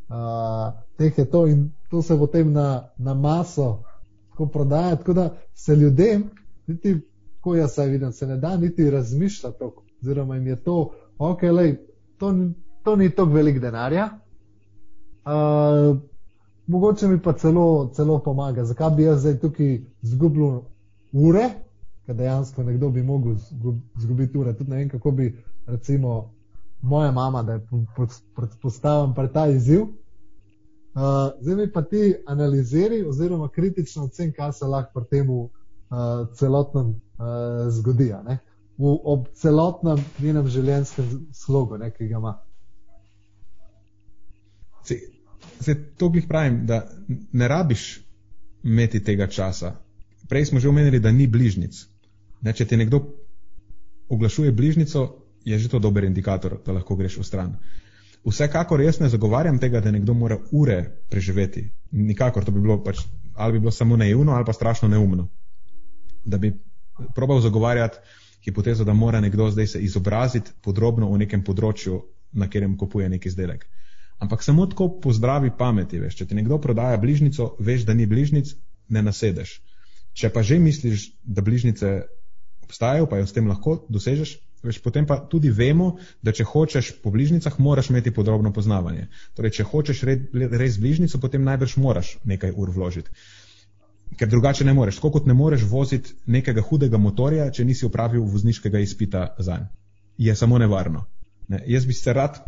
[0.09, 3.83] uh, teh je to in to se potem na, na maso
[4.29, 6.23] tako prodaja, tako da se ljudem,
[6.67, 7.01] niti
[7.41, 9.63] ko jaz se vidim, se ne da niti razmišljati,
[10.01, 11.77] oziroma jim je to, ok, lej,
[12.17, 12.33] to,
[12.83, 14.09] to ni tako velik denarja.
[15.25, 15.97] Uh,
[16.67, 20.61] mogoče mi pa celo, celo pomaga, zakaj bi jaz zdaj tukaj zgubil
[21.11, 21.49] ure,
[22.05, 23.35] ker dejansko nekdo bi mogel
[23.97, 24.53] zgubiti ure.
[24.53, 26.33] Tudi ne vem, kako bi, recimo,
[26.81, 27.67] moja mama, da je
[28.35, 29.85] predpostavljam pred ta izziv,
[30.99, 35.47] Uh, zdaj mi pa ti analiziri oziroma kritično ocen, kaj se lahko pri tem uh,
[36.35, 38.09] celotnem uh, zgodi,
[38.77, 42.33] v, ob celotnem njenem življenjskem slogu, ne, ki ga ima.
[45.61, 46.81] Se to glih pravim, da
[47.31, 47.87] ne rabiš
[48.63, 49.77] imeti tega časa.
[50.27, 51.79] Prej smo že omenili, da ni bližnic.
[52.41, 53.05] Ne, če ti nekdo
[54.09, 55.07] oglašuje bližnico,
[55.45, 57.55] je že to dober indikator, da lahko greš v stran.
[57.55, 57.88] Uh,
[58.29, 60.79] Vsekakor jaz ne zagovarjam tega, da nekdo mora ure
[61.09, 61.69] preživeti.
[61.91, 63.01] Nikakor to bi bilo pač
[63.39, 65.29] ali bi bilo samo naivno ali pa strašno neumno.
[66.25, 66.53] Da bi
[67.15, 67.97] probal zagovarjati
[68.43, 72.01] hipotezo, da mora nekdo zdaj se izobraziti podrobno v nekem področju,
[72.31, 73.65] na katerem kupuje neki izdelek.
[74.19, 78.05] Ampak samo tako po zdravi pameti, veš, če ti nekdo prodaja bližnico, veš, da ni
[78.05, 78.51] bližnic,
[78.89, 79.55] ne nasedeš.
[80.13, 81.93] Če pa že misliš, da bližnice
[82.67, 86.91] obstajajo, pa jo s tem lahko dosežeš, veš, potem pa tudi vemo, da če hočeš
[87.03, 89.07] po bližnicah, moraš imeti podrobno poznavanje.
[89.37, 90.03] Torej, če hočeš
[90.33, 93.11] res bližnico, potem najbrž moraš nekaj ur vložiti.
[94.19, 94.97] Ker drugače ne moreš.
[94.97, 99.69] Tako kot ne moreš voziti nekega hudega motorja, če nisi upravil vozniškega izpita za njim.
[100.19, 101.05] Je samo nevarno.
[101.47, 101.61] Ne?
[101.67, 102.41] Jaz bi se rad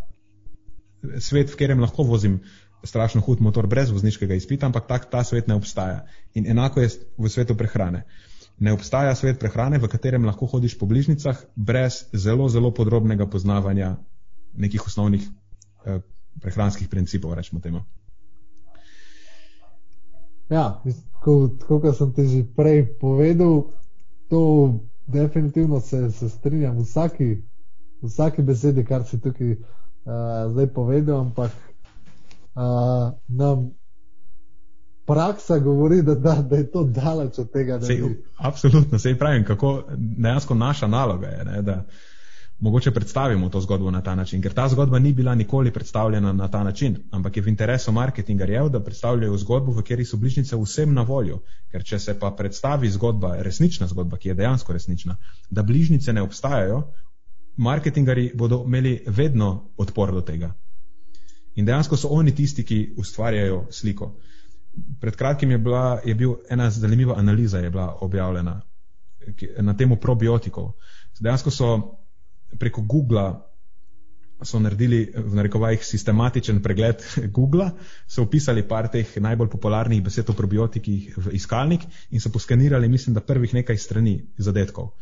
[1.19, 2.41] svet, v katerem lahko vozim
[2.83, 6.05] strašno hud motor brez vozniškega izpita, ampak tak, ta svet ne obstaja.
[6.33, 8.03] In enako je v svetu prehrane.
[8.61, 13.95] Ne obstaja svet prehrane, v katerem lahko hodiš po bližnicah brez zelo, zelo podrobnega poznavanja
[14.53, 15.97] nekih osnovnih eh,
[16.41, 17.81] prehranskih principov, rečemo temu.
[20.51, 20.83] Ja,
[21.23, 23.71] kot sem ti že prej povedal,
[24.29, 24.41] to
[25.07, 27.29] definitivno se, se strinjam v vsaki,
[28.01, 31.51] vsaki besedi, kar si tukaj uh, zdaj povedal, ampak
[32.55, 33.71] uh, nam
[35.05, 37.81] praksa govori, da, da, da je to daleč od tega.
[37.81, 38.23] Sej, bi...
[38.37, 41.45] Absolutno, se pravim, kako dejansko naša naloga je.
[41.45, 41.85] Ne, da,
[42.61, 46.47] mogoče predstavimo to zgodbo na ta način, ker ta zgodba ni bila nikoli predstavljena na
[46.47, 50.93] ta način, ampak je v interesu marketingarjev, da predstavljajo zgodbo, v kateri so bližnjice vsem
[50.93, 51.39] na voljo.
[51.71, 55.15] Ker če se pa predstavi zgodba, resnična zgodba, ki je dejansko resnična,
[55.49, 56.83] da bližnjice ne obstajajo,
[57.57, 60.53] marketingari bodo imeli vedno odpor do tega.
[61.55, 64.13] In dejansko so oni tisti, ki ustvarjajo sliko.
[65.01, 67.61] Pred kratkim je, bila, je bil ena zanimiva analiza
[67.99, 68.61] objavljena
[69.59, 70.71] na temo probiotikov.
[71.19, 71.97] Dejansko so
[72.59, 73.33] preko Google
[74.43, 77.03] so naredili v narekovajih sistematičen pregled
[77.37, 77.71] Google,
[78.07, 83.13] so upisali par teh najbolj popularnih besed o probiotikih v iskalnik in so poskenirali, mislim,
[83.13, 84.93] da prvih nekaj strani zadetkov.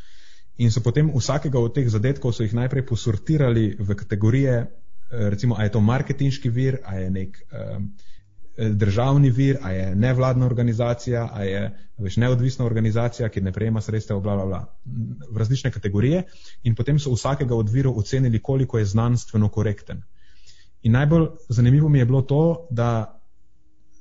[0.60, 5.56] In so potem vsakega od teh zadetkov so jih najprej posortirali v kategorije, eh, recimo,
[5.56, 7.94] a je to marketinški vir, a je nek um,
[8.60, 11.62] državni vir, a je nevladna organizacija, a je
[11.98, 14.62] veš, neodvisna organizacija, ki ne prejema sredstev, bla, bla, bla,
[15.32, 16.24] v različne kategorije
[16.64, 20.04] in potem so vsakega od virov ocenili, koliko je znanstveno korekten.
[20.82, 23.22] In najbolj zanimivo mi je bilo to, da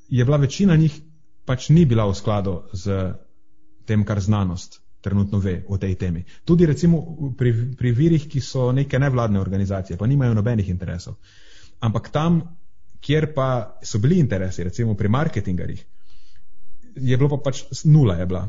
[0.09, 1.01] je bila večina njih
[1.45, 3.15] pač ni bila v skladu z
[3.87, 6.25] tem, kar znanost trenutno ve o tej temi.
[6.45, 11.17] Tudi recimo pri, pri virih, ki so neke nevladne organizacije, pa nimajo nobenih interesov.
[11.81, 12.58] Ampak tam
[13.09, 15.85] kjer pa so bili interesi, recimo pri marketingarjih,
[16.97, 18.43] je bilo pa pač nula, je bila,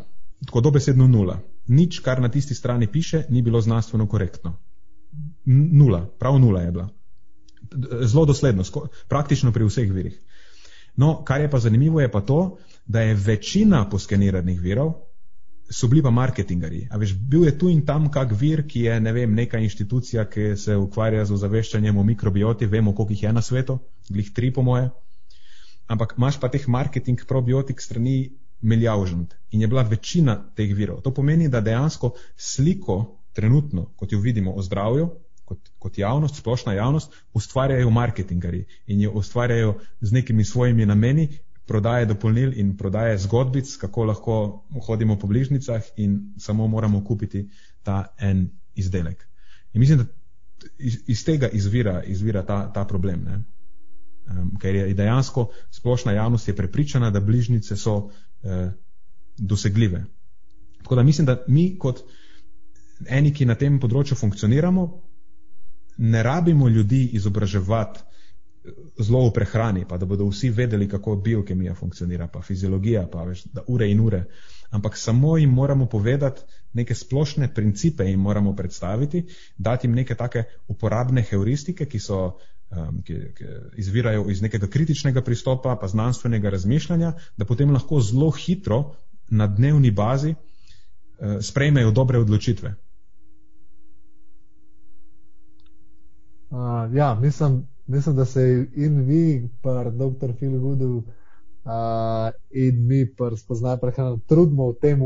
[0.46, 1.38] tako dobesedno nula.
[1.68, 4.58] Nič, kar na tisti strani piše, ni bilo znanstveno korektno.
[5.46, 6.90] Nula, prav nula je bila.
[8.02, 8.64] Zelo dosledno,
[9.08, 10.20] praktično pri vseh virih.
[11.00, 14.94] No, kar je pa zanimivo, je pa to, da je večina poskeniranih virov
[15.70, 16.88] so bili pa marketingari.
[16.92, 20.26] A veš, bil je tu in tam kak vir, ki je, ne vem, neka inštitucija,
[20.30, 23.80] ki se ukvarja z ozaveščanjem o mikrobioti, vemo, koliko jih je na svetu,
[24.10, 24.90] glih tri po moje.
[25.90, 28.32] Ampak imaš pa teh marketing probiotik strani
[28.62, 31.02] milijavžant in je bila večina teh virov.
[31.02, 33.00] To pomeni, da dejansko sliko
[33.34, 35.10] trenutno, kot jo vidimo o zdravju,
[35.46, 41.30] kot, kot javnost, splošna javnost, ustvarjajo marketingari in jo ustvarjajo z nekimi svojimi nameni,
[41.70, 44.36] prodaje dopolnil in prodaje zgodbic, kako lahko
[44.88, 47.46] hodimo po bližnicah in samo moramo kupiti
[47.84, 49.28] ta en izdelek.
[49.74, 50.06] In mislim, da
[50.78, 53.24] iz, iz tega izvira, izvira ta, ta problem.
[53.24, 53.42] Ne?
[54.30, 58.10] Um, ker je dejansko splošna javnost je prepričana, da bližnice so
[58.44, 58.72] eh,
[59.38, 60.04] dosegljive.
[60.82, 62.02] Tako da mislim, da mi kot
[63.08, 64.86] eni, ki na tem področju funkcioniramo,
[65.98, 68.09] ne rabimo ljudi izobraževati
[69.00, 73.44] zelo v prehrani, pa da bodo vsi vedeli, kako biokemija funkcionira, pa fiziologija, pa veš,
[73.54, 74.24] da ure in ure.
[74.70, 76.42] Ampak samo jim moramo povedati
[76.74, 79.26] neke splošne principe in moramo predstaviti,
[79.58, 82.38] dati jim neke take uporabne heuristike, ki so.
[82.70, 83.46] Um, ki, ki
[83.82, 88.94] izvirajo iz nekega kritičnega pristopa, pa znanstvenega razmišljanja, da potem lahko zelo hitro
[89.30, 92.76] na dnevni bazi uh, sprejmejo dobre odločitve.
[96.50, 100.34] Uh, ja, mislim, mislim, da se in vi, pa dr.
[100.38, 101.04] Phil Goodu, uh,
[102.52, 105.02] in mi, pa spoznaj prehrano, trudimo v tem,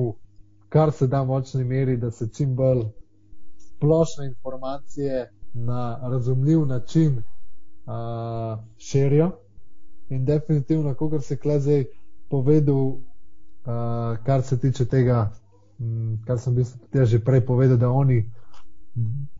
[0.69, 2.83] kar se da v močni meri, da se čim bolj
[3.57, 9.31] splošne informacije na razumljiv način uh, širijo.
[10.09, 11.85] In definitivno, kot se zdaj
[12.29, 12.97] povedal, uh,
[14.25, 15.31] kar se tiče tega,
[15.79, 16.65] um, kar sem bil
[17.05, 18.31] že prej povedal, da oni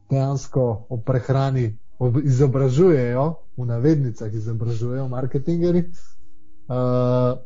[0.10, 1.78] dejansko o prehrani
[2.24, 3.26] izobražujejo,
[3.58, 7.38] v navednicah izobražujejo marketingeri, uh,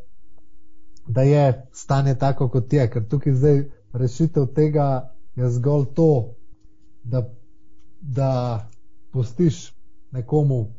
[1.07, 2.89] da je stanje tako, kot je.
[2.89, 3.63] Ker tukaj zdaj
[3.93, 6.34] rešitev tega je zgolj to,
[7.03, 7.23] da,
[8.01, 8.31] da
[9.11, 9.73] postiš
[10.11, 10.73] nekomu,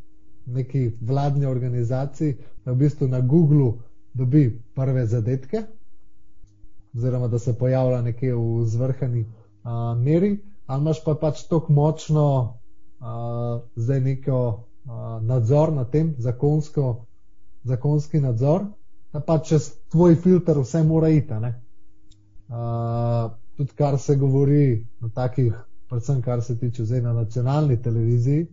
[0.46, 3.78] neki vladni organizaciji, da v bistvu na Googlu
[4.14, 5.62] dobi prve zadetke,
[6.96, 12.58] oziroma da se pojavlja nekje v zvrhani uh, meri, ali imaš pa pač tako močno
[13.76, 14.38] zdaj neko
[14.84, 17.04] uh, nadzor nad tem, zakonsko,
[17.64, 18.64] zakonski nadzor,
[19.12, 21.32] da pač čez tvoj filter vse mora iti.
[21.32, 25.54] Uh, tudi kar se govori na takih,
[25.88, 28.46] predvsem kar se tiče zdaj na nacionalni televiziji,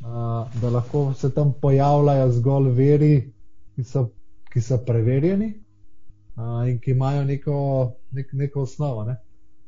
[0.00, 3.32] uh, da lahko se tam pojavljajo zgolj veri,
[3.74, 4.08] ki so,
[4.52, 5.54] ki so preverjeni
[6.36, 7.56] uh, in ki imajo neko,
[8.10, 9.04] nek, neko osnovo.
[9.04, 9.16] Ne?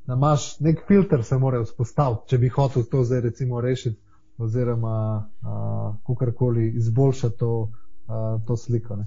[0.06, 4.00] Da imaš nek filter, se mora vzpostaviti, če bi hotel to zdaj recimo rešiti,
[4.38, 8.96] oziroma uh, kakorkoli izboljšati to, uh, to sliko.
[8.96, 9.06] Ne?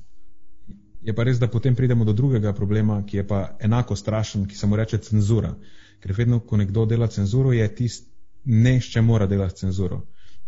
[1.01, 4.55] Je pa res, da potem pridemo do drugega problema, ki je pa enako strašen, ki
[4.55, 5.53] se mu reče cenzura.
[5.99, 8.09] Ker vedno, ko nekdo dela cenzuro, je tisti
[8.45, 10.01] nešče mora delati cenzuro.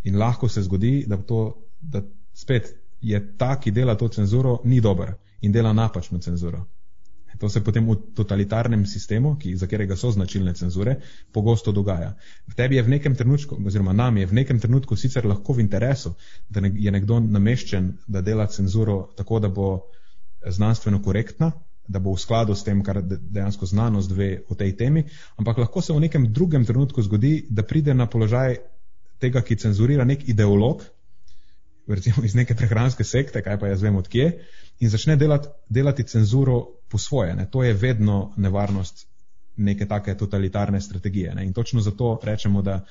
[0.04, 2.02] In lahko se zgodi, da, to, da
[2.34, 6.66] spet je ta, ki dela to cenzuro, ni dober in dela napačno cenzuro.
[7.40, 10.98] To se potem v totalitarnem sistemu, ki, za katerega so značilne cenzure,
[11.32, 12.16] pogosto dogaja.
[12.48, 15.66] V tebi je v nekem trenutku, oziroma nam je v nekem trenutku sicer lahko v
[15.66, 16.16] interesu,
[16.50, 19.70] da je nekdo nameščen, da dela cenzuro tako, da bo
[20.46, 21.52] znanstveno korektna,
[21.88, 25.06] da bo v skladu s tem, kar dejansko znanost ve o tej temi,
[25.38, 28.58] ampak lahko se v nekem drugem trenutku zgodi, da pride na položaj
[29.20, 30.84] tega, ki cenzurira nek ideolog,
[31.88, 34.32] recimo iz neke prehranske sekte, kaj pa jaz vem odkje,
[34.80, 37.36] in začne delati, delati cenzuro po svoje.
[37.36, 37.50] Ne.
[37.52, 39.08] To je vedno nevarnost
[39.58, 41.36] neke take totalitarne strategije.
[41.36, 41.46] Ne.
[41.46, 42.86] In točno zato rečemo, da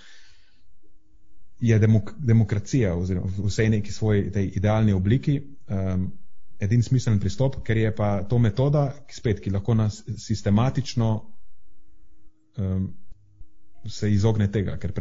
[1.61, 6.13] je demok demokracija oziroma vsej neki svoji tej idealni obliki um,
[6.61, 11.11] edin smiseln pristop, ker je pa to metoda, ki, spet, ki lahko nas sistematično
[12.59, 12.95] um,
[13.89, 14.93] se izogne tega, ker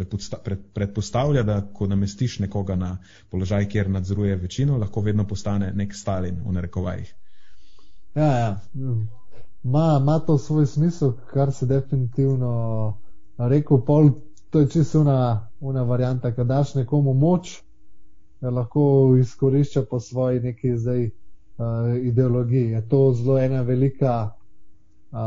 [0.73, 2.97] predpostavlja, da ko namestiš nekoga na
[3.31, 7.13] položaj, kjer nadzoruje večino, lahko vedno postane nek Stalin v narekovajih.
[8.15, 8.59] Ja, ja.
[9.63, 12.97] Ma, ma to svoj smisel, kar se definitivno
[13.37, 14.09] rekel, pol,
[14.49, 17.61] to je čisto una, una varianta, kad daš nekomu moč,
[18.41, 21.11] da lahko izkorišča po svoji neki zdaj uh,
[22.03, 22.69] ideologiji.
[22.71, 24.31] Je to zelo ena velika
[25.11, 25.17] uh,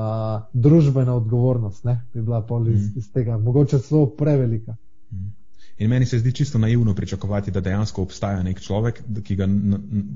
[0.52, 2.01] družbena odgovornost, ne?
[2.15, 2.98] bi bila pol iz, mm.
[2.98, 4.77] iz tega, mogoče celo prevelika.
[5.10, 5.32] Mm.
[5.78, 9.48] In meni se zdi čisto naivno pričakovati, da dejansko obstaja nek človek, ki ga,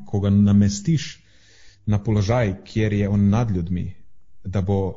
[0.07, 1.22] ko ga namestiš
[1.87, 3.95] na položaj, kjer je on nad ljudmi,
[4.45, 4.95] da, bo,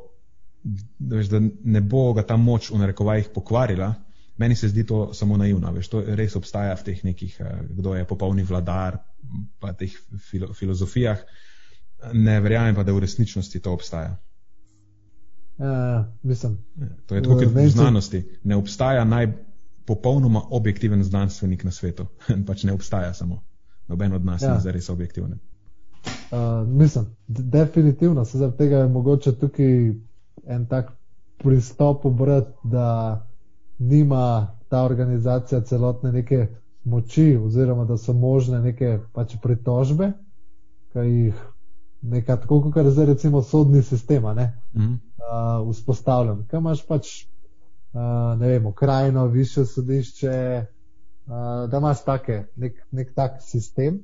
[0.98, 3.94] da ne bo ga ta moč v narekovajih pokvarila.
[4.36, 7.94] Meni se zdi to samo naivno, veš, to res obstaja v teh nekih, eh, kdo
[7.94, 8.98] je popolni vladar,
[9.58, 9.92] pa teh
[10.30, 11.22] filo, filozofijah,
[12.12, 14.16] ne verjamem pa, da v resničnosti to obstaja.
[15.56, 16.58] Uh, mislim,
[17.06, 18.20] to je tako, kot v znanosti.
[18.44, 22.06] Ne obstaja najpopolnoma objektiven znanstvenik na svetu.
[22.48, 23.42] pač ne obstaja samo.
[23.88, 24.54] Noben od nas ja.
[24.54, 25.38] ni zares objektiven.
[26.06, 29.92] Uh, mislim, definitivno se zaradi tega je mogoče tukaj
[30.46, 30.92] en tak
[31.38, 33.26] pristop obrati, da
[33.78, 36.46] nima ta organizacija celotne neke
[36.84, 40.12] moči, oziroma da so možne neke pač pritožbe,
[40.92, 41.34] ki jih
[42.02, 44.82] nekako, tako kot je zdaj recimo sodni sistem, ne, mm.
[44.82, 46.44] uh, vzpostavljen.
[46.46, 47.08] Kaj imaš pač,
[47.92, 50.66] uh, ne vem, krajino, više sodišče,
[51.26, 54.00] uh, da imaš take, nek, nek tak sistem,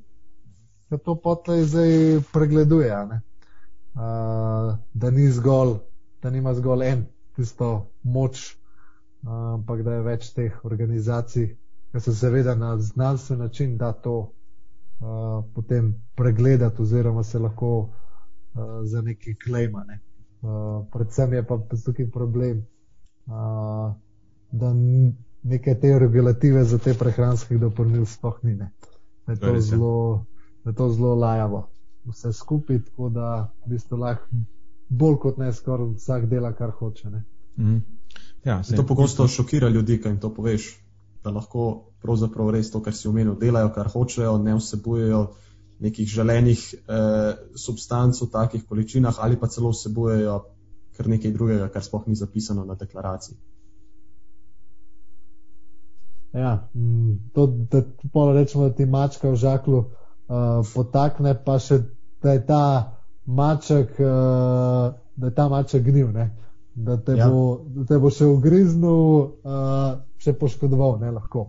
[0.92, 5.78] ki to potlej zdaj pregleduje, uh, da ni zgolj,
[6.22, 7.06] da nima zgolj en
[7.36, 8.56] tisto moč,
[9.22, 11.56] uh, ampak da je več teh organizacij,
[11.92, 18.84] ker se seveda na znanstven način da to uh, potem pregledati, oziroma se lahko uh,
[18.84, 19.84] za neki klejma.
[19.88, 20.00] Ne.
[20.42, 22.66] Uh, predvsem je pa tukaj problem,
[23.26, 23.94] uh,
[24.52, 24.74] da
[25.42, 28.54] neke te regulative za te prehranske dopolnil sploh ni.
[28.54, 28.70] Ne.
[29.26, 30.24] Da je to zelo,
[30.64, 31.68] da to zelo lajavo.
[32.04, 34.42] Vse skupaj, tako da v bistvu lahko
[34.88, 37.10] bolj kot ne skoraj vsak dela, kar hoče.
[37.56, 37.78] Mm.
[38.44, 40.82] Ja, to pogosto šokira ljudi, kaj jim to poveš
[41.24, 45.22] da lahko pravzaprav res to, kar si omenil, delajo, kar hočejo, ne vsebujejo
[45.82, 50.42] nekih želenih eh, substanc v takih količinah ali pa celo vsebujejo
[50.96, 53.36] kar nekaj drugega, kar sploh ni zapisano na deklaraciji.
[56.32, 57.82] Ja, mm, to, da
[58.34, 59.84] rečemo, da ti mačka v žaklu
[60.28, 61.82] uh, potakne, pa še
[62.22, 62.62] da je ta
[63.26, 66.30] maček, uh, da je ta maček gnil, ne?
[66.72, 67.26] da te, ja.
[67.28, 69.02] bo, da te bo še ugriznil.
[69.44, 71.48] Uh, še poškodoval, ne lahko.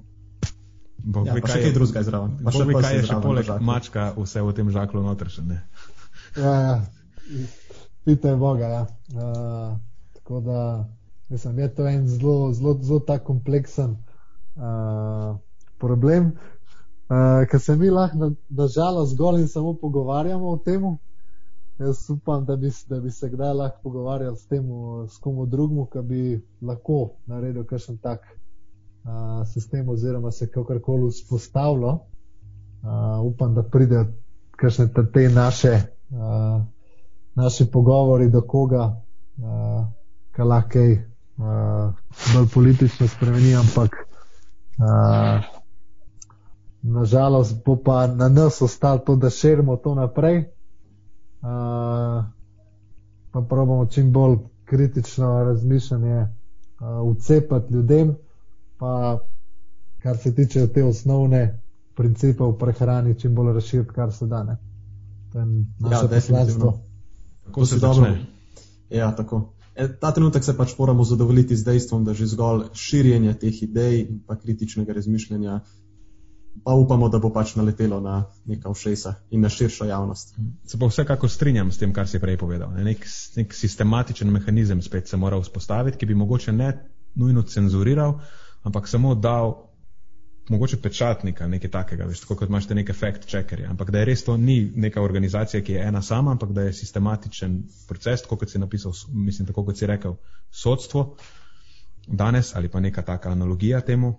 [1.04, 2.38] Bog ja, ve, kaj je drugega zraven.
[2.45, 5.60] Pa še kaj je še poleg mačka vse v tem žaklu noter še ne.
[6.40, 6.76] Ja, ja.
[8.08, 8.84] Pite Boga, ja.
[9.14, 9.76] Uh,
[10.18, 10.62] tako da,
[11.30, 13.98] mislim, je to en zelo, zelo, zelo tak kompleksen
[14.58, 15.36] uh,
[15.84, 16.34] problem.
[16.34, 16.53] uh,
[17.52, 20.98] ker se mi lahko na, na žalost zgolj in samo pogovarjamo o tem.
[21.80, 24.65] Jaz upam, da bi, da bi se kdaj lahko pogovarjali s tem,
[25.10, 26.22] s komu drugmu, ki bi
[26.61, 28.22] lahko naredil kakšen tak
[29.03, 31.94] uh, sistem oziroma se kakorkoli vzpostavilo.
[32.84, 34.06] Uh, upam, da pridejo
[34.52, 35.73] kakšne te naše,
[36.11, 36.61] uh,
[37.35, 38.85] naše pogovori do koga,
[39.38, 39.88] uh,
[40.31, 41.94] kar lahko kaj uh,
[42.35, 43.95] bolj politično spremeni, ampak
[44.77, 45.53] uh,
[46.84, 50.38] nažalost bo pa na nas ostalo to, da širimo to naprej.
[51.42, 52.24] Uh,
[53.32, 56.28] pa pravimo čim bolj kritično razmišljanje uh,
[57.04, 58.16] ucepati ljudem,
[58.78, 59.20] pa
[60.00, 61.60] kar se tiče te osnovne
[61.96, 64.44] principe v prehrani, čim bolj razširiti, kar se da.
[64.44, 64.58] Ne?
[65.32, 65.46] To je
[65.80, 66.80] naše ja, poslanstvo.
[67.46, 68.16] Kako se dobro?
[68.90, 69.54] Ja, tako.
[69.76, 74.00] E, ta trenutek se pač moramo zadovoljiti z dejstvom, da že zgolj širjenje teh idej
[74.02, 75.60] in pa kritičnega razmišljanja
[76.64, 80.36] pa upamo, da bo pač naletelo na neka všesa in na širšo javnost.
[80.66, 82.72] Se pa vsekako strinjam s tem, kar si prej povedal.
[82.72, 86.72] Nek, nek sistematičen mehanizem spet se mora vzpostaviti, ki bi mogoče ne
[87.16, 88.20] nujno cenzuriral,
[88.64, 89.54] ampak samo dal
[90.50, 93.68] mogoče pečatnika, nekaj takega, veš, tako kot imaš te neke fact checkerje.
[93.68, 96.74] Ampak da je res to ni neka organizacija, ki je ena sama, ampak da je
[96.74, 100.18] sistematičen proces, tako kot si napisal, mislim, tako kot si rekel,
[100.52, 101.16] sodstvo
[102.08, 104.16] danes ali pa neka taka analogija temu,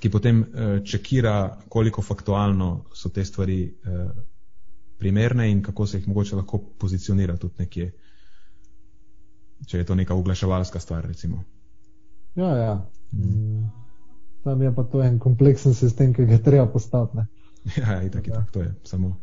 [0.00, 4.10] ki potem uh, čekira, koliko faktualno so te stvari uh,
[4.98, 7.90] primerne in kako se jih mogoče lahko pozicionira tudi nekje,
[9.66, 11.06] če je to neka oglaševalska stvar.
[11.06, 11.44] Recimo.
[12.34, 12.74] Ja, ja.
[13.12, 13.66] Mm.
[14.44, 17.26] Tam je pa to en kompleksen sistem, ki ga treba postaviti.
[17.76, 19.16] Ja, ja, itak, itak, to je samo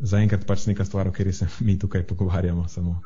[0.00, 2.68] zaenkrat pač neka stvar, o kateri se mi tukaj pogovarjamo.
[2.68, 3.00] Samo.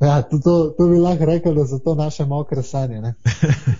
[0.00, 3.14] Ja, to, to, to bi lahko rekel, da so to naše mokre sanje.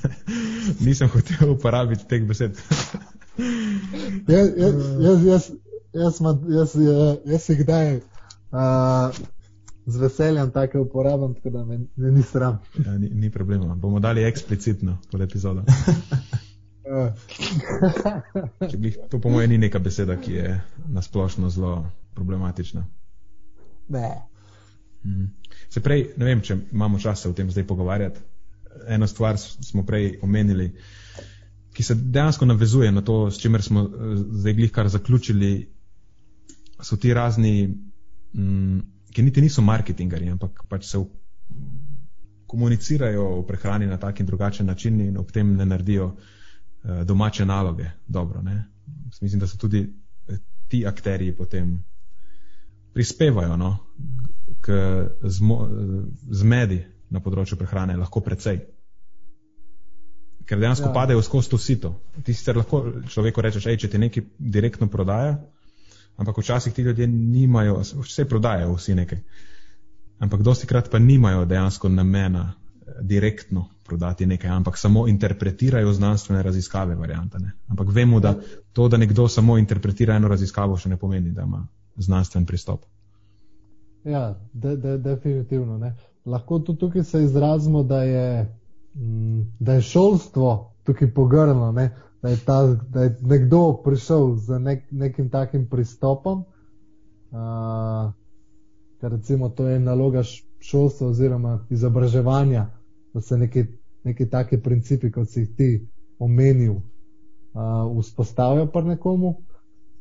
[0.84, 2.58] Nisem hotel uporabiti teh besed.
[4.28, 5.50] jaz, jaz, jaz, jaz,
[5.94, 6.74] jaz, jaz,
[7.24, 9.14] jaz jih kdaj uh,
[9.86, 12.58] z veseljem tako uporabljam, tako da me, me ni sram.
[12.86, 13.74] Ja, ni, ni problema.
[13.74, 15.62] Bomo dali eksplicitno pod epizodo.
[19.10, 22.86] to po mojem ni neka beseda, ki je nasplošno zelo problematična.
[23.88, 24.22] Ne.
[25.04, 25.38] Mm.
[25.68, 28.20] Se prej, ne vem, če imamo čas o tem zdaj pogovarjati.
[28.88, 30.70] Eno stvar smo prej omenili,
[31.76, 35.52] ki se dejansko navezuje na to, s čimer smo eh, zdaj glih kar zaključili,
[36.82, 37.68] so ti razni,
[38.34, 38.78] mm,
[39.12, 41.06] ki niti niso marketingari, ampak pač se v,
[42.48, 47.44] komunicirajo v prehrani na tak in drugačen način in ob tem ne naredijo uh, domače
[47.46, 48.42] naloge dobro.
[48.42, 48.62] Ne?
[49.20, 49.82] Mislim, da so tudi
[50.28, 50.38] eh,
[50.68, 51.76] ti akteri potem
[52.98, 53.76] prispevajo no,
[54.60, 54.74] k
[55.22, 55.60] zmo,
[56.34, 56.80] zmedi
[57.14, 58.58] na področju prehrane lahko precej.
[60.48, 60.94] Ker dejansko ja.
[60.96, 61.92] padejo skozi to sito.
[62.26, 64.26] Ti sicer lahko človeku rečeš, ej, če ti nekaj
[64.56, 65.36] direktno prodaja,
[66.18, 69.22] ampak včasih ti ljudje nimajo, vse prodajajo vsi nekaj.
[70.26, 76.42] Ampak dosti krat pa nimajo dejansko namena eh, direktno prodati nekaj, ampak samo interpretirajo znanstvene
[76.42, 77.38] raziskave variante.
[77.38, 77.54] Ne?
[77.70, 78.34] Ampak vemo, da
[78.74, 81.62] to, da nekdo samo interpretira eno raziskavo, še ne pomeni, da ima
[81.98, 82.84] znanstven pristop.
[84.04, 85.78] Ja, de, de, definitivno.
[85.78, 85.94] Ne.
[86.24, 88.56] Lahko tudi tukaj se izrazimo, da je,
[88.94, 91.90] mm, da je šolstvo tukaj pogrnilo, ne.
[92.22, 96.44] da, da je nekdo prišel z nek, nekim takim pristopom,
[97.30, 98.12] uh,
[99.00, 100.22] ker recimo to je naloga
[100.60, 102.66] šolstva oziroma izobraževanja,
[103.14, 103.64] da se neki,
[104.04, 105.88] neki taki principi, kot si jih ti
[106.18, 109.36] omenil, uh, vzpostavijo pri nekomu.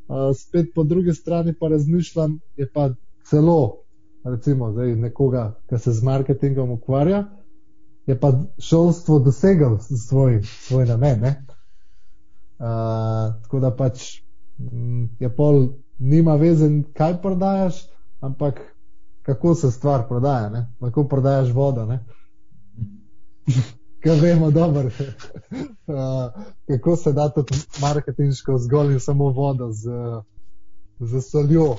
[0.07, 2.89] Uh, spet po drugi strani pa razmišljam, je pa
[3.29, 3.87] celo
[4.29, 7.25] recimo zdaj nekoga, ki se z marketingom ukvarja,
[8.05, 11.23] je pa šolstvo dosegel svoj, svoj namen.
[11.23, 11.29] Uh,
[13.43, 14.21] tako da pač
[14.59, 15.67] m, mm, je pol,
[15.99, 17.87] nima veze, kaj prodajaš,
[18.19, 18.75] ampak
[19.21, 20.49] kako se stvar prodaja.
[20.49, 20.67] Ne?
[20.81, 21.87] Lahko prodajaš vodo.
[24.03, 24.83] Kaj vemo, dobro.
[25.87, 27.45] uh, kako se da to
[27.81, 29.89] marketinško zgolj in samo vodo z,
[30.99, 31.75] z soljo,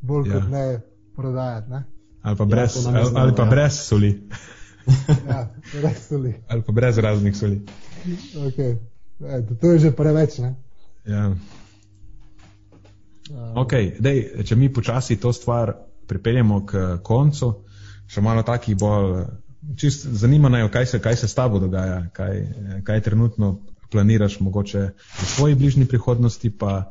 [0.00, 0.34] bolj ja.
[0.34, 0.80] kot ne
[1.16, 1.70] prodajati.
[1.70, 1.84] Ne?
[2.22, 3.50] Ali pa brez, ja, ali, ali pa ja.
[3.50, 4.28] brez soli.
[5.28, 6.34] ja, brez soli.
[6.48, 7.62] Ali pa brez raznih soli.
[8.34, 8.76] Okay.
[9.20, 10.38] E, to, je že preveč.
[10.38, 10.54] Ne?
[11.06, 11.34] Ja.
[13.54, 15.72] Okay, dej, če mi počasi to stvar
[16.06, 17.52] pripeljemo k koncu,
[18.06, 19.24] še malo takih bolj.
[19.76, 22.46] Čist zanimajo, kaj se, kaj se s tabo dogaja, kaj,
[22.84, 23.58] kaj trenutno
[23.92, 24.80] planiraš, mogoče
[25.20, 26.90] v svoji bližnji prihodnosti, pa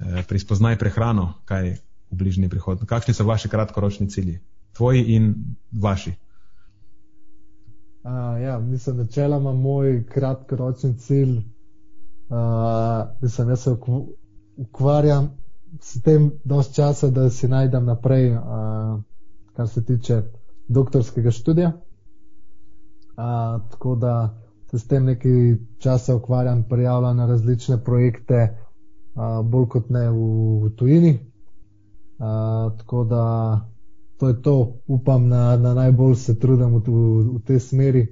[0.00, 1.76] eh, pri spoznaj prehrano, kaj,
[2.10, 2.88] v bližnji prihodnosti?
[2.88, 4.40] Kakšni so vaši kratkoročni cilji,
[4.76, 5.34] tvoji in
[5.72, 6.12] vaši?
[8.02, 11.40] A, ja, mislim, načeloma moj kratkoročni cilj
[12.32, 13.76] Uh, mislim, jaz se
[14.56, 15.30] ukvarjam
[15.80, 18.42] s tem dosti časa, da si najdem naprej, uh,
[19.56, 20.22] kar se tiče
[20.68, 21.72] doktorskega študija.
[23.16, 24.34] Uh, tako da
[24.70, 28.56] se s tem nekaj časa ukvarjam, prijavljam na različne projekte,
[29.14, 30.16] uh, bolj kot ne v,
[30.64, 31.18] v tujini.
[32.18, 33.24] Uh, tako da
[34.16, 38.06] to je to, upam, na, na najbolj se trudim v, v, v tej smeri.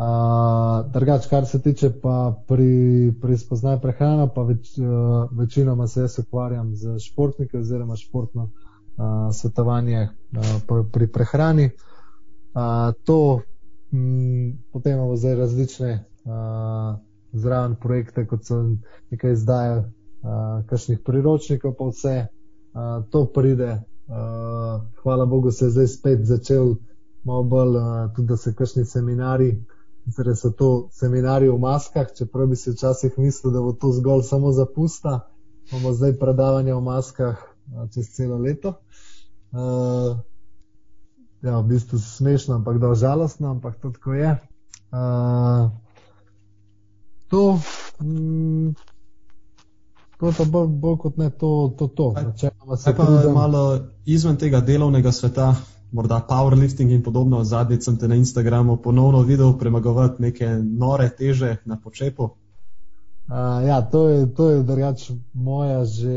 [0.00, 6.00] Uh, drugač, kar se tiče pa pri, pri spoznaju prehrana, pa več, uh, večinoma se
[6.00, 11.70] jaz ukvarjam z športniki oziroma športno uh, svetovanje uh, pri prehrani.
[11.70, 13.40] Uh, to
[14.72, 15.92] potem imamo zdaj različne
[16.24, 16.98] uh,
[17.32, 18.62] zraven projekte, kot so
[19.10, 19.86] nekaj izdaje uh,
[20.66, 23.82] kakšnih priročnikov, pa vse uh, to pride.
[24.10, 26.74] Uh, hvala Bogu se je zdaj spet začel
[27.24, 29.52] malo bolj, uh, tudi da se kakšni seminari
[30.16, 34.22] Torej so to seminarji v maskah, čeprav bi si včasih mislil, da bo to zgolj
[34.22, 35.20] samo za pusta.
[35.70, 37.36] Imamo zdaj predavanja v maskah
[37.94, 38.74] čez celo leto.
[39.52, 40.18] Uh,
[41.42, 44.36] ja, v bistvu smešno, ampak da žalostno, ampak to tako je.
[44.92, 45.70] Uh,
[47.28, 47.60] to,
[48.02, 48.74] mm,
[50.18, 51.74] to je pa bolj, bolj kot ne to.
[51.78, 52.12] to, to.
[52.12, 53.04] Načeloma se pa
[53.34, 55.54] malo izven tega delovnega sveta
[55.92, 57.44] morda powerlifting in podobno.
[57.44, 62.22] Zadnjič sem te na Instagramu ponovno videl premagovati neke nore teže na počepu.
[62.22, 66.14] Uh, ja, to je, to je drugač moja že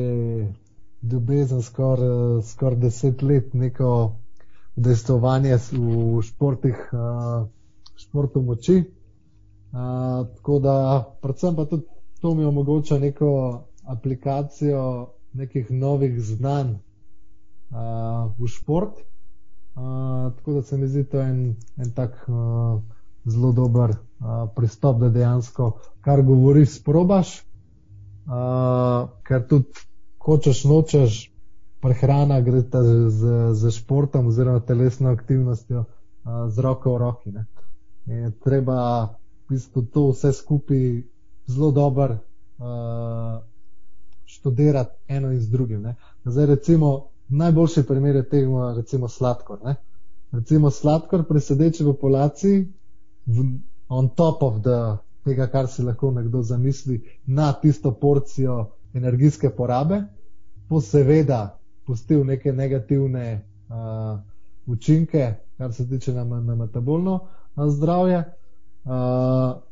[1.11, 4.15] ljubezen skoraj skor deset let, neko
[4.75, 7.47] udejstovanje v športih, uh,
[7.95, 8.83] športu moči.
[9.73, 10.75] Uh, tako da,
[11.21, 11.85] predvsem pa tudi
[12.21, 19.01] to mi omogoča neko aplikacijo nekih novih znanj uh, v šport
[20.35, 22.25] tako da se mi zdi to en, en tak
[23.25, 23.95] zelo dober
[24.55, 25.71] pristop, da dejansko
[26.01, 27.43] kar govoriš, sprobaš,
[28.25, 29.65] uh, ker tudi
[30.19, 31.32] hočeš, nočeš,
[31.83, 37.31] prehrana gre ta z, z, športom oziroma telesno aktivnostjo uh, z roko v roki.
[37.35, 37.45] Ne.
[38.07, 39.11] In treba
[39.47, 41.03] v bistvu to vse skupaj
[41.47, 43.43] zelo dobro uh,
[44.25, 45.81] študirati eno in z drugim.
[45.81, 45.95] Ne.
[46.25, 49.59] Zdaj recimo najboljši primer je tega, recimo sladkor.
[49.63, 49.75] Ne?
[50.31, 52.67] Recimo sladkor pri sedeči populaciji,
[53.25, 53.43] v,
[53.89, 60.03] on top of the, tega, kar si lahko nekdo zamisli, na tisto porcijo energijske porabe,
[60.69, 64.19] pa seveda pustil neke negativne uh,
[64.65, 67.19] učinke, kar se tiče na, na metabolno
[67.55, 68.23] na zdravje.
[68.83, 68.91] Uh,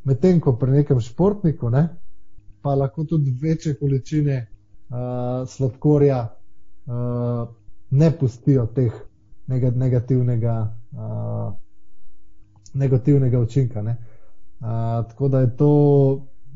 [0.03, 1.87] Medtem ko pri nekem športniku, ne,
[2.61, 4.47] pa lahko tudi večje količine
[4.89, 6.27] uh, sladkorja
[6.85, 7.47] uh,
[7.89, 8.91] ne pustijo teh
[9.75, 11.53] negativnega, uh,
[12.73, 13.81] negativnega učinka.
[13.81, 13.95] Uh,
[15.09, 15.71] tako da je to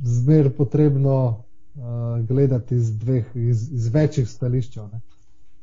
[0.03, 4.77] zmer potrebno uh, gledati iz, dveh, iz, iz večjih stališč.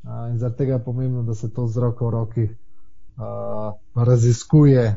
[0.03, 4.97] Uh, in zaradi tega je pomembno, da se to z roko v roki uh, raziskuje,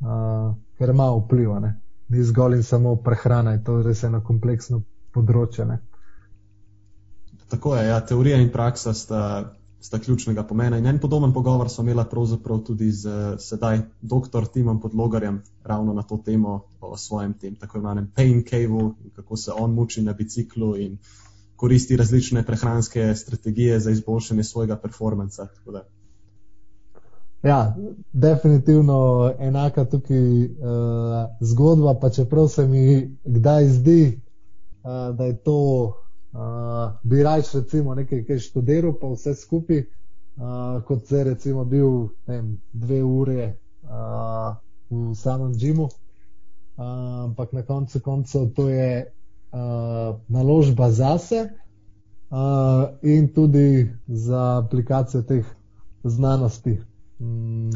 [0.00, 1.56] uh, ker ima vpliv.
[1.60, 1.80] Ne?
[2.08, 4.82] Ni zgolj in samo prehrana, je to res eno kompleksno
[5.12, 5.66] področje.
[5.66, 5.80] Ne?
[7.48, 9.20] Tako je, ja, teorija in praksa sta,
[9.80, 10.78] sta ključnega pomena.
[10.78, 14.46] In en podoben pogovor smo imeli pravzaprav tudi z sedaj dr.
[14.52, 19.52] Timom Podlogarjem ravno na to temo o svojem tem tako imenem pain cave, kako se
[19.56, 20.98] on muči na biciklu in
[21.58, 25.48] koristi različne prehranske strategije za izboljšanje svojega performansa.
[27.42, 27.76] Ja,
[28.12, 30.50] definitivno enaka tukaj uh,
[31.40, 34.20] zgodba, pa čeprav se mi kdaj zdi,
[34.82, 35.58] uh, da je to
[36.32, 42.08] Uh, bi rajš recimo nekaj, kaj študiral, pa vse skupaj, uh, kot se recimo bil
[42.26, 43.46] vem, dve ure
[43.82, 44.56] uh,
[44.90, 45.88] v samem džimu.
[45.88, 46.84] Uh,
[47.24, 49.12] ampak na koncu koncev to je
[49.52, 51.48] uh, naložba zase
[52.30, 52.38] uh,
[53.02, 55.46] in tudi za aplikacijo teh
[56.04, 56.78] znanosti
[57.18, 57.70] um,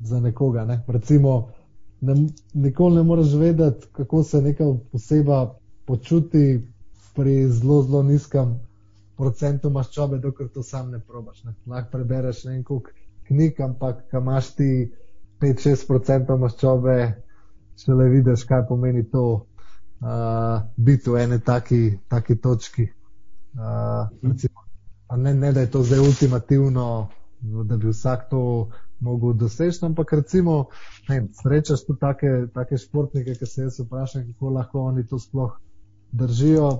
[0.00, 0.64] za nekoga.
[0.64, 0.84] Ne?
[0.86, 1.48] Recimo,
[2.00, 2.14] ne,
[2.54, 6.62] nikoli ne moreš vedeti, kako se neka oseba počuti
[7.14, 8.60] pri zelo, zelo nizkem
[9.16, 11.44] procentu maščobe, dokler to sam ne probaš.
[11.44, 11.54] Ne.
[11.66, 12.78] Lahko prebereš nekaj
[13.28, 14.92] knjig, ampak kam imaš ti
[15.40, 16.96] 5-6% maščobe,
[17.76, 19.46] če le vidiš, kaj pomeni to
[20.00, 22.88] uh, biti v eni taki, taki točki.
[23.54, 24.54] Uh, recimo,
[25.16, 27.08] ne, ne, da je to zdaj ultimativno,
[27.40, 28.70] da bi vsak to
[29.00, 30.66] mogel doseči, ampak recimo,
[31.08, 35.58] ne, srečaš tu take, take športnike, ki se jaz vprašam, kako lahko oni to sploh
[36.12, 36.70] držijo,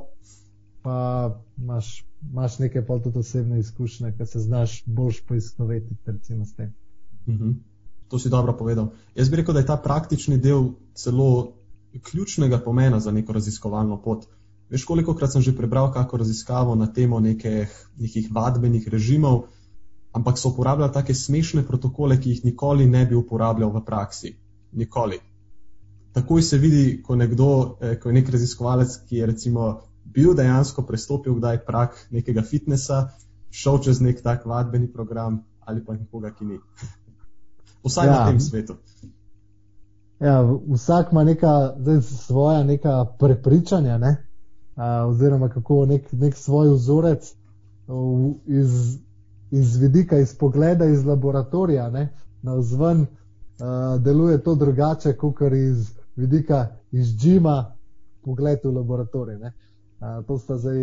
[0.83, 6.55] pa imaš, imaš nekaj pa tudi osebne izkušnje, ki se znaš boljš poistovetiti recimo s
[6.55, 6.75] tem.
[7.27, 7.55] Mm -hmm.
[8.09, 8.89] To si dobro povedal.
[9.15, 11.53] Jaz bi rekel, da je ta praktični del celo
[12.03, 14.27] ključnega pomena za neko raziskovalno pot.
[14.71, 19.47] Veš, koliko krat sem že prebral kako raziskavo na temo nekih, nekih vadbenih režimov,
[20.13, 24.35] ampak so uporabljali take smešne protokole, ki jih nikoli ne bi uporabljal v praksi.
[24.73, 25.21] Nikoli.
[26.13, 29.67] Takoj se vidi, ko, nekdo, eh, ko je nek raziskovalec, ki je recimo
[30.05, 33.11] bil dejansko prestopil kdaj prak nekega fitnesa,
[33.51, 36.59] šel čez nek tak vadbeni program ali pa nekoga, ki ni.
[37.87, 38.13] Vsaj ja.
[38.13, 38.79] na tem svetu.
[40.21, 44.17] Ja, vsak ima neka zdaj, svoja neka prepričanja, ne?
[44.77, 47.35] A, oziroma kako nek, nek svoj vzorec
[47.87, 48.99] v, iz,
[49.51, 51.91] iz vidika, iz pogleda iz laboratorija
[52.43, 53.07] na vzven
[54.01, 57.73] deluje to drugače, kot iz vidika iz džima,
[58.25, 59.39] pogled v laboratorij.
[60.01, 60.77] A, to sta zdaj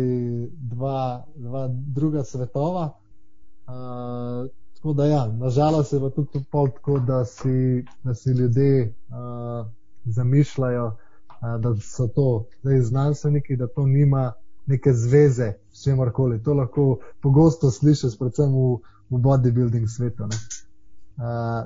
[0.58, 2.92] dva, dva druga svetova.
[3.66, 4.46] A,
[4.84, 9.66] Tako da, ja, nažalost je tudi pol tako, da si, da si ljudje uh,
[10.04, 14.32] zamišljajo, uh, da so to zdaj znanstveniki, da to nima
[14.66, 16.42] neke zveze s čemorkoli.
[16.42, 18.76] To lahko pogosto slišiš, predvsem v,
[19.10, 20.24] v bodybuilding svetu.
[20.24, 20.30] Uh,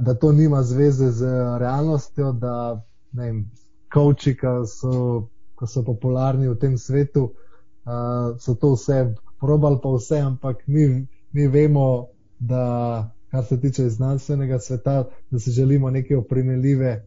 [0.01, 1.27] da to nima zveze z
[1.59, 3.51] realnostjo, da ne vem,
[3.95, 5.27] koči, ki so,
[5.67, 11.49] so popularni v tem svetu, uh, so to vse probali, pa vse, ampak mi, mi
[11.49, 12.07] vemo
[12.39, 17.05] da kar se tiče znanstvenega sveta, da si želimo neke opremeljive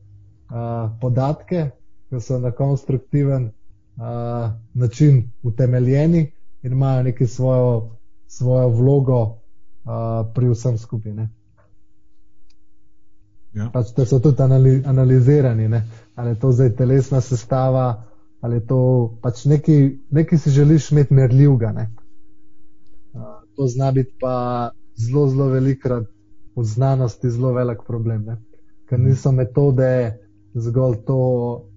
[0.50, 0.56] uh,
[1.02, 1.70] podatke,
[2.10, 3.52] ki so na konstruktiven uh,
[4.74, 6.32] način utemeljeni
[6.64, 7.98] in imajo neki svojo,
[8.28, 9.32] svojo vlogo uh,
[10.36, 11.14] pri vsem skupaj.
[13.54, 13.70] Ja.
[13.74, 15.84] Pač, da so tudi anali, analizirani, ne?
[16.16, 18.04] ali je to zdaj telesna sestava,
[18.42, 18.80] ali je to
[19.22, 21.88] pač nekaj, nekaj si želiš imeti merljivega.
[23.14, 23.22] Uh,
[23.56, 26.08] to zna biti pa zelo, zelo velikrat
[26.56, 28.38] v znanosti zelo velik problem, ne?
[28.90, 30.20] ker niso metode
[30.54, 31.20] zgolj to,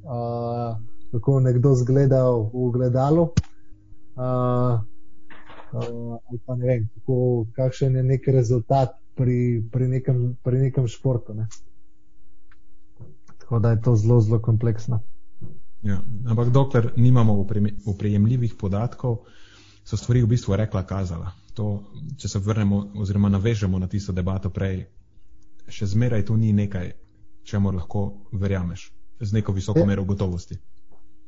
[0.03, 0.75] uh,
[1.13, 3.29] kako nekdo zgleda v gledalu.
[4.19, 4.83] Uh,
[5.73, 10.91] uh, ali pa ne vem, kako, kakšen je nek rezultat pri, pri, nekem, pri nekem
[10.91, 11.39] športu.
[11.39, 11.47] Ne?
[13.39, 14.99] Tako da je to zelo, zelo kompleksno.
[15.87, 17.47] Ja, ampak dokler nimamo
[17.87, 19.23] uprejemljivih podatkov,
[19.85, 21.85] so stvari v bistvu rekla kazala to,
[22.19, 24.85] če se vrnemo oziroma navežemo na tisto debato prej,
[25.69, 26.93] še zmeraj to ni nekaj,
[27.45, 28.91] čemu lahko verjameš
[29.21, 29.87] z neko visoko ja.
[29.87, 30.59] mero gotovosti.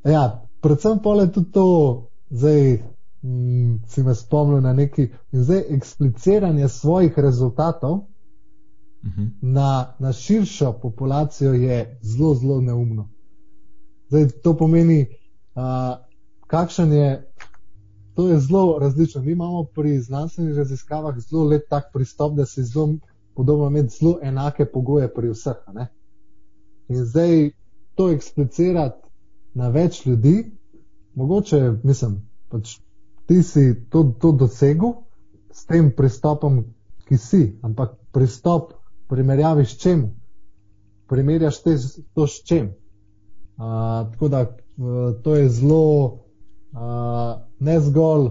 [0.05, 1.65] Ja, predvsem pa je tudi to,
[2.29, 2.83] zdaj
[3.23, 8.03] mm, si me spomnil na neki, zdaj ekspliciranje svojih rezultatov uh
[9.03, 9.21] mhm.
[9.21, 9.29] -huh.
[9.41, 13.09] na, na širšo populacijo je zelo, zelo neumno.
[14.09, 15.05] Zdaj, to pomeni,
[15.55, 15.97] uh,
[16.47, 17.33] kakšen je
[18.17, 19.21] to je zelo različno.
[19.21, 22.95] Mi imamo pri znanstvenih raziskavah zelo lep tak pristop, da se zelo
[23.35, 25.55] podobno imeti zelo enake pogoje pri vseh.
[25.73, 25.87] Ne?
[26.87, 27.51] In zdaj
[27.95, 29.09] to eksplicirati
[29.53, 30.51] na več ljudi,
[31.13, 32.17] mogoče, mislim,
[32.49, 32.79] pač
[33.25, 34.93] ti si to, to dosegel
[35.51, 36.63] s tem pristopom,
[37.05, 38.73] ki si, ampak pristop
[39.09, 40.07] primerjavi s čem?
[41.07, 41.77] Primerjaš te,
[42.13, 42.73] to s čem?
[43.57, 46.26] Uh, tako da uh, to je zelo
[47.59, 48.29] ne zgolj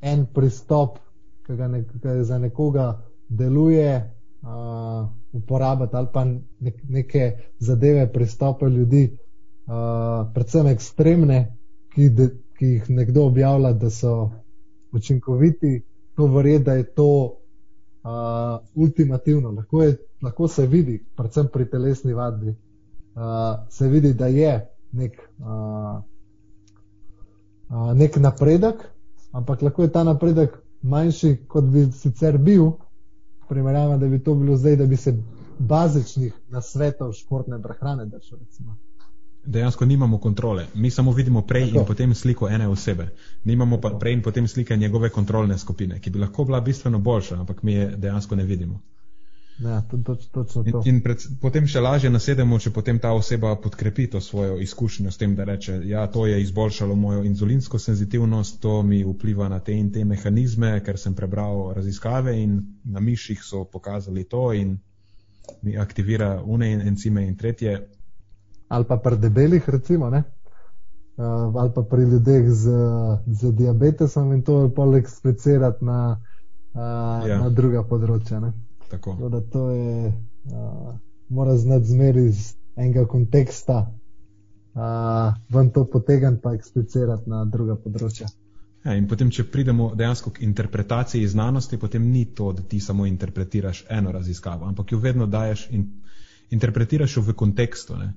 [0.00, 0.98] en pristop,
[1.46, 8.68] ki ga, ne, ki za nekoga deluje, uh, uporabiti ali pa nek, neke zadeve, pristope
[8.68, 9.04] ljudi,
[9.66, 11.40] uh, predvsem ekstremne,
[11.94, 12.28] ki, de,
[12.58, 14.30] ki jih nekdo objavlja, da so
[14.92, 15.82] učinkoviti,
[16.16, 19.50] to verje, da je to uh, ultimativno.
[19.50, 24.58] Lahko, je, lahko se vidi, predvsem pri telesni vadbi, uh, se vidi, da je
[24.92, 25.20] nek.
[25.38, 26.02] Uh,
[27.94, 28.84] nek napredek,
[29.32, 32.70] ampak lahko je ta napredek manjši, kot bi sicer bil,
[33.48, 35.14] primerjava, da bi to bilo zdaj, da bi se
[35.58, 38.38] bazičnih nasvetov športne prehrane držal.
[39.46, 40.66] Dejansko nimamo kontrole.
[40.74, 41.78] Mi samo vidimo prej Tako.
[41.78, 43.08] in potem sliko ene osebe.
[43.44, 47.40] Nimamo pa prej in potem slike njegove kontrolne skupine, ki bi lahko bila bistveno boljša,
[47.40, 48.80] ampak mi je dejansko ne vidimo.
[49.58, 50.82] Ja, to, to, točno to.
[50.84, 55.12] In, in pred, potem še lažje nasedemo, če potem ta oseba podkrepi to svojo izkušnjo
[55.14, 59.60] s tem, da reče, ja, to je izboljšalo mojo inzulinsko senzitivnost, to mi vpliva na
[59.60, 64.74] te in te mehanizme, ker sem prebral raziskave in na miših so pokazali to in
[65.62, 67.78] mi aktivira une encime in tretje.
[68.68, 70.24] Ali pa pri debelih, recimo, ne?
[71.16, 72.70] Uh, ali pa pri ljudeh z,
[73.26, 76.18] z diabetesom in to je poleg specirati na,
[76.74, 77.38] uh, ja.
[77.38, 78.40] na druga področja.
[78.42, 78.50] Ne?
[78.94, 79.28] Tako.
[79.28, 80.94] Da to je, uh,
[81.28, 83.78] mora znati zmeri iz enega konteksta,
[84.74, 88.28] uh, ven to potegniti, pa eksplicirati na druga področja.
[88.84, 93.06] Ja, in potem, če pridemo dejansko k interpretaciji znanosti, potem ni to, da ti samo
[93.08, 95.88] interpretiraš eno raziskavo, ampak jo vedno daješ in
[96.52, 97.96] interpretiraš jo v kontekstu.
[97.96, 98.12] Ne?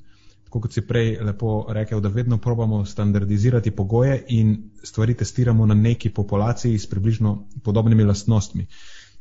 [0.47, 5.73] tako kot si prej lepo rekel, da vedno probamo standardizirati pogoje in stvari testiramo na
[5.73, 8.65] neki populaciji s približno podobnimi lastnostmi.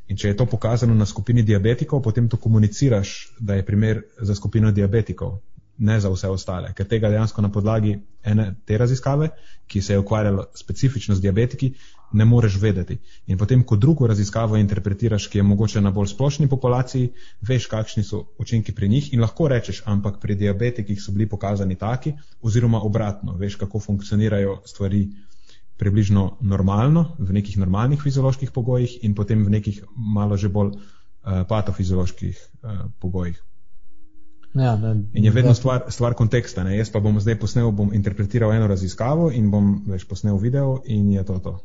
[0.07, 4.35] In če je to pokazano na skupini diabetikov, potem to komuniciraš, da je primer za
[4.35, 5.39] skupino diabetikov
[5.77, 9.29] ne za vse ostale, ker tega dejansko na podlagi ene te raziskave,
[9.67, 11.73] ki se je ukvarjala specifično z diabetiki,
[12.13, 12.97] ne moreš vedeti.
[13.27, 17.11] In potem, ko drugo raziskavo interpretiraš, ki je mogoče na bolj splošni populaciji,
[17.41, 21.75] veš, kakšni so učinki pri njih in lahko rečeš, ampak pri diabetikih so bili pokazani
[21.75, 25.07] taki, oziroma obratno, veš, kako funkcionirajo stvari
[25.77, 31.45] približno normalno, v nekih normalnih fizioloških pogojih in potem v nekih malo že bolj uh,
[31.49, 33.37] patofizioloških uh, pogojih.
[34.57, 36.63] Ja, ne, in je vedno stvar, stvar konteksta.
[36.63, 36.77] Ne?
[36.77, 41.11] Jaz pa bom zdaj posnel, bom interpretiral eno raziskavo in bom več posnel video in
[41.13, 41.59] je to to.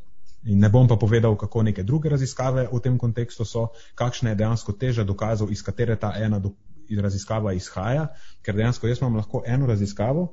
[0.45, 4.41] In ne bom pa povedal, kako neke druge raziskave v tem kontekstu so, kakšna je
[4.43, 6.53] dejansko teža dokazov, iz katere ta ena do,
[7.01, 8.09] raziskava izhaja,
[8.43, 10.27] ker dejansko jaz imam lahko eno raziskavo,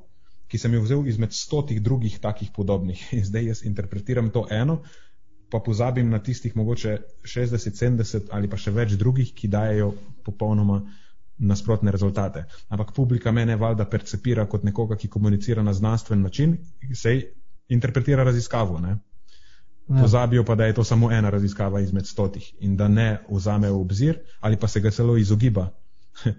[0.50, 3.02] ki sem jo vzel izmed stotih drugih takih podobnih.
[3.16, 4.80] In zdaj jaz interpretiram to eno,
[5.50, 9.92] pa pozabim na tistih mogoče 60, 70 ali pa še več drugih, ki dajo
[10.26, 10.80] popolnoma
[11.40, 12.44] nasprotne rezultate.
[12.68, 16.58] Ampak publika mene valjda percepira kot nekoga, ki komunicira na znanstven način,
[16.94, 17.24] sej
[17.68, 18.78] interpretira raziskavo.
[18.80, 18.98] Ne?
[19.88, 20.02] Ja.
[20.02, 23.80] Pozabijo pa, da je to samo ena raziskava izmed stotih in da ne vzame v
[23.80, 25.64] obzir ali pa se ga celo izogiba
[26.26, 26.34] eh,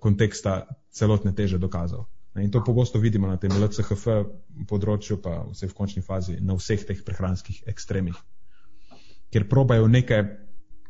[0.00, 2.06] konteksta celotne teže dokazov.
[2.34, 4.06] In to pogosto vidimo na tem LCHF
[4.66, 8.16] področju, pa vse v končni fazi, na vseh teh prehranskih ekstremih.
[9.30, 10.24] Ker probajo nekaj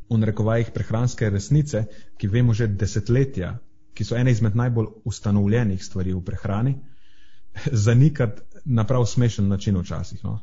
[0.08, 1.84] v narekovajih prehranske resnice,
[2.16, 3.58] ki vemo že desetletja,
[3.94, 6.74] ki so ene izmed najbolj ustanovljenih stvari v prehrani,
[7.86, 10.24] zanikati na prav smešen način včasih.
[10.24, 10.40] No?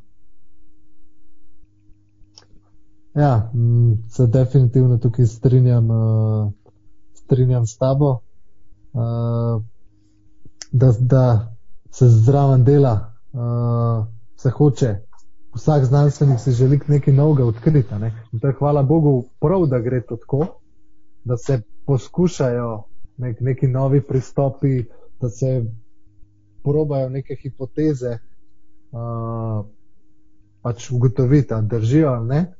[3.16, 3.52] Ja,
[4.10, 6.52] se definitivno tukaj strinjam, uh,
[7.14, 8.22] strinjam s tabo,
[8.94, 9.64] uh,
[10.72, 11.56] da, da
[11.92, 14.96] se zraven dela, uh, se hoče
[15.56, 17.96] vsak znanstvenik si želi nekaj novega odkriti.
[17.96, 18.14] Ne?
[18.42, 20.46] To je hvala Bogu prav, da gre to tako,
[21.24, 22.84] da se poskušajo
[23.18, 24.86] nek, neki novi pristopi,
[25.22, 25.66] da se
[26.64, 28.18] probajo neke hipoteze
[28.92, 29.66] uh,
[30.62, 32.54] pač ugotoviti, da držijo ali ne.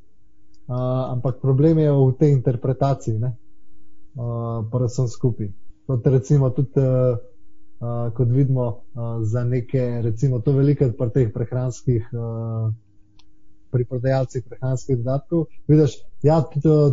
[0.68, 0.76] Uh,
[1.12, 3.32] ampak problem je v tej interpretaciji, uh,
[4.72, 5.52] pa vsem skupaj.
[5.88, 7.18] Kot recimo tudi, uh,
[7.82, 12.72] uh, kot vidimo, uh, za neke, recimo, to veliko pri teh prehranskih uh,
[13.72, 15.46] pri prodajalcih prehranskih dodatkov.
[15.68, 16.42] Vidiš, ja,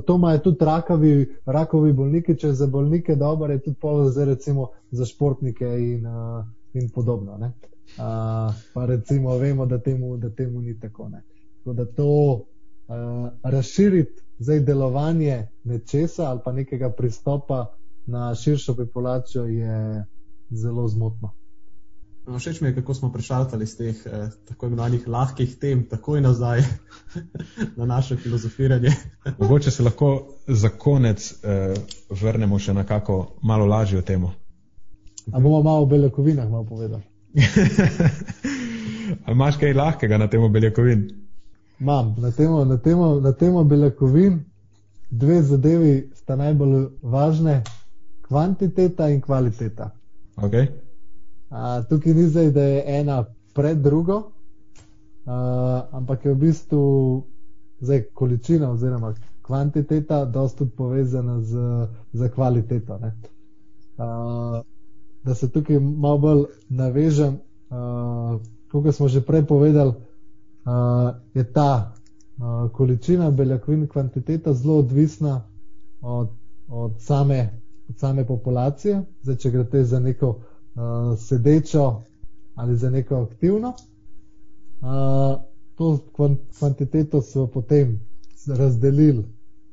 [0.07, 1.13] to imajo tudi rakavi,
[1.47, 6.45] rakavi bolniki, če za bolnike dobro, je tudi pol za, recimo, za športnike in, uh,
[6.75, 7.35] in podobno.
[7.35, 7.51] Uh,
[8.75, 11.11] pa recimo vemo, da temu, da temu ni tako.
[11.59, 17.67] tako da to uh, razširiti zdaj delovanje nečesa ali pa nekega pristopa
[18.07, 20.05] na širšo populacijo je
[20.51, 21.33] zelo zmotno.
[22.29, 26.21] No, všeč mi je, kako smo prešaltali iz teh eh, tako imenovanih lahkih tem, takoj
[26.21, 26.61] nazaj
[27.79, 28.93] na naše filozofiranje.
[29.41, 31.75] Mogoče se lahko za konec eh,
[32.11, 34.33] vrnemo še na kako malo lažjo temo.
[35.33, 37.03] A bomo malo o beljakovinah malo povedali?
[39.25, 41.09] Ali imaš kaj lahkega na temo beljakovin?
[41.81, 42.15] Imam.
[42.19, 44.45] Na temo, na, temo, na temo beljakovin
[45.11, 47.63] dve zadevi sta najbolj važne:
[48.29, 49.91] kvantiteta in kvaliteta.
[50.43, 50.69] Okay
[51.89, 53.25] tukaj ni zdaj, da je ena
[53.55, 54.23] pred drugo, uh,
[55.91, 57.23] ampak je v bistvu
[57.81, 61.57] zdaj količina oziroma kvantiteta dosti povezana z,
[62.13, 62.95] z kvaliteto.
[62.95, 63.03] Uh,
[65.25, 67.39] da se tukaj malo bolj navežem,
[67.71, 68.41] uh,
[68.73, 71.95] kot smo že prej povedali, uh, je ta
[72.39, 75.43] uh, količina beljakovin, kvantiteta zelo odvisna
[76.01, 76.29] od,
[76.69, 77.58] od, same,
[77.89, 79.03] od same populacije.
[79.23, 82.03] Zdaj, če gre za neko uh, sedečo
[82.55, 83.69] ali za neko aktivno.
[84.81, 85.41] Uh,
[85.75, 85.99] to
[86.59, 88.01] kvantiteto so potem
[88.49, 89.25] razdelili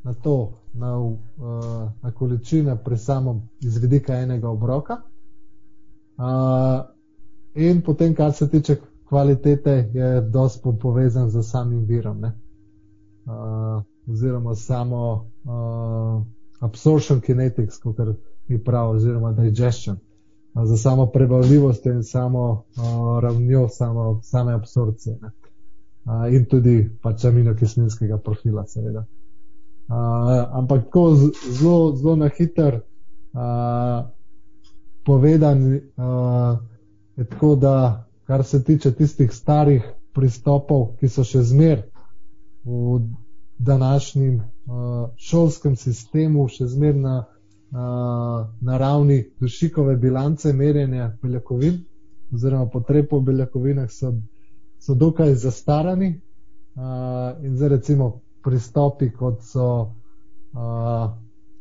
[0.03, 1.15] na to, na, uh,
[2.01, 4.97] na količine pri samem izvedika enega obroka.
[6.17, 6.85] Uh,
[7.55, 8.75] in potem, kar se tiče
[9.09, 12.31] kvalitete, je dosti povezan z samim virom, uh,
[14.07, 16.25] oziroma samo uh,
[16.65, 18.01] absorption kinetics, kot
[18.47, 19.97] mi pravi, oziroma digestion
[20.63, 22.63] za samo prebavljivost in samo uh,
[23.21, 25.19] ravnjo samo, same absorpcije.
[25.21, 29.05] Uh, in tudi pač aminokislinskega profila, seveda.
[29.87, 29.95] Uh,
[30.51, 31.15] ampak tako
[31.49, 34.05] zelo, zelo na hiter uh,
[35.05, 36.57] povedan uh,
[37.15, 39.83] je tako, da kar se tiče tistih starih
[40.13, 41.83] pristopov, ki so še zmer
[42.63, 42.99] v
[43.57, 44.41] današnjem
[45.21, 47.15] šolskem sistemu, še zmer na
[47.71, 51.83] uh, na ravni dušikove bilance merjenja beljakovin,
[52.33, 54.13] oziroma potreb po beljakovinah, so,
[54.79, 56.21] so dokaj zastarani.
[56.75, 61.11] Uh, in zdaj, recimo, pristopi, kot so uh,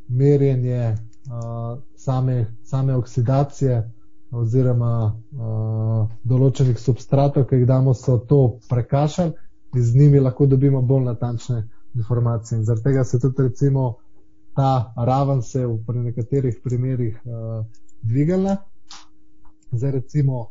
[0.09, 0.94] merjenje
[1.31, 3.90] uh, same, same oksidacije
[4.35, 9.32] oziroma uh, določenih substratov, ki jih damo, so to prekašali
[9.74, 11.62] in z njimi lahko dobimo bolj natančne
[11.95, 12.59] informacije.
[12.59, 13.95] In zaradi tega se tudi recimo
[14.55, 17.66] ta raven se v nekaterih primerjih uh,
[18.03, 18.57] dvigala.
[19.73, 20.49] Zdaj recimo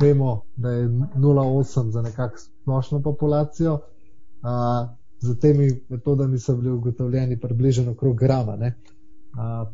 [0.00, 4.88] vemo, da je 0,8 za nekakšno splošno populacijo, uh,
[5.20, 8.70] z temi metodami so bili ugotovljeni približno okrog grama, uh,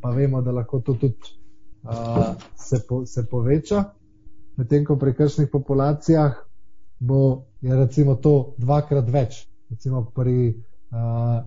[0.00, 1.16] pa vemo, da lahko to tudi
[1.82, 1.90] uh,
[2.56, 3.84] se, po, se poveča,
[4.56, 6.32] medtem ko pri kršnih populacijah
[7.02, 10.54] bo je recimo to dvakrat več, recimo pri
[10.92, 11.44] uh,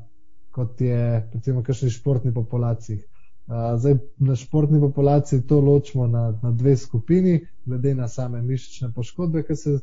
[0.51, 3.01] kot je recimo kakšni športni populaciji.
[3.47, 8.91] Uh, zdaj, na športni populaciji to ločimo na, na dve skupini, glede na same mišične
[8.95, 9.81] poškodbe, ki se uh,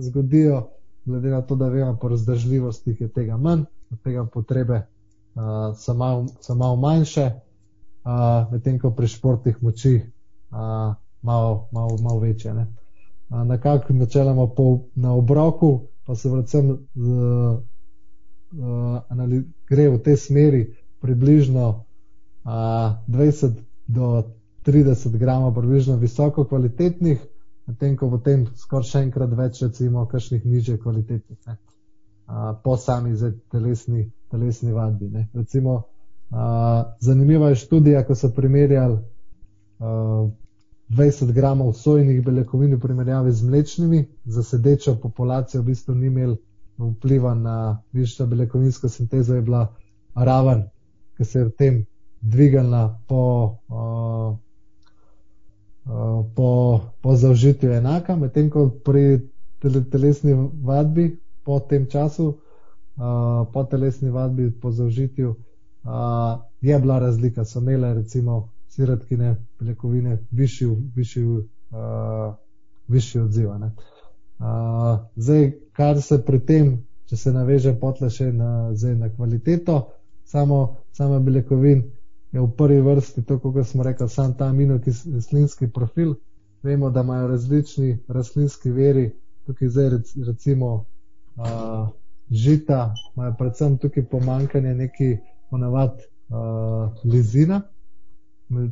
[0.00, 0.68] zgodijo,
[1.04, 4.82] glede na to, da vemo po razdržljivosti, je tega manj, od tega potrebe
[5.34, 7.30] uh, so, malo, so malo manjše,
[8.04, 12.52] uh, medtem ko pri športnih moči uh, malo, malo, malo večje.
[12.52, 17.08] Uh, Nekako načeloma po, na obroku, pa se vrcem z
[18.52, 19.02] uh,
[19.68, 20.62] gre v tej smeri
[21.00, 21.64] približno
[22.44, 24.24] uh, 20 do
[24.66, 27.18] 30 gramov, približno visoko kvalitetnih,
[27.66, 31.58] medtem ko potem skoraj še enkrat več, recimo, kakšnih niže kvalitetnih, ne,
[32.26, 33.14] uh, po sami
[33.50, 35.10] telesni, telesni vadbi.
[35.10, 35.28] Ne.
[35.34, 35.76] Recimo,
[36.30, 40.26] uh, zanimiva je študija, ko so primerjali uh,
[40.90, 46.36] 20 gramov sojnih beljakovin v primerjavi z mlečnimi, za sedečo populacijo v bistvu ni imel
[46.78, 49.74] vpliva na višjo beljakovinsko sintezo, je bila
[50.14, 50.62] raven,
[51.16, 51.86] ki se je v tem
[52.20, 54.36] dvigala po, uh,
[55.84, 59.20] uh, po, po zaužitju enaka, medtem ko pri
[59.62, 65.30] tele, telesni vadbi po tem času, uh, po telesni vadbi po zaužitju,
[65.84, 67.44] uh, je bila razlika.
[67.44, 72.34] So imele recimo sirotkine beljakovine višji, višji, uh,
[72.88, 73.48] višji odziv.
[73.48, 76.70] Uh, zdaj, kar se pri tem,
[77.06, 79.76] če se naveže potle še na, zdaj, na kvaliteto,
[80.26, 80.60] samo,
[80.92, 81.84] samo beljakovin
[82.32, 86.16] je v prvi vrsti to, kot smo rekli, sam ta aminokislinski profil.
[86.66, 89.10] Vemo, da imajo različni rastlinski veri,
[89.46, 89.90] tukaj zdaj
[90.26, 90.70] recimo
[91.36, 91.86] uh,
[92.30, 95.12] žita, imajo predvsem tukaj pomankanje neki
[95.50, 97.60] ponavad uh, lizina.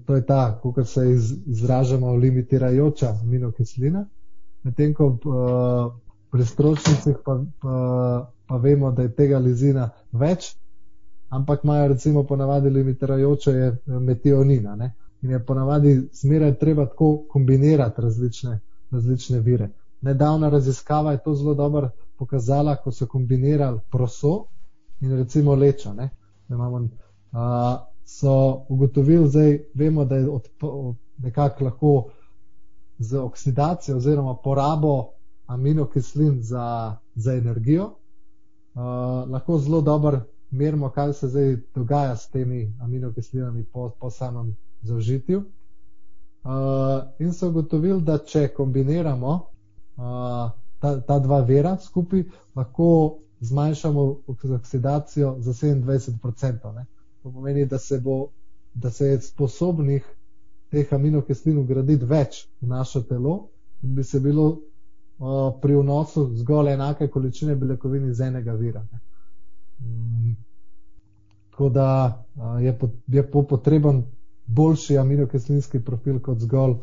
[0.06, 4.06] To je ta, kot se iz, izražamo, limitirajoča aminokislina
[4.64, 5.92] medtem ko uh,
[6.34, 7.74] pri stročnicah pa, pa,
[8.46, 10.48] pa vemo, da je tega lizina več,
[11.30, 14.74] ampak imajo recimo ponavadi limitirajoče je eh, metionina.
[14.74, 14.90] Ne?
[15.22, 18.58] In je ponavadi zmeraj treba tako kombinirati različne,
[18.90, 19.70] različne vire.
[20.02, 24.34] Nedavna raziskava je to zelo dobro pokazala, ko so kombinirali proso
[25.00, 25.94] in recimo lečo.
[25.94, 26.10] Ne?
[26.50, 27.40] Imamo, uh,
[28.04, 31.96] so ugotovili, zdaj vemo, da je od, od, nekako lahko
[32.98, 35.14] z oksidacijo oziroma porabo
[35.46, 37.84] aminokislin za, za energijo.
[38.74, 38.82] Uh,
[39.30, 45.38] lahko zelo dobro merimo, kaj se zdaj dogaja s temi aminokislinami po, po samem zaužitju.
[46.44, 46.50] Uh,
[47.18, 55.36] in so ugotovili, da če kombiniramo uh, ta, ta dva vera skupaj, lahko zmanjšamo oksidacijo
[55.38, 56.74] za 27%.
[56.74, 56.86] Ne?
[57.22, 58.28] To pomeni, da se, bo,
[58.74, 60.04] da se je sposobnih
[60.70, 63.48] teh aminokislin ugraditi več v naše telo,
[63.82, 64.60] bi se bilo
[65.18, 68.86] uh, pri vnosu zgolj enake količine beljakovin iz enega vira.
[69.80, 70.36] Um,
[71.50, 71.88] tako da
[72.34, 74.02] uh, je, po, je po potreben
[74.46, 76.74] boljši aminokislinski profil kot zgolj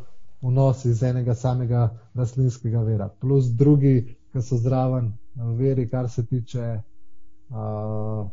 [0.41, 3.09] vnos iz enega samega rastlinskega vira.
[3.19, 6.79] Plus drugi, ki so zraven veri, kar se tiče,
[7.49, 8.29] uh,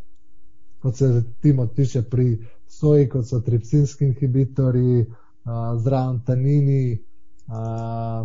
[0.82, 2.38] kot se timo tiče pri
[2.68, 5.06] soji, kot so tripsinski inhibitori,
[5.76, 6.98] zraven tanini,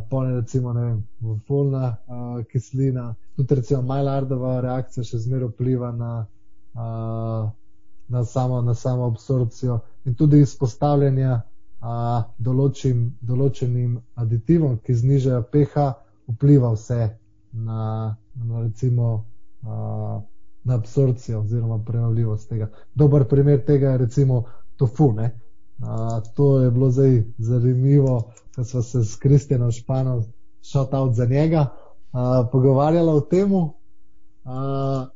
[0.09, 1.03] polne recimo, ne vem,
[1.47, 6.11] folna uh, kislina, tudi recimo Majlardova reakcija še zmeraj vpliva na,
[6.75, 7.51] uh,
[8.07, 15.87] na, samo, na samo absorpcijo in tudi izpostavljanje uh, določim, določenim aditivom, ki znižajo pH,
[16.35, 16.99] vpliva vse
[17.53, 19.13] na, na recimo
[19.63, 20.19] uh,
[20.63, 22.69] na absorpcijo oziroma prejavljivost tega.
[22.95, 24.43] Dober primer tega je recimo
[24.77, 25.31] tofu, ne?
[26.35, 30.23] To je bilo zdaj zanimivo, ko smo se s Kristjanom Španom,
[30.61, 31.67] šel out za njega,
[32.13, 33.53] uh, pogovarjali o tem.
[33.53, 33.71] Uh,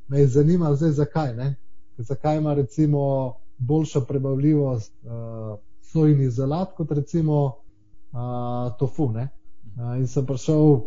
[0.07, 1.35] me je zanimalo, zdaj zakaj.
[1.35, 1.55] Ne?
[1.97, 9.03] Zakaj ima recimo boljšo prebavljivost uh, sojni izolat, kot recimo uh, tofu.
[9.03, 10.79] Uh, in sem prišel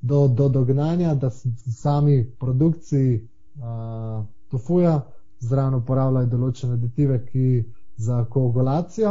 [0.00, 1.30] do, do dognanja, da
[1.76, 5.00] sami produkciji uh, tofuja
[5.38, 7.64] zraven uporabljajo določene aditive, ki
[8.02, 9.10] za koagulacijo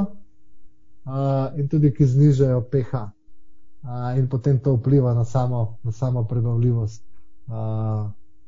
[1.05, 2.93] uh, in tudi ki znižajo pH.
[3.83, 7.03] Uh, in potem to vpliva na samo, na samo prebavljivost
[7.47, 7.55] uh,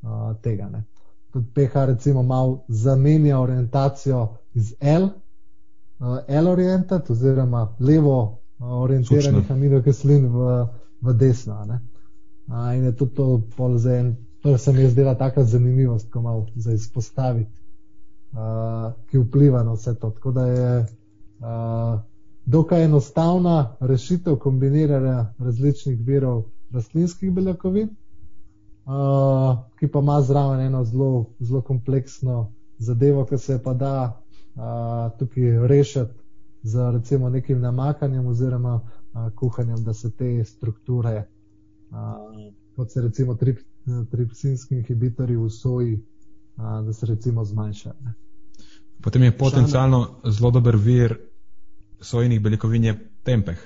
[0.01, 0.69] uh, tega.
[0.69, 0.83] Ne.
[1.31, 8.17] Tudi pH recimo malo zamenja orientacijo iz L, uh, L-orientat oziroma levo
[8.59, 10.67] uh, orientiranih aminokislin v,
[11.01, 11.65] v desno.
[11.65, 11.79] Ne.
[12.47, 16.11] Uh, in je tudi to pol za en, to se mi je zdela taka zanimivost,
[16.11, 17.62] ko malo za izpostaviti,
[18.33, 20.09] uh, ki vpliva na vse to.
[20.09, 21.99] Tako da je uh,
[22.45, 27.89] dokaj enostavna rešitev kombiniranja različnih virov rastlinskih beljakovin,
[28.85, 34.21] uh, ki pa ima zraven eno zelo, zelo kompleksno zadevo, ki se pa da
[34.55, 36.13] uh, tukaj rešiti
[36.63, 41.27] z recimo nekim namakanjem oziroma uh, kuhanjem, da se te strukture,
[41.91, 41.97] uh,
[42.75, 43.59] kot se recimo trip,
[44.11, 45.93] tripsinski inhibitorji v soji,
[46.57, 48.22] uh, da se recimo zmanjšajo.
[49.03, 51.17] Potem je potencialno zelo dober vir
[52.01, 52.93] sojnih beljakovin je
[53.23, 53.59] tempeh,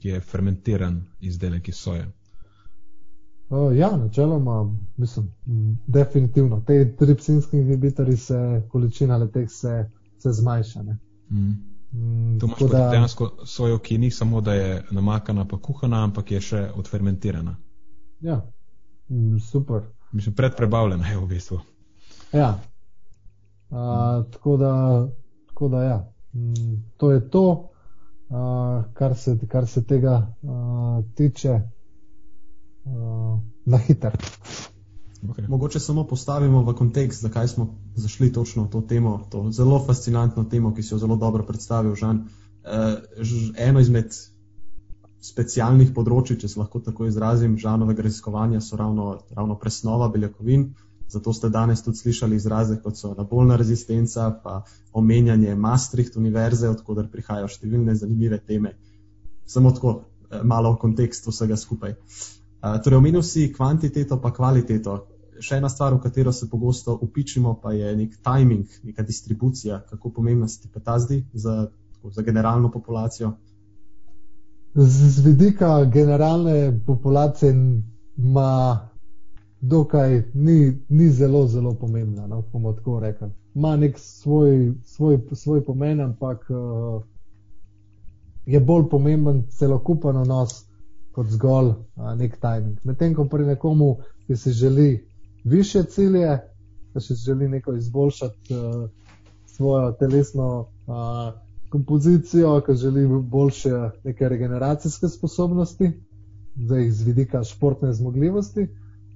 [0.00, 2.06] ki je fermentiran izdelek iz soje.
[3.50, 5.32] Uh, ja, načeloma, mislim,
[5.86, 6.62] definitivno.
[6.66, 10.82] Te tripsinski inhibitori se, količina leteh se, se zmanjša.
[10.82, 11.70] Mm.
[11.92, 12.90] Mm, tu imaš da...
[12.90, 17.56] dejansko sojo, ki ni samo, da je namakana pa kuhana, ampak je še odfermentirana.
[18.20, 18.40] Ja,
[19.08, 19.82] mm, super.
[20.12, 21.60] Mislim, predprebavljena je v bistvu.
[22.32, 22.60] Ja,
[23.70, 25.08] uh, tako da,
[25.48, 26.12] tako da ja.
[26.32, 27.68] Mm, to je to,
[28.28, 31.60] uh, kar, se, kar se tega uh, tiče,
[32.84, 34.16] uh, na hiter.
[35.28, 35.48] Okay.
[35.48, 40.44] Mogoče samo postavimo v kontekst, zakaj smo zašli točno v to temo, to zelo fascinantno
[40.44, 42.16] temo, ki si jo zelo dobro predstavil, Žan.
[42.16, 44.16] Uh, eno izmed
[45.20, 50.62] specialnih področji, če se lahko tako izrazim, žanovega raziskovanja so ravno, ravno presnova beljakovin.
[50.62, 54.62] Uh, Zato ste danes tudi slišali izraze, kot so nabolna rezistenca, pa
[54.92, 58.76] omenjanje Maastricht univerze, odkuder prihajajo številne zanimive teme.
[59.46, 59.94] Samo tako,
[60.30, 61.90] eh, malo v kontekstu vsega skupaj.
[61.90, 64.98] Eh, torej, omenil si kvantiteto, pa kvaliteto.
[65.40, 69.80] Še ena stvar, v katero se pogosto upičimo, pa je nek timing, neka distribucija.
[69.90, 71.70] Kako pomembna se ti pa ta zdi za,
[72.04, 73.32] za generalno populacijo?
[74.74, 77.54] Z, z vidika generalne populacije
[78.16, 78.89] ima
[79.60, 83.28] dokaj ni, ni zelo, zelo pomembna, no, bomo tako rekli.
[83.54, 87.02] Ma nek svoj, svoj, svoj pomen, ampak uh,
[88.46, 90.64] je bolj pomemben celokupen odnos
[91.12, 92.78] kot zgolj uh, nek timing.
[92.84, 93.96] Medtem ko pri nekomu,
[94.26, 95.08] ki si želi
[95.44, 96.38] više cilje,
[96.92, 98.90] ki si želi neko izboljšati uh,
[99.46, 105.92] svojo telesno uh, kompozicijo, ki želi boljše neke regeneracijske sposobnosti,
[106.56, 108.68] zdaj iz vidika športne zmogljivosti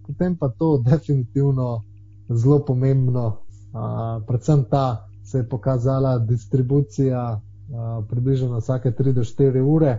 [0.07, 1.83] potem pa to definitivno
[2.29, 3.27] zelo pomembno.
[3.75, 9.99] Uh, predvsem ta se je pokazala distribucija uh, približno na vsake 3 do 4 ure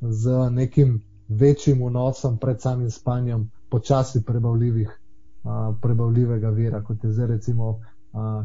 [0.00, 5.00] z nekim večjim vnosom pred samim spanjem počasi prebavljivih,
[5.44, 7.80] uh, prebavljivega vira, kot je zdaj recimo uh,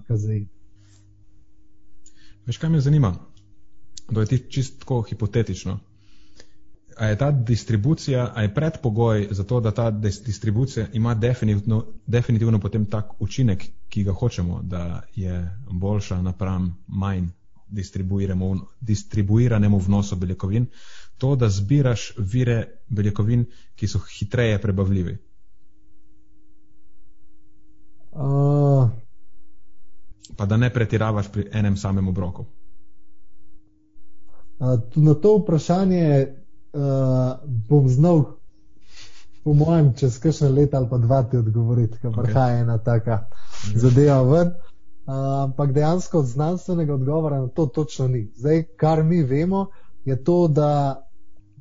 [0.08, 0.48] kazein.
[2.46, 3.16] Veš, kaj me zanima?
[4.14, 5.80] To je čisto hipotetično.
[6.98, 12.60] A je ta distribucija, a je predpogoj za to, da ta distribucija ima definitivno, definitivno
[12.60, 17.28] potem tak učinek, ki ga hočemo, da je boljša napram manj
[18.82, 20.66] distribuiranemu vnosu beljakovin,
[21.18, 23.46] to, da zbiraš vire beljakovin,
[23.76, 25.18] ki so hitreje prebavljivi?
[28.12, 28.90] Uh,
[30.38, 32.46] pa da ne pretiravaš pri enem samem obroku.
[34.60, 36.28] Uh, na to vprašanje
[36.76, 37.40] uh,
[37.70, 38.24] bom znal,
[39.44, 42.24] po mojem, čez kakšne leta ali pa dva ti odgovoriti, ker okay.
[42.24, 43.78] prihaja ena taka okay.
[43.78, 44.54] zadeva ven.
[45.06, 48.32] Uh, ampak dejansko znanstvenega odgovora na to točno ni.
[48.36, 49.68] Zdaj, kar mi vemo,
[50.06, 51.02] je to, da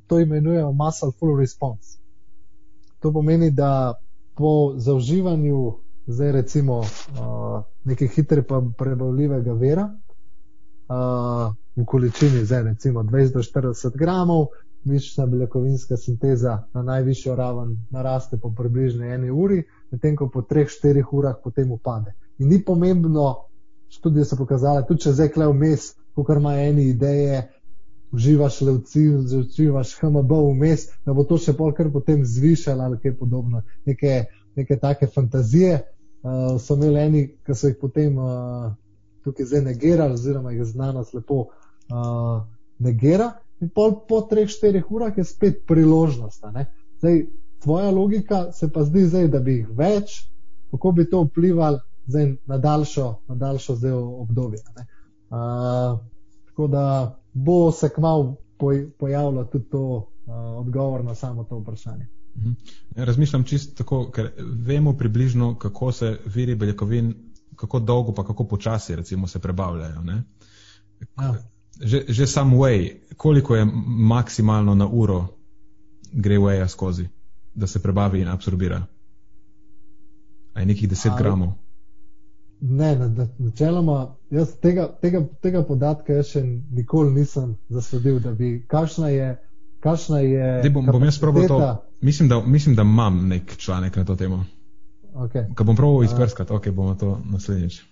[0.07, 1.97] to imenujemo muscle full response.
[2.99, 3.93] To pomeni, da
[4.35, 5.73] po zauživanju,
[6.07, 6.87] zdaj recimo uh,
[7.83, 9.89] nekaj hitre pa prebavljivega vera,
[10.89, 14.47] uh, v količini zdaj recimo 20 do 40 gramov,
[14.85, 21.03] mišična beljakovinska sinteza na najvišjo raven naraste po približno eni uri, medtem ko po 3-4
[21.11, 22.13] urah potem upade.
[22.37, 23.35] In ni pomembno,
[23.89, 27.41] študije so pokazale, tudi če zdaj klej vmes, ko kar ima eni ideje,
[28.11, 32.83] uživaš le v cilj, uživaš HMB vmes, da bo to še pol kar potem zvišalo
[32.83, 33.63] ali kaj podobno.
[33.85, 34.25] Neke,
[34.55, 38.71] neke take fantazije uh, so imeli eni, ki so jih potem uh,
[39.23, 42.43] tukaj zdaj negirali, oziroma jih znanost lepo uh,
[42.79, 46.43] negira, in pol po 3-4 urah je spet priložnost.
[46.97, 47.25] Zdaj,
[47.63, 50.21] tvoja logika se pa zdi, zdaj, da bi jih več,
[50.71, 51.79] kako bi to vplivalo
[52.45, 53.77] na daljšo, na daljšo
[54.21, 54.59] obdobje.
[55.29, 55.99] Uh,
[56.45, 62.07] tako da bo se kmalo poj, pojavilo tudi to uh, odgovor na samo to vprašanje.
[62.37, 62.51] Mhm.
[62.95, 64.31] Razmišljam čisto tako, ker
[64.65, 67.13] vemo približno, kako se viri beljakovin,
[67.55, 70.03] kako dolgo pa kako počasi recimo, se prebavljajo.
[71.17, 71.35] Ja.
[71.81, 75.27] Že, že sam way, koliko je maksimalno na uro
[76.13, 77.07] gre waya skozi,
[77.55, 78.85] da se prebavi in absorbira?
[80.53, 81.51] A je nekih 10 gramov?
[82.61, 82.95] Ne,
[83.37, 86.41] načeloma, jaz tega, tega, tega podatka še
[86.71, 89.33] nikoli nisem zasledil, da bi, kakšna je.
[89.83, 91.57] Kakšna je Dej, bom, bom jaz probal to.
[92.01, 94.45] Mislim da, mislim, da imam nek članek na to temo.
[95.13, 95.53] Okay.
[95.55, 97.83] Ko bom probal izbrskati, ok, bomo to naslednjič.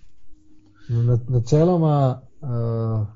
[0.88, 3.06] Na, načeloma, uh,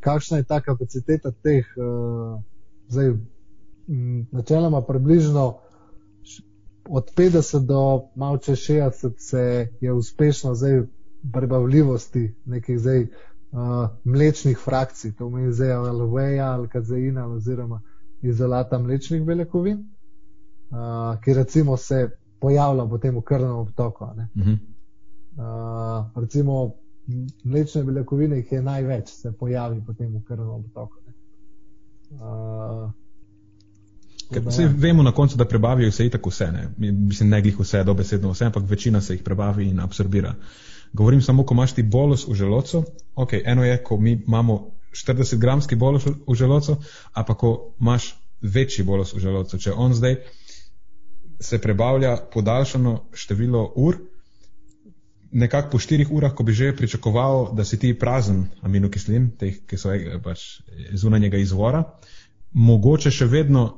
[0.00, 2.40] kakšna je ta kapaciteta teh, uh,
[2.88, 3.08] zdaj,
[3.88, 5.58] m, načeloma približno
[6.88, 10.82] od 50 do malo čez 60 se je uspešno zdaj
[11.32, 13.08] prebavljivosti nekih zdaj uh,
[14.04, 17.82] mlečnih frakcij, to pomeni zdaj aloveja ali kazeina oziroma
[18.22, 22.10] izolata mlečnih beljakovin, uh, ki recimo se
[22.40, 24.04] pojavlja potem v krvnem obtoku.
[24.04, 24.58] Uh -huh.
[25.36, 26.72] uh, recimo
[27.44, 30.96] mlečne beljakovine jih je največ, se pojavi potem v krvnem obtoku.
[32.10, 32.90] Uh,
[34.30, 36.68] Vse vemo na koncu, da prebavijo se itak vse, ne.
[36.78, 40.34] mislim, ne glih vse, dobesedno vse, ampak večina se jih prebavi in absorbira.
[40.92, 45.38] Govorim samo, ko imaš ti bolus v želodcu, ok, eno je, ko mi imamo 40
[45.38, 46.76] gramski bolus v želodcu,
[47.12, 50.16] a pa ko imaš večji bolus v želodcu, če on zdaj
[51.40, 53.96] se prebavlja podaljšano število ur,
[55.32, 59.78] nekako po štirih urah, ko bi že pričakoval, da si ti prazen aminokislin, teh, ki
[59.78, 60.62] so eh, pač
[60.92, 61.84] zunanjega izvora,
[62.52, 63.68] mogoče še vedno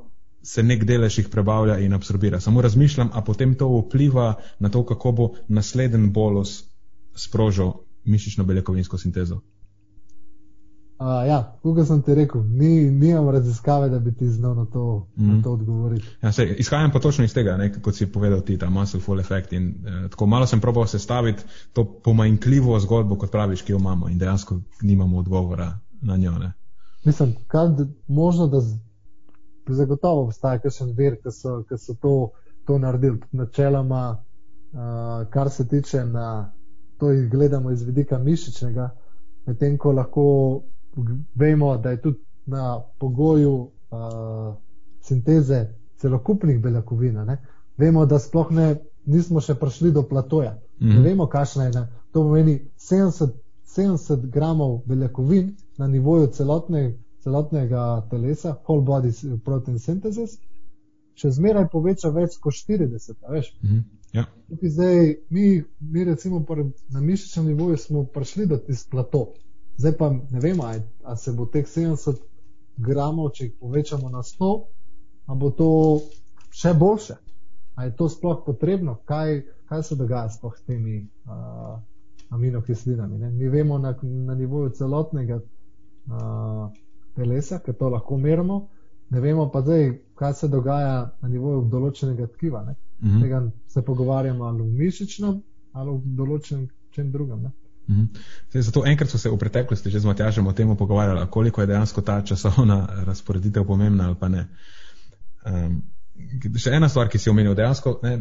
[0.43, 2.41] se nek delež jih prebavlja in absorbira.
[2.41, 6.65] Samo razmišljam, a potem to vpliva na to, kako bo naslednji bolus
[7.15, 7.73] sprožil
[8.05, 9.41] mišično beljakovinsko sintezo.
[11.03, 15.09] Uh, ja, kot sem ti rekel, ni, nimam raziskave, da bi ti znal na to,
[15.17, 15.27] mm.
[15.27, 15.43] na mhm.
[15.43, 16.07] to odgovoriti.
[16.23, 19.21] Ja, se, izhajam pa točno iz tega, ne, kot si povedal ti, ta muscle full
[19.21, 19.53] effect.
[19.53, 21.43] In, eh, tako malo sem probal sestaviti
[21.73, 26.39] to pomanjkljivo zgodbo, kot praviš, ki jo imamo in dejansko nimamo odgovora na njo.
[26.39, 26.53] Ne.
[27.05, 27.67] Mislim, kaj
[28.09, 28.61] možno, da
[29.69, 32.31] zagotovo obstaja kakšen vir, ki so, ki so to,
[32.67, 33.19] to naredili.
[33.33, 34.23] Načeloma,
[34.73, 36.53] uh, kar se tiče na
[36.99, 38.91] to, gledamo iz vidika mišičnega,
[39.47, 40.27] medtem ko lahko
[41.35, 44.55] vemo, da je tudi na pogoju uh,
[45.01, 45.67] sinteze
[45.97, 47.19] celokupnih beljakovin.
[47.79, 50.59] Vemo, da sploh ne, nismo še prišli do platoja.
[50.81, 50.95] Mm -hmm.
[50.95, 51.71] Ne vemo, kakšna je.
[51.71, 51.87] Ne?
[52.13, 53.31] To pomeni 70,
[53.77, 59.13] 70 gramov beljakovin na nivoju celotne celotnega telesa, whole body
[59.45, 60.39] protein synthesis,
[61.15, 63.15] še zmeraj poveča več kot 40.
[63.63, 63.83] Mm -hmm.
[64.13, 64.27] ja.
[64.63, 66.45] zdaj, mi, mi recimo
[66.91, 69.35] na mišičnem nivoju smo prišli do tistega plato.
[69.77, 72.21] Zdaj pa ne vemo, ali se bo teh 70
[72.77, 74.51] gramov, če jih povečamo na 100,
[75.27, 75.69] ali bo to
[76.53, 77.17] še boljše.
[77.75, 81.79] Ali je to sploh potrebno, kaj, kaj se dogaja s temi uh,
[82.31, 83.19] aminokislinami.
[83.19, 83.31] Ne?
[83.31, 86.69] Mi vemo na, na nivoju celotnega uh,
[87.17, 88.69] telesa, ker to lahko merimo,
[89.11, 92.63] ne vemo pa zdaj, kaj se dogaja na nivoju določenega tkiva.
[92.63, 93.23] Mm -hmm.
[93.23, 95.43] Tega se pogovarjamo ali v mišičnem
[95.73, 97.39] ali v določenem čem drugem.
[97.39, 97.62] -hmm.
[97.87, 101.67] Zdaj, zato enkrat so se v preteklosti že z Matjažem o tem pogovarjali, koliko je
[101.67, 104.49] dejansko ta časovna razporeditev pomembna ali pa ne.
[105.47, 105.83] Um,
[106.57, 108.15] še ena stvar, ki si omenil, dejansko ne,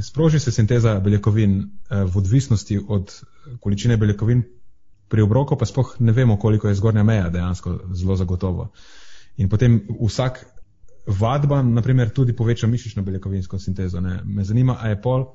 [0.00, 3.12] sproži se sinteza beljakovin uh, v odvisnosti od
[3.60, 4.42] količine beljakovin
[5.12, 8.70] pri obroku pa spoh ne vemo, koliko je zgornja meja dejansko zelo zagotovo.
[9.36, 10.40] In potem vsak
[11.06, 14.00] vadba, naprimer, tudi poveča mišično beljakovinsko sintezo.
[14.00, 14.20] Ne.
[14.24, 15.26] Me zanima, a je pol,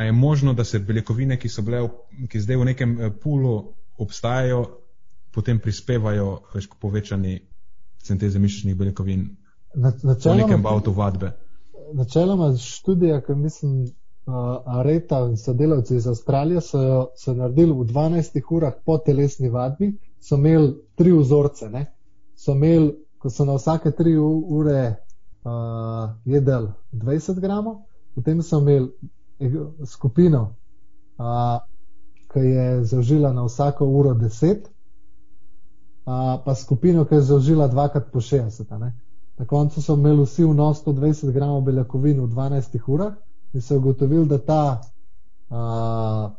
[0.00, 1.82] a je možno, da se beljakovine, ki so bile,
[2.28, 4.62] ki zdaj v nekem eh, pulu obstajajo,
[5.30, 7.34] potem prispevajo več k povečani
[8.00, 9.26] sinteze mišičnih beljakovin
[9.74, 11.34] na, v nekem bavtu vadbe.
[11.92, 16.80] Načeloma študija, ki mislim, uh, Areta in sodelavci iz Avstralije so,
[17.20, 21.68] so naredili v 12 urah po telesni vadbi, so imeli tri vzorce.
[21.68, 21.86] Ne?
[22.40, 24.80] So imeli, ko so na vsake tri ure
[25.44, 26.72] uh, jedli
[27.04, 27.82] 20 gramov,
[28.16, 28.88] potem so imeli
[29.86, 30.54] skupino,
[31.18, 31.60] uh,
[32.32, 38.20] ki je zaužila na vsako uro 10, uh, pa skupino, ki je zaužila dvakrat po
[38.20, 38.78] 60.
[38.78, 38.92] Ne?
[39.38, 43.14] Na koncu so imeli vsi v nos 120 gramov beljakovin v 12 urah
[43.52, 44.80] in so ugotovili, da ta
[45.50, 46.30] uh,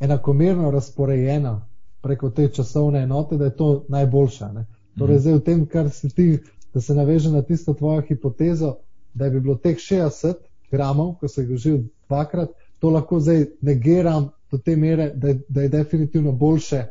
[0.00, 1.66] enakomerno razporejena
[2.02, 4.52] preko te časovne enote, da je to najboljša.
[4.52, 4.66] Ne?
[4.98, 5.20] Torej, Mhm.
[5.20, 6.38] zdaj v tem, kar si ti,
[6.74, 8.74] da se naveže na tisto tvojo hipotezo,
[9.14, 10.34] da bi bilo teh 60
[10.70, 11.78] gramov, ko se jih užil
[12.10, 16.84] dvakrat, to lahko zdaj negiram do te mere, da, je- da je definitivno boljše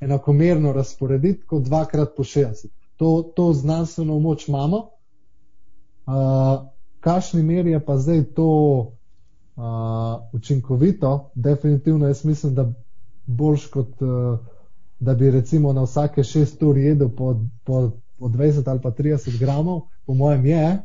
[0.00, 2.66] enakomerno razporediti kot dvakrat po 60.
[2.96, 4.76] To, to znanstveno moč imamo.
[6.06, 6.66] Uh,
[7.00, 8.46] Kakšni meri je pa zdaj to
[9.56, 9.62] uh,
[10.32, 11.12] učinkovito?
[11.36, 12.72] Definitivno jaz mislim, da
[13.26, 14.38] boljš kot uh,
[15.00, 17.32] da bi recimo na vsake 6 ur jedel po,
[17.64, 17.80] po,
[18.18, 20.78] po 20 ali pa 30 gramov, po mojem je,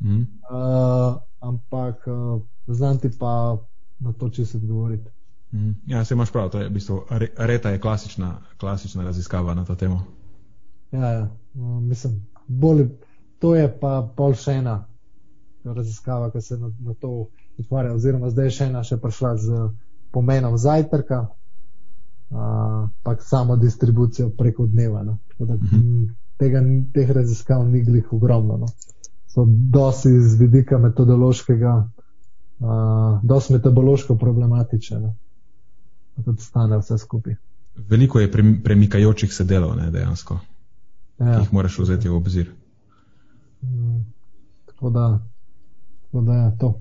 [0.00, 0.20] Mhm.
[0.44, 3.58] uh, ampak uh, znam ti pa
[3.98, 5.10] na to čisto odgovoriti.
[5.52, 5.70] Mhm.
[5.86, 9.64] Ja, se imaš prav, to je v bistvu, Are- Areta je klasična, klasična raziskava na
[9.64, 10.02] to temo.
[10.92, 11.22] Ja, ja,
[11.54, 12.16] uh, mislim,
[12.46, 12.88] bolj,
[13.38, 14.84] to je pa pol še ena
[15.64, 17.26] raziskava, ki se na, na to
[17.58, 19.68] ukvarja, oziroma zdaj je še ena še prišla z
[20.10, 21.20] pomenom zajtrka,
[22.30, 22.38] uh,
[23.02, 25.02] pa samo distribucijo preko dneva.
[25.02, 25.18] No.
[25.28, 25.76] Tako Da, Mhm.
[25.76, 26.60] m, tega,
[26.94, 28.56] teh raziskav ni glih ogromno.
[28.56, 28.66] No.
[29.26, 31.88] So dosti z vidika metodološkega,
[32.64, 35.00] uh, dosti metabološko problematične.
[35.00, 35.14] No.
[36.24, 37.34] Tudi stane vse skupaj.
[37.76, 40.38] Veliko je prem- premikajočih se delov, ne, dejansko,
[41.18, 41.38] Ja.
[41.40, 42.50] jih moraš vzeti v obzir.
[43.62, 44.04] Mm,
[44.66, 45.18] Tako da,
[46.02, 46.72] tako da je to.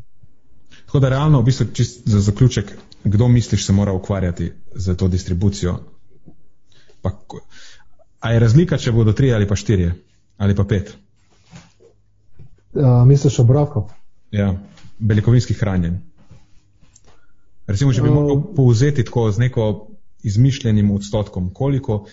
[0.86, 1.66] Tako da realno, v bistvu,
[2.06, 2.72] za zaključek,
[3.04, 5.80] kdo misliš se mora ukvarjati z to distribucijo?
[7.02, 7.12] Pa,
[8.20, 9.94] a je razlika, če bodo tri ali pa štirje
[10.38, 10.96] ali pa pet?
[12.74, 13.92] Uh, misliš obrokov?
[14.32, 14.54] Ja,
[15.00, 15.98] beljakovinskih hranjenj.
[17.68, 19.68] Recimo, če bi Uh, mogel povzeti tako z neko
[20.24, 22.06] izmišljenim odstotkom, koliko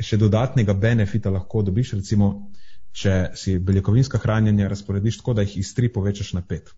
[0.00, 2.50] še dodatnega benefita lahko dobiš, recimo,
[2.94, 6.72] če si beljakovinska hranjenja razporediš tako, da jih iz tri povečaš na pet.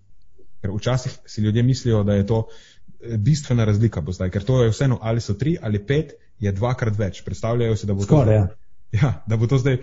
[0.62, 4.62] Ker včasih si ljudje mislijo, da je to eh, bistvena razlika, bo zdaj, ker to
[4.65, 7.23] je vseeno, ali so tri ali pet, je dvakrat več.
[7.24, 8.37] Predstavljajo si, da bo to Skoraj.
[8.37, 8.47] Ja.
[8.95, 9.81] Ja, da bo to zdaj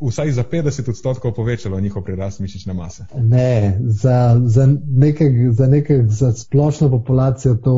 [0.00, 3.06] vsaj za 50 odstotkov povečalo njihov prirast mišične mase.
[3.14, 7.76] Ne, za, za, nekaj, za, nekaj, za splošno populacijo to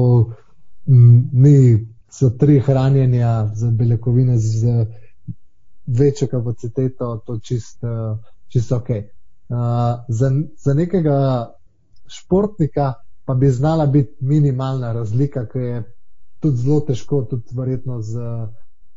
[1.33, 1.87] ni
[2.21, 4.87] za tri hranjenja, za beljakovine z,
[5.89, 8.19] večjo kapaciteto, to čist, uh,
[8.49, 8.89] čist ok.
[8.89, 9.57] Uh,
[10.09, 11.49] za, za nekega
[12.07, 12.95] športnika
[13.25, 15.83] pa bi znala biti minimalna razlika, ki je
[16.41, 18.19] tudi zelo težko, tudi verjetno z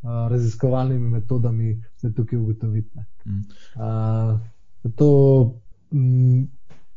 [0.03, 2.90] raziskovalnimi metodami se tukaj ugotoviti.
[2.95, 3.06] ne.
[3.26, 3.44] Mm.
[3.76, 4.40] Uh,
[4.95, 5.10] to,
[5.91, 6.44] mm,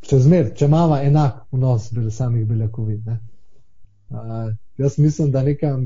[0.01, 3.02] če zmer, če imamo enak vnos bel, samih beljakovin.
[3.06, 3.18] ne.
[4.10, 5.78] Uh, jaz mislim, da neka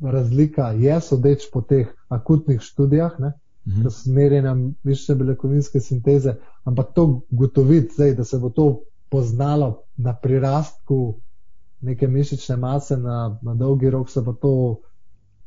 [0.00, 3.32] razlika je, sodeč po teh akutnih študijah, ne,
[3.66, 3.82] Mhm.
[3.82, 4.50] ki so merjene
[4.84, 6.34] mišične beljakovinske sinteze,
[6.64, 11.14] ampak to gotoviti zdaj, da se bo to poznalo na prirastku
[11.80, 14.80] neke mišične mase na, na dolgi rok, se bo to,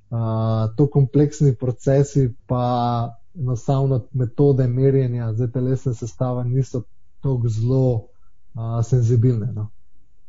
[0.10, 6.84] uh, to kompleksni procesi, pa enostavno metode merjenja, zdaj telesne sestave niso
[7.22, 9.52] tako zelo uh, senzibilne.
[9.54, 9.70] No.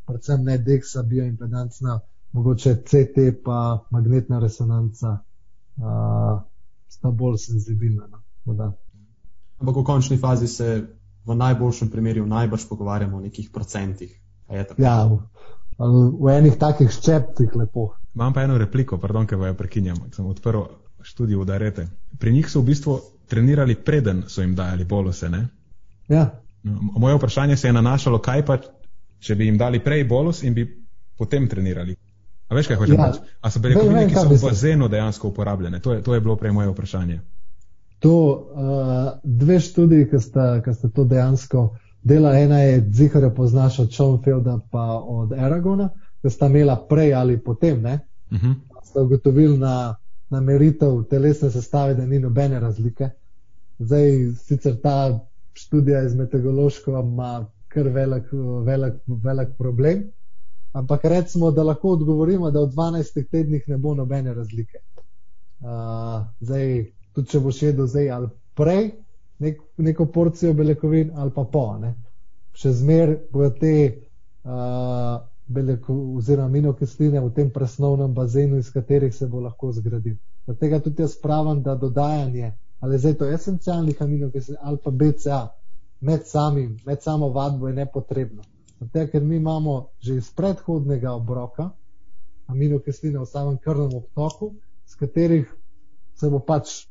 [0.07, 2.01] Predvsem ne deksa, bioimpedancna,
[2.32, 5.19] mogoče CT pa magnetna resonanca
[5.77, 6.43] uh,
[6.89, 8.07] sta bolj senzibilna.
[8.07, 8.23] No.
[8.44, 8.73] Tako da,
[9.61, 10.86] Ampak v končni fazi se
[11.27, 14.16] v najboljšem primeru najbrž pogovarjamo o nekih procentih.
[14.81, 15.20] Ja, v,
[16.16, 17.99] v enih takih ščepcih lepo.
[18.15, 19.97] Imam pa eno repliko, pardon, ker vaju prekinjam.
[20.12, 20.61] Sem odprl
[21.03, 21.89] študijo v Darete.
[22.19, 25.28] Pri njih so v bistvu trenirali preden so jim dajali boluse.
[25.28, 25.49] Ne?
[26.09, 26.31] Ja,
[26.62, 28.59] No, Moje vprašanje se je nanašalo, kaj pa,
[29.19, 30.66] če bi jim dali prej bolus in bi
[31.19, 31.95] potem trenirali.
[32.49, 33.07] A veš, kaj hočem Ja.
[33.07, 33.19] reči?
[33.41, 35.81] A so beljakovine, vem, ki so v bazenu dejansko uporabljene?
[35.81, 37.20] To je, to je bilo prej moje vprašanje.
[37.99, 42.35] to uh, dve študiji, ki sta, ki sta to dejansko dela.
[42.35, 45.89] Ena je Zihar poznaš od Schoenfelda pa od Aragona,
[46.23, 47.99] ki sta imela prej ali potem, ne?
[48.31, 48.55] Uh -huh.
[48.85, 49.97] sta ugotovili na,
[50.31, 53.11] na meritev telesne sestave, da ni nobene razlike.
[53.79, 55.21] Zdaj, sicer ta
[55.55, 58.25] študija iz meteorološko ima kar velik,
[58.65, 60.05] velik, velik problem,
[60.73, 64.79] ampak recimo, da lahko odgovorimo, da v 12 tednih ne bo nobene razlike.
[65.61, 68.91] Uh, zdaj, tudi če boš jedel zdaj ali prej
[69.41, 71.95] nek, neko porcijo beljakovin ali pa po, ne?
[72.53, 73.75] še zmer bodo te
[74.45, 75.21] uh,
[76.44, 80.16] aminokisline v tem presnovnem bazenu, iz katerih se bo lahko zgradil.
[80.60, 85.48] Tega tudi jaz pravim, da dodajanje, ali zdaj to esencialnih aminokislin ali pa BCA
[86.01, 88.43] med, samim, med samo vadbo je nepotrebno.
[88.93, 91.70] Tega, ker mi imamo že iz predhodnega obroka
[92.47, 94.55] aminokisline v samem krvnem obtoku,
[94.86, 95.47] s katerih
[96.14, 96.86] se bo pač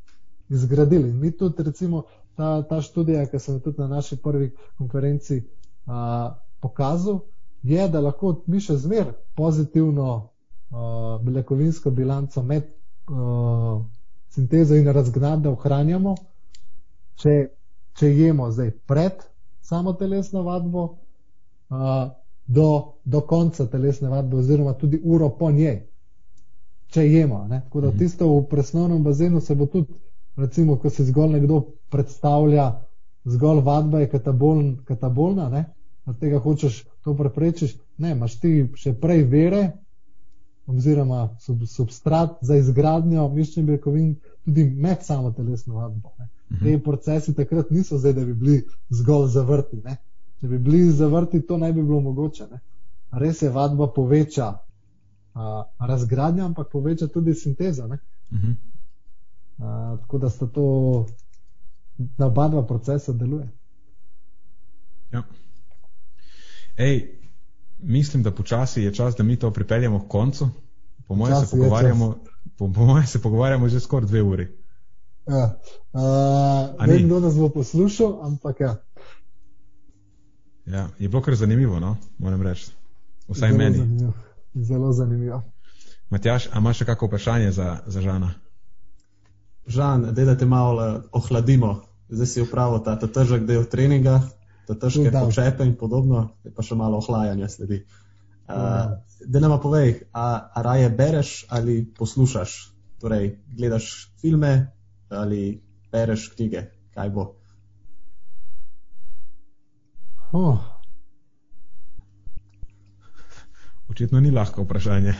[0.49, 1.09] izgradili.
[1.09, 2.03] In mi tudi, recimo,
[2.35, 5.43] ta, ta študija, ki sem jo tudi na naši prvi konferenci
[5.85, 7.19] a, pokazal,
[7.63, 10.29] je, da lahko mi še zmer pozitivno
[10.71, 12.63] a, beljakovinsko bilanco med
[13.09, 13.81] uh,
[14.29, 16.15] sintezo in razgradnjo ohranjamo,
[17.15, 17.33] če,
[17.93, 19.23] če jemo zdaj pred
[19.61, 20.83] samo telesno vadbo,
[21.69, 22.09] uh,
[22.47, 25.83] do, do konca telesne vadbe, oziroma tudi uro po njej,
[26.87, 27.47] če jemo.
[27.47, 27.61] Ne?
[27.61, 27.97] Tako da Mhm.
[27.97, 29.93] tisto v presnovnem bazenu se bo tudi,
[30.35, 32.81] recimo, ko se zgolj nekdo predstavlja,
[33.25, 35.65] zgolj vadba je kataboln, katabolna, ne?
[36.05, 39.63] Od tega hočeš to preprečiš, ne, imaš ti še prej vere,
[40.69, 44.15] oziroma sub, substrat za izgradnjo mišičnih beljakovin,
[44.45, 46.13] tudi med samo telesno vadbo.
[46.19, 46.27] Ne.
[46.51, 46.65] Mhm.
[46.65, 49.81] Te procesi takrat niso zdaj, da bi bili zgolj zavrti.
[49.83, 49.97] Ne.
[50.41, 52.47] Če bi bili zavrti, to ne bi bilo mogoče.
[52.51, 52.59] Ne.
[53.11, 54.47] Res je, vadba poveča
[55.33, 57.87] a, razgradnjo, ampak poveča tudi sintezo.
[57.87, 57.97] Ne.
[58.33, 58.51] Mhm.
[59.57, 61.05] A, tako da sta to,
[61.97, 63.49] da oba dva procesa deluje.
[65.11, 65.23] Ja.
[66.79, 67.19] Ej,
[67.79, 70.49] mislim, da počasi je čas, da mi to pripeljemo k koncu.
[71.07, 72.17] Po mojem se pogovarjamo,
[72.57, 74.47] po, po mojem se pogovarjamo že skoraj dve uri.
[75.27, 75.59] Ja.
[75.93, 78.75] A Uh, ne vem, kdo nas bo poslušal, ampak ja.
[80.65, 81.97] Ja, je bilo kar zanimivo, no?
[82.17, 82.71] moram reči.
[83.27, 83.77] Vsaj zelo meni.
[83.77, 84.13] Zanimivo.
[84.53, 85.41] Zelo zanimivo.
[86.09, 88.29] Matjaš, a imaš še kakšno vprašanje za, za Žana?
[89.67, 91.81] Žan, da te malo eh, ohladimo.
[92.09, 94.21] Zdaj si upravil ta, ta težek del treninga,
[94.69, 95.25] ta težke Da.
[95.25, 97.83] počepe in podobno, zdaj pa še malo ohlajanja sledi.
[98.49, 102.57] Uh, da nama povej, a, a raje bereš ali poslušaš?
[102.99, 104.71] Torej, gledaš filme
[105.09, 106.65] ali bereš knjige?
[106.93, 107.27] Kaj bo?
[110.33, 110.57] Oh,
[113.89, 115.13] Očitno ni lahko vprašanje.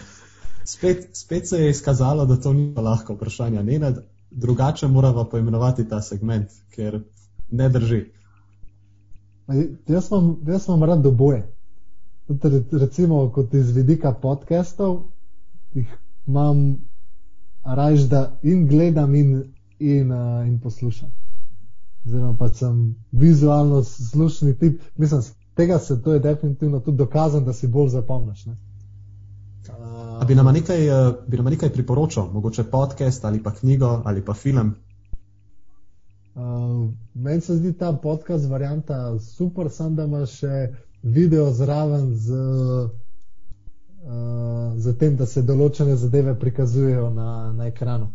[0.63, 3.63] Spet, spet se je izkazalo, da to ni lahko vprašanje.
[3.63, 6.99] Nenad, drugače moramo poimenovati ta segment, ker
[7.51, 8.03] ne drži.
[9.88, 11.55] Jaz, imam, jaz imam rad oboje.
[12.71, 14.99] Recimo, kot iz vidika podcastov,
[15.73, 15.97] jih
[16.27, 16.77] imam
[17.63, 19.43] raje, da in gledam, in,
[19.80, 21.09] in, uh, in poslušam.
[22.05, 24.81] Oziroma, pa sem vizualno slušni tip.
[24.97, 25.21] Mislim,
[25.55, 28.45] tega se to je definitivno tudi dokazano, da si bolj zapomniš.
[28.45, 28.57] ne.
[30.19, 34.26] A bi nam nekaj, eh, bi nam nekaj priporočal, mogoče podcast ali pa knjigo ali
[34.26, 34.76] pa film?
[36.39, 40.69] Uh, meni se zdi ta podcast varianta super, samo da imaš še
[41.03, 42.31] video zraven z,
[44.07, 48.13] uh, z tem, da se določene zadeve prikazujejo na, na ekranu.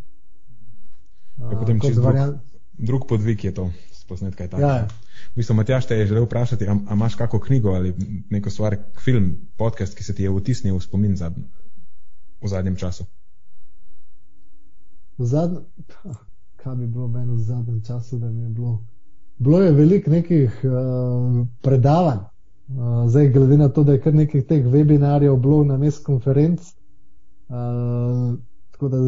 [1.36, 2.40] Je potem kot čisto drug, variant-
[2.78, 3.68] drug podvig je to,
[4.09, 4.62] posnetka je tako.
[4.62, 4.88] Ja, ja.
[5.34, 7.92] V bistvu, Matjaš te je želel vprašati, a, a imaš kakšno knjigo ali
[8.30, 11.36] neko stvar, film, podcast, ki se ti je vtisnil v spomin zad,
[12.40, 13.05] v zadnjem času?
[15.18, 15.68] V zadnjem,
[16.65, 18.78] kaj bi bilo meni v zadnjem času, da mi je bilo?
[19.39, 22.19] Bilo je veliko nekih uh, predavanj.
[22.69, 26.61] Uh, zdaj, glede na to, da je kar nekaj teh webinarjev bilo na mest konferenc,
[27.49, 28.39] uh,
[28.70, 28.99] tako da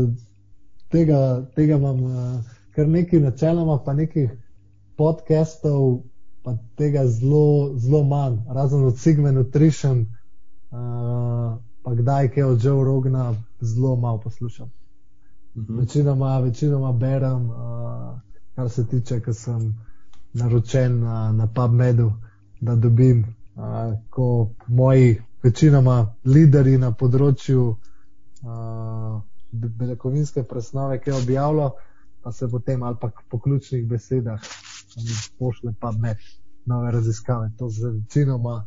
[0.93, 2.45] tega, tega imam uh,
[2.77, 4.31] kar nekaj načeloma, pa nekih
[4.97, 6.03] podcastov,
[6.43, 10.05] pa tega zelo, zelo manj, razen od Sigma Nutrition,
[10.71, 14.76] uh, pa kdaj kaj od Joe Rogna, zelo malo poslušam.
[15.57, 15.79] Mhm.
[15.79, 18.21] Večinoma, večinoma berem, uh,
[18.55, 19.75] kar se tiče, ker sem
[20.33, 22.13] naročen na, na PubMedu,
[22.61, 23.25] da dobim,
[23.55, 29.23] uh, ko moji večinoma lideri na področju uh,
[29.53, 31.71] be- beljakovinske presnove, ki objavljajo,
[32.23, 34.41] pa se potem ali pa po ključnih besedah
[35.39, 36.17] pošle PubMed
[36.67, 37.51] nove raziskave.
[37.59, 38.67] To se večinoma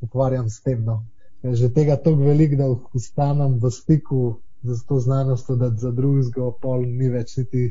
[0.00, 0.84] ukvarjam s tem.
[0.84, 1.04] No.
[1.42, 6.50] Je že tega toliko veliko, da ostanem v stiku z to znanostjo, da za drugega
[6.62, 7.66] pol ni več niti,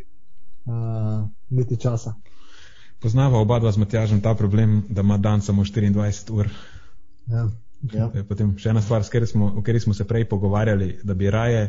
[0.66, 2.14] uh, niti časa.
[3.02, 6.50] Poznava oba dva z Matjažem ta problem, da ima dan samo 24 ur.
[7.28, 7.50] Ja.
[7.94, 8.12] Ja.
[8.16, 11.66] Je Potem še ena stvar, smo, o kateri smo se prej pogovarjali, da bi raje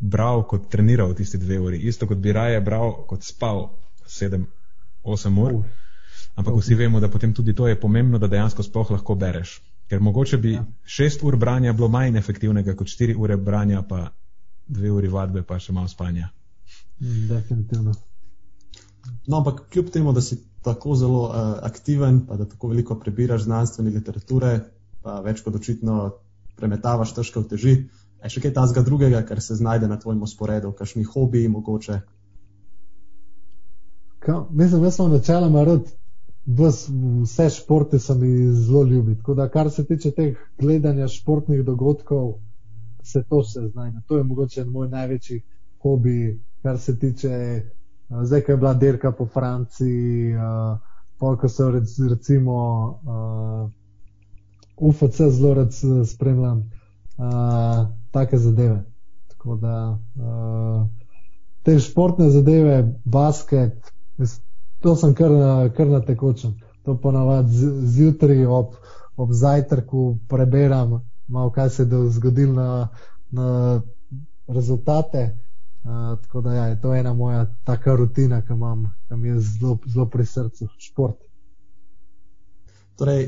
[0.00, 1.78] bral kot treniral tisti dve uri.
[1.78, 3.68] Isto kot bi raje bral kot spal
[4.08, 5.60] 7-8 ur.
[5.60, 5.82] Uh,
[6.34, 9.60] Ampak vsi vemo, da potem tudi to je pomembno, da dejansko sploh lahko bereš.
[9.88, 10.64] Ker mogoče bi Ja.
[10.84, 14.10] 6 ur branja bilo manj efektivnega kot 4 ure branja, pa
[14.72, 16.30] 2 uri vadbe, pa še malo spanja.
[17.00, 17.94] mm, definitivno.
[19.26, 23.44] No, ampak kljub temu, da si tako zelo uh, aktiven, pa da tako veliko prebiraš
[23.48, 24.52] znanstvene literature,
[25.02, 26.12] pa več kot očitno
[26.56, 27.74] premetavaš težke uteži,
[28.22, 31.98] je še kaj tazga drugega, kar se znajde na tvojem sporedu, kakšni hobiji mogoče.
[34.22, 35.90] Ka, mislim, jaz sem načeloma rad,
[36.46, 39.16] vse športe so mi zelo ljubi.
[39.18, 42.36] Tako da, kar se tiče teh gledanja športnih dogodkov,
[43.02, 44.02] se to še znajde.
[44.08, 45.42] To je mogoče moj največji
[45.82, 47.62] hobi, kar se tiče,
[48.08, 50.78] uh, zdaj, ko je bila dirka po Franciji, uh,
[51.18, 52.58] pol, ko so rec, recimo
[53.04, 53.70] uh,
[54.82, 55.72] UFC zelo rad
[56.06, 56.70] spremljam,
[58.10, 58.84] take zadeve.
[59.28, 59.98] Tako da,
[61.62, 63.92] te športne zadeve, basket,
[64.80, 65.30] to sem kar,
[65.76, 66.56] kar na tekočem.
[66.82, 68.74] To ponavadi zjutraj ob,
[69.16, 70.98] ob zajtrku preberem,
[71.32, 72.88] malo kaj se je zgodilo na,
[73.30, 73.80] na
[74.46, 75.38] rezultate.
[75.82, 79.40] Uh, tako da ja, je to ena moja taka rutina, ki, imam, ki mi je
[79.40, 81.16] zelo, zelo pri srcu, šport.
[83.00, 83.24] Torej,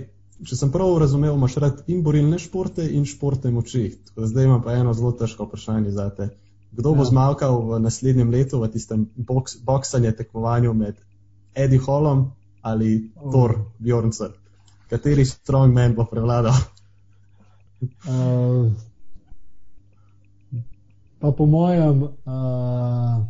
[0.46, 3.88] če sem prav razumel, imaš rad in borilne športe in športne moči.
[4.16, 6.28] Zdaj imam pa eno zelo težko vprašanje za te.
[6.74, 6.98] Kdo ja.
[7.00, 11.00] bo zmagal v naslednjem letu v tistem boks, boksanju tekmovanju med
[11.54, 12.28] Eddie Hallom
[12.62, 13.32] ali oh.
[13.32, 14.34] Thor Bjornsen?
[14.90, 16.54] Kateri strongman bo prevladal?
[18.08, 18.72] Uh,
[21.18, 23.24] pa po mojem, uh,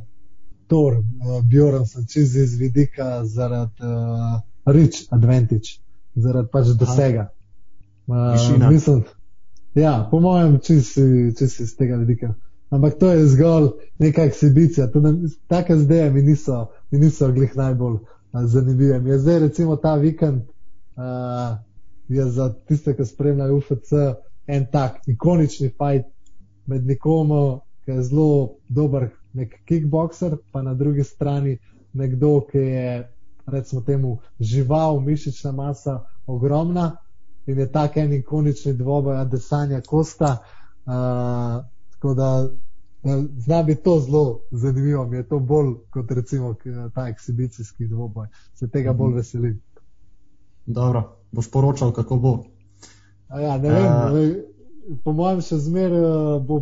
[0.67, 5.79] Thor uh, Bjornsen, čez iz vidika zaradi uh, rich advantage,
[6.15, 7.29] zaradi pač dosega.
[8.07, 9.05] Uh, mislim,
[9.75, 10.97] ja, po mojem, čez
[11.61, 12.35] iz tega vidika.
[12.71, 13.69] Ampak to je zgolj
[13.99, 14.89] neka eksibicija.
[15.47, 17.99] Take zdaj mi niso, mi niso glih najbolj
[18.33, 19.03] zanimive.
[19.11, 21.57] Je zdaj recimo ta vikend uh,
[22.09, 23.93] je za tiste, ki spremljajo UFC,
[24.47, 26.09] en tak ikonični fight
[26.67, 27.31] med nekom,
[27.85, 31.59] ki je zelo dober nek kickboxer, pa na drugi strani
[31.93, 33.09] nekdo, ki je
[33.47, 36.97] recimo temu žival, mišična masa ogromna
[37.47, 40.39] in je tak en ikonični dvoboj, adesanja kosta.
[40.87, 41.65] Uh,
[42.05, 42.49] Tako da
[43.39, 46.55] zna biti to zelo zanimivo, mi je to bolj kot recimo
[46.95, 48.27] ta ekshibicijski dvoboj.
[48.55, 49.17] Se tega bolj mhm.
[49.17, 49.61] veselim.
[50.67, 52.39] Dobro, boš poročal, kako bo.
[53.31, 56.61] Ja, ne vem, uh, po mojem še zmeraj bo,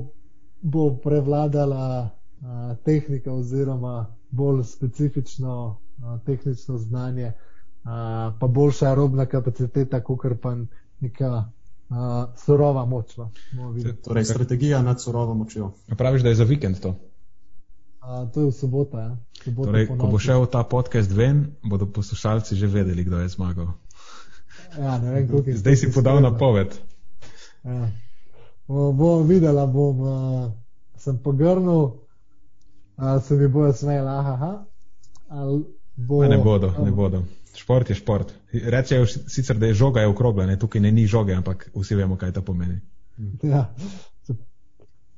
[0.63, 7.91] bo prevladala uh, tehnika oziroma bolj specifično uh, tehnično znanje, uh,
[8.39, 10.55] pa boljša aerobna kapaciteta, kot pa
[11.01, 11.33] neka
[11.93, 13.17] uh, surova moč.
[14.05, 15.73] Torej, strategija nad surovo močjo.
[15.99, 16.95] Praviš, da je za vikend to?
[18.03, 18.99] Uh, to je v soboto.
[18.99, 19.17] Ja.
[19.45, 23.75] Sobota torej, ko bo šel ta podcast ven, bodo poslušalci že vedeli, kdo je zmagal.
[24.79, 26.73] Ja, vem, je Zdaj si podal na poved.
[27.65, 27.91] Ja.
[28.69, 30.51] Bom videl, bom uh,
[30.97, 31.91] sem pogrnil,
[32.97, 34.65] ali se mi bojo smejali, aha,
[35.29, 35.65] ali
[35.97, 36.23] bo.
[36.23, 37.25] Ne, ne bodo, ne bodo.
[37.55, 38.33] Šport je šport.
[38.53, 40.59] Rečejo sicer, da je žoga je okrogla, ne?
[40.59, 42.81] tukaj ne ni žoge, ampak vsi vemo, kaj to pomeni.
[43.43, 43.75] Ja.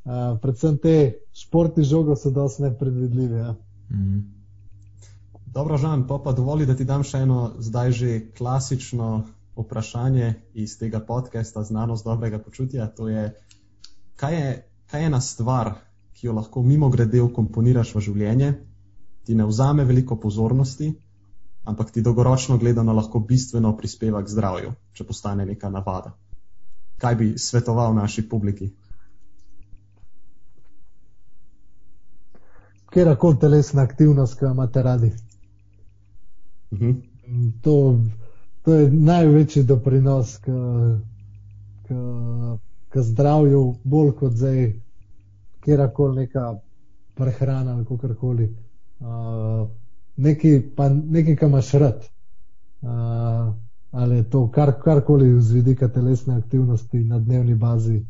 [0.04, 3.38] Uh, predvsem te športi žogo so dosti nepredvidljive.
[3.38, 3.54] Ja.
[3.90, 4.34] Mm.
[5.46, 9.24] Dobro, Žan, pa pa dovoli, da ti dam še eno zdaj že klasično
[9.56, 12.86] vprašanje iz tega podcasta Znanost dobrega počutja.
[12.86, 13.34] To je,
[14.16, 15.74] kaj je, kaj je ena stvar,
[16.14, 18.52] ki jo lahko mimo grede ukomponiraš v življenje,
[19.24, 20.92] ti ne vzame veliko pozornosti,
[21.64, 26.14] ampak ti dolgoročno gledano lahko bistveno prispeva k zdravju, če postane neka navada.
[26.98, 28.70] Kaj bi svetoval naši publiki?
[32.94, 35.12] Kjerkoli telesna aktivnost, ki jo imate radi.
[36.70, 36.90] Uh mhm.
[36.90, 37.52] -huh.
[37.62, 37.98] to,
[38.64, 40.52] to je največji doprinos k,
[41.86, 41.94] k,
[42.88, 44.72] k zdravju, bolj kot zdaj,
[45.64, 46.54] kjerkoli neka
[47.14, 48.56] prehrana ali kako koli.
[49.00, 49.68] Uh,
[50.16, 52.08] nekaj, pa nekaj, kar imaš rad.
[52.82, 53.54] Uh,
[53.90, 58.06] ali je to kar, karkoli z vidika telesne aktivnosti na dnevni bazi,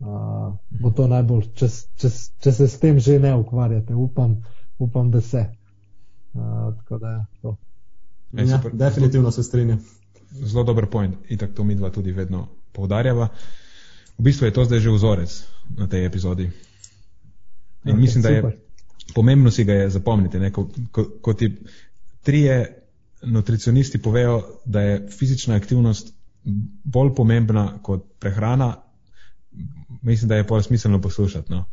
[0.00, 2.10] uh, bo to najbolj, če, če,
[2.40, 3.94] če se s tem že ne ukvarjate.
[3.94, 4.42] Upam,
[4.78, 5.46] upam da se.
[6.34, 7.56] Uh, tako da je to.
[8.36, 9.80] Ja, definitivno se strinjam.
[10.30, 13.28] Zelo dober point, in tako to mi dva tudi vedno poudarjava.
[14.18, 15.42] V bistvu je to zdaj že vzorec
[15.76, 16.50] na tej epizodi.
[17.84, 18.66] In okay, mislim, da je super
[19.14, 20.50] pomembno si ga je zapomniti.
[20.52, 21.56] Ko, ko, ko ti
[22.22, 22.82] trije
[23.22, 26.14] nutricionisti povejo, da je fizična aktivnost
[26.84, 28.76] bolj pomembna kot prehrana,
[30.02, 31.52] mislim, da je pol smiselno poslušati.
[31.52, 31.64] No?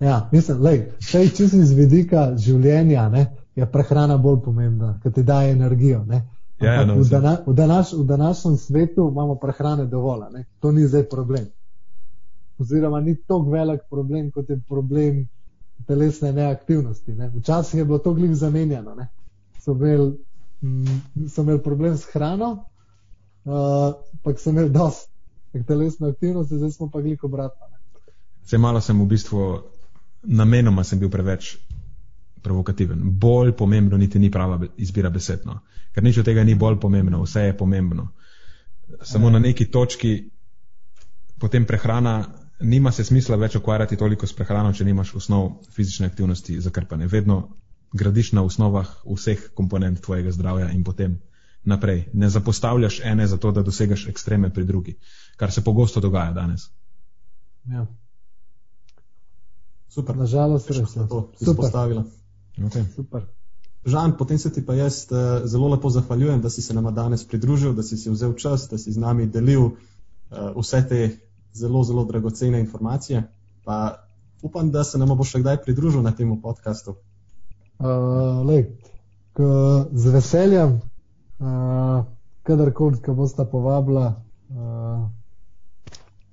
[0.00, 0.72] Ja, mislim, da
[1.10, 3.26] če si iz vidika življenja, ne,
[3.60, 6.04] je prehrana bolj pomembna, ker ti daje energijo.
[6.60, 10.44] Ja, ja, no, v, dana, v, današ, v današnjem svetu imamo prehrane dovolj, ne?
[10.60, 11.46] to ni zdaj problem.
[12.58, 15.28] Oziroma, ni tako velik problem, kot je problem
[15.86, 17.12] telesne neaktivnosti.
[17.12, 17.30] Ne.
[17.36, 18.96] Včasih je bilo to glih zamenjano.
[19.60, 20.18] So imeli,
[20.62, 22.50] mm, so imeli problem s hrano,
[23.44, 27.66] uh, pa so imeli dosti telesne aktivnosti, zdaj smo pa glih obratno.
[28.44, 29.60] Vse malo sem v bistvu
[30.22, 31.56] namenoma sem bil preveč
[32.42, 33.00] provokativen.
[33.18, 35.60] Bolj pomembno niti ni prava izbira besedno.
[35.94, 38.08] Ker nič od tega ni bolj pomembno, vse je pomembno.
[39.02, 40.30] Samo na neki točki
[41.40, 42.28] potem prehrana
[42.60, 47.08] nima se smisla več ukvarjati toliko s prehrano, če nimaš osnov fizične aktivnosti zakrpane.
[47.08, 47.40] Vedno
[47.96, 51.16] gradiš na osnovah vseh komponent tvojega zdravja in potem
[51.64, 52.04] naprej.
[52.12, 54.98] Ne zapostavljaš ene zato, da dosegaš ekstreme pri drugi,
[55.40, 56.68] kar se pogosto dogaja danes.
[57.64, 57.86] Ja.
[59.88, 60.16] Super.
[60.16, 61.08] Nažalost, res je.
[61.08, 62.04] To si Super.
[62.58, 62.84] Okay.
[62.94, 63.26] Super.
[63.84, 67.24] Žan, potem se ti pa jaz uh, zelo lepo zahvaljujem, da si se nama danes
[67.24, 69.72] pridružil, da si si vzel čas, da si z nami delil uh,
[70.56, 71.00] vse te
[71.54, 73.22] zelo, zelo dragocene informacije.
[73.64, 74.04] Pa
[74.42, 76.96] upam, da se nam bo še kdaj pridružil na tem podkastu.
[77.80, 78.66] Uh, lej,
[79.32, 79.48] k,
[79.92, 80.76] z veseljem,
[81.40, 82.04] uh,
[82.44, 85.08] kadarkoli, ko boste povabila uh,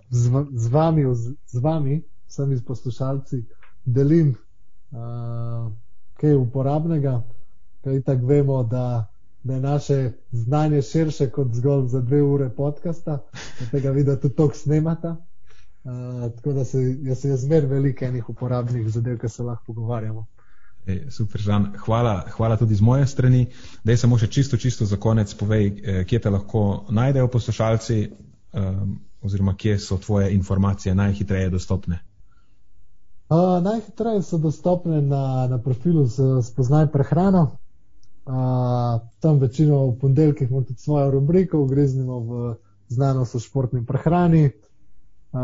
[0.09, 3.45] z, z, vami, z, z vami, vsemi poslušalci,
[3.85, 4.35] delim
[4.91, 5.71] uh,
[6.21, 7.21] kaj uporabnega,
[7.83, 9.07] kaj tako vemo, da,
[9.43, 13.19] da je naše znanje širše kot zgolj za dve ure podcasta,
[13.61, 15.15] od tega vidi, da tudi tok snemata.
[15.87, 19.63] Uh, tako da se, jaz se je zmer veliko enih uporabnih zadev, ki se lahko
[19.73, 20.25] pogovarjamo.
[20.87, 21.73] Ej, super, Žan.
[21.77, 23.47] Hvala, hvala tudi z moje strani.
[23.83, 28.99] Daj samo še čisto, čisto za konec povej, eh, kje te lahko najdejo poslušalci um,
[29.21, 31.99] oziroma kje so tvoje informacije najhitreje dostopne.
[33.29, 37.57] Uh, najhitreje so dostopne na, na profilu z- Spoznaj prehrano.
[38.25, 38.33] Uh,
[39.19, 42.55] tam večino v ponedeljkih imamo tudi svojo rubriko, ugriznimo v
[42.89, 44.45] znanost o športni prehrani.
[44.45, 45.39] Uh,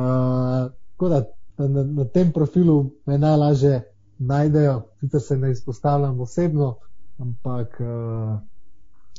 [0.91, 1.23] tako da
[1.60, 3.84] na, na, tem profilu me najlažje
[4.19, 6.76] najdejo, sicer se ne izpostavljam osebno,
[7.18, 8.39] ampak uh,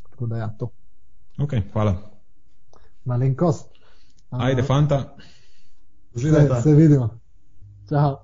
[0.05, 0.71] tako da ja, to
[1.39, 1.97] Ok, hvala.
[3.05, 3.69] malenkost.
[4.31, 4.99] Uh, Ajde, fanta.
[5.01, 5.23] se,
[6.17, 6.63] Uživajte.
[6.63, 7.09] se vidimo.
[7.89, 8.24] Čau.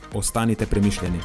[0.13, 1.19] Ostanite premišljeni.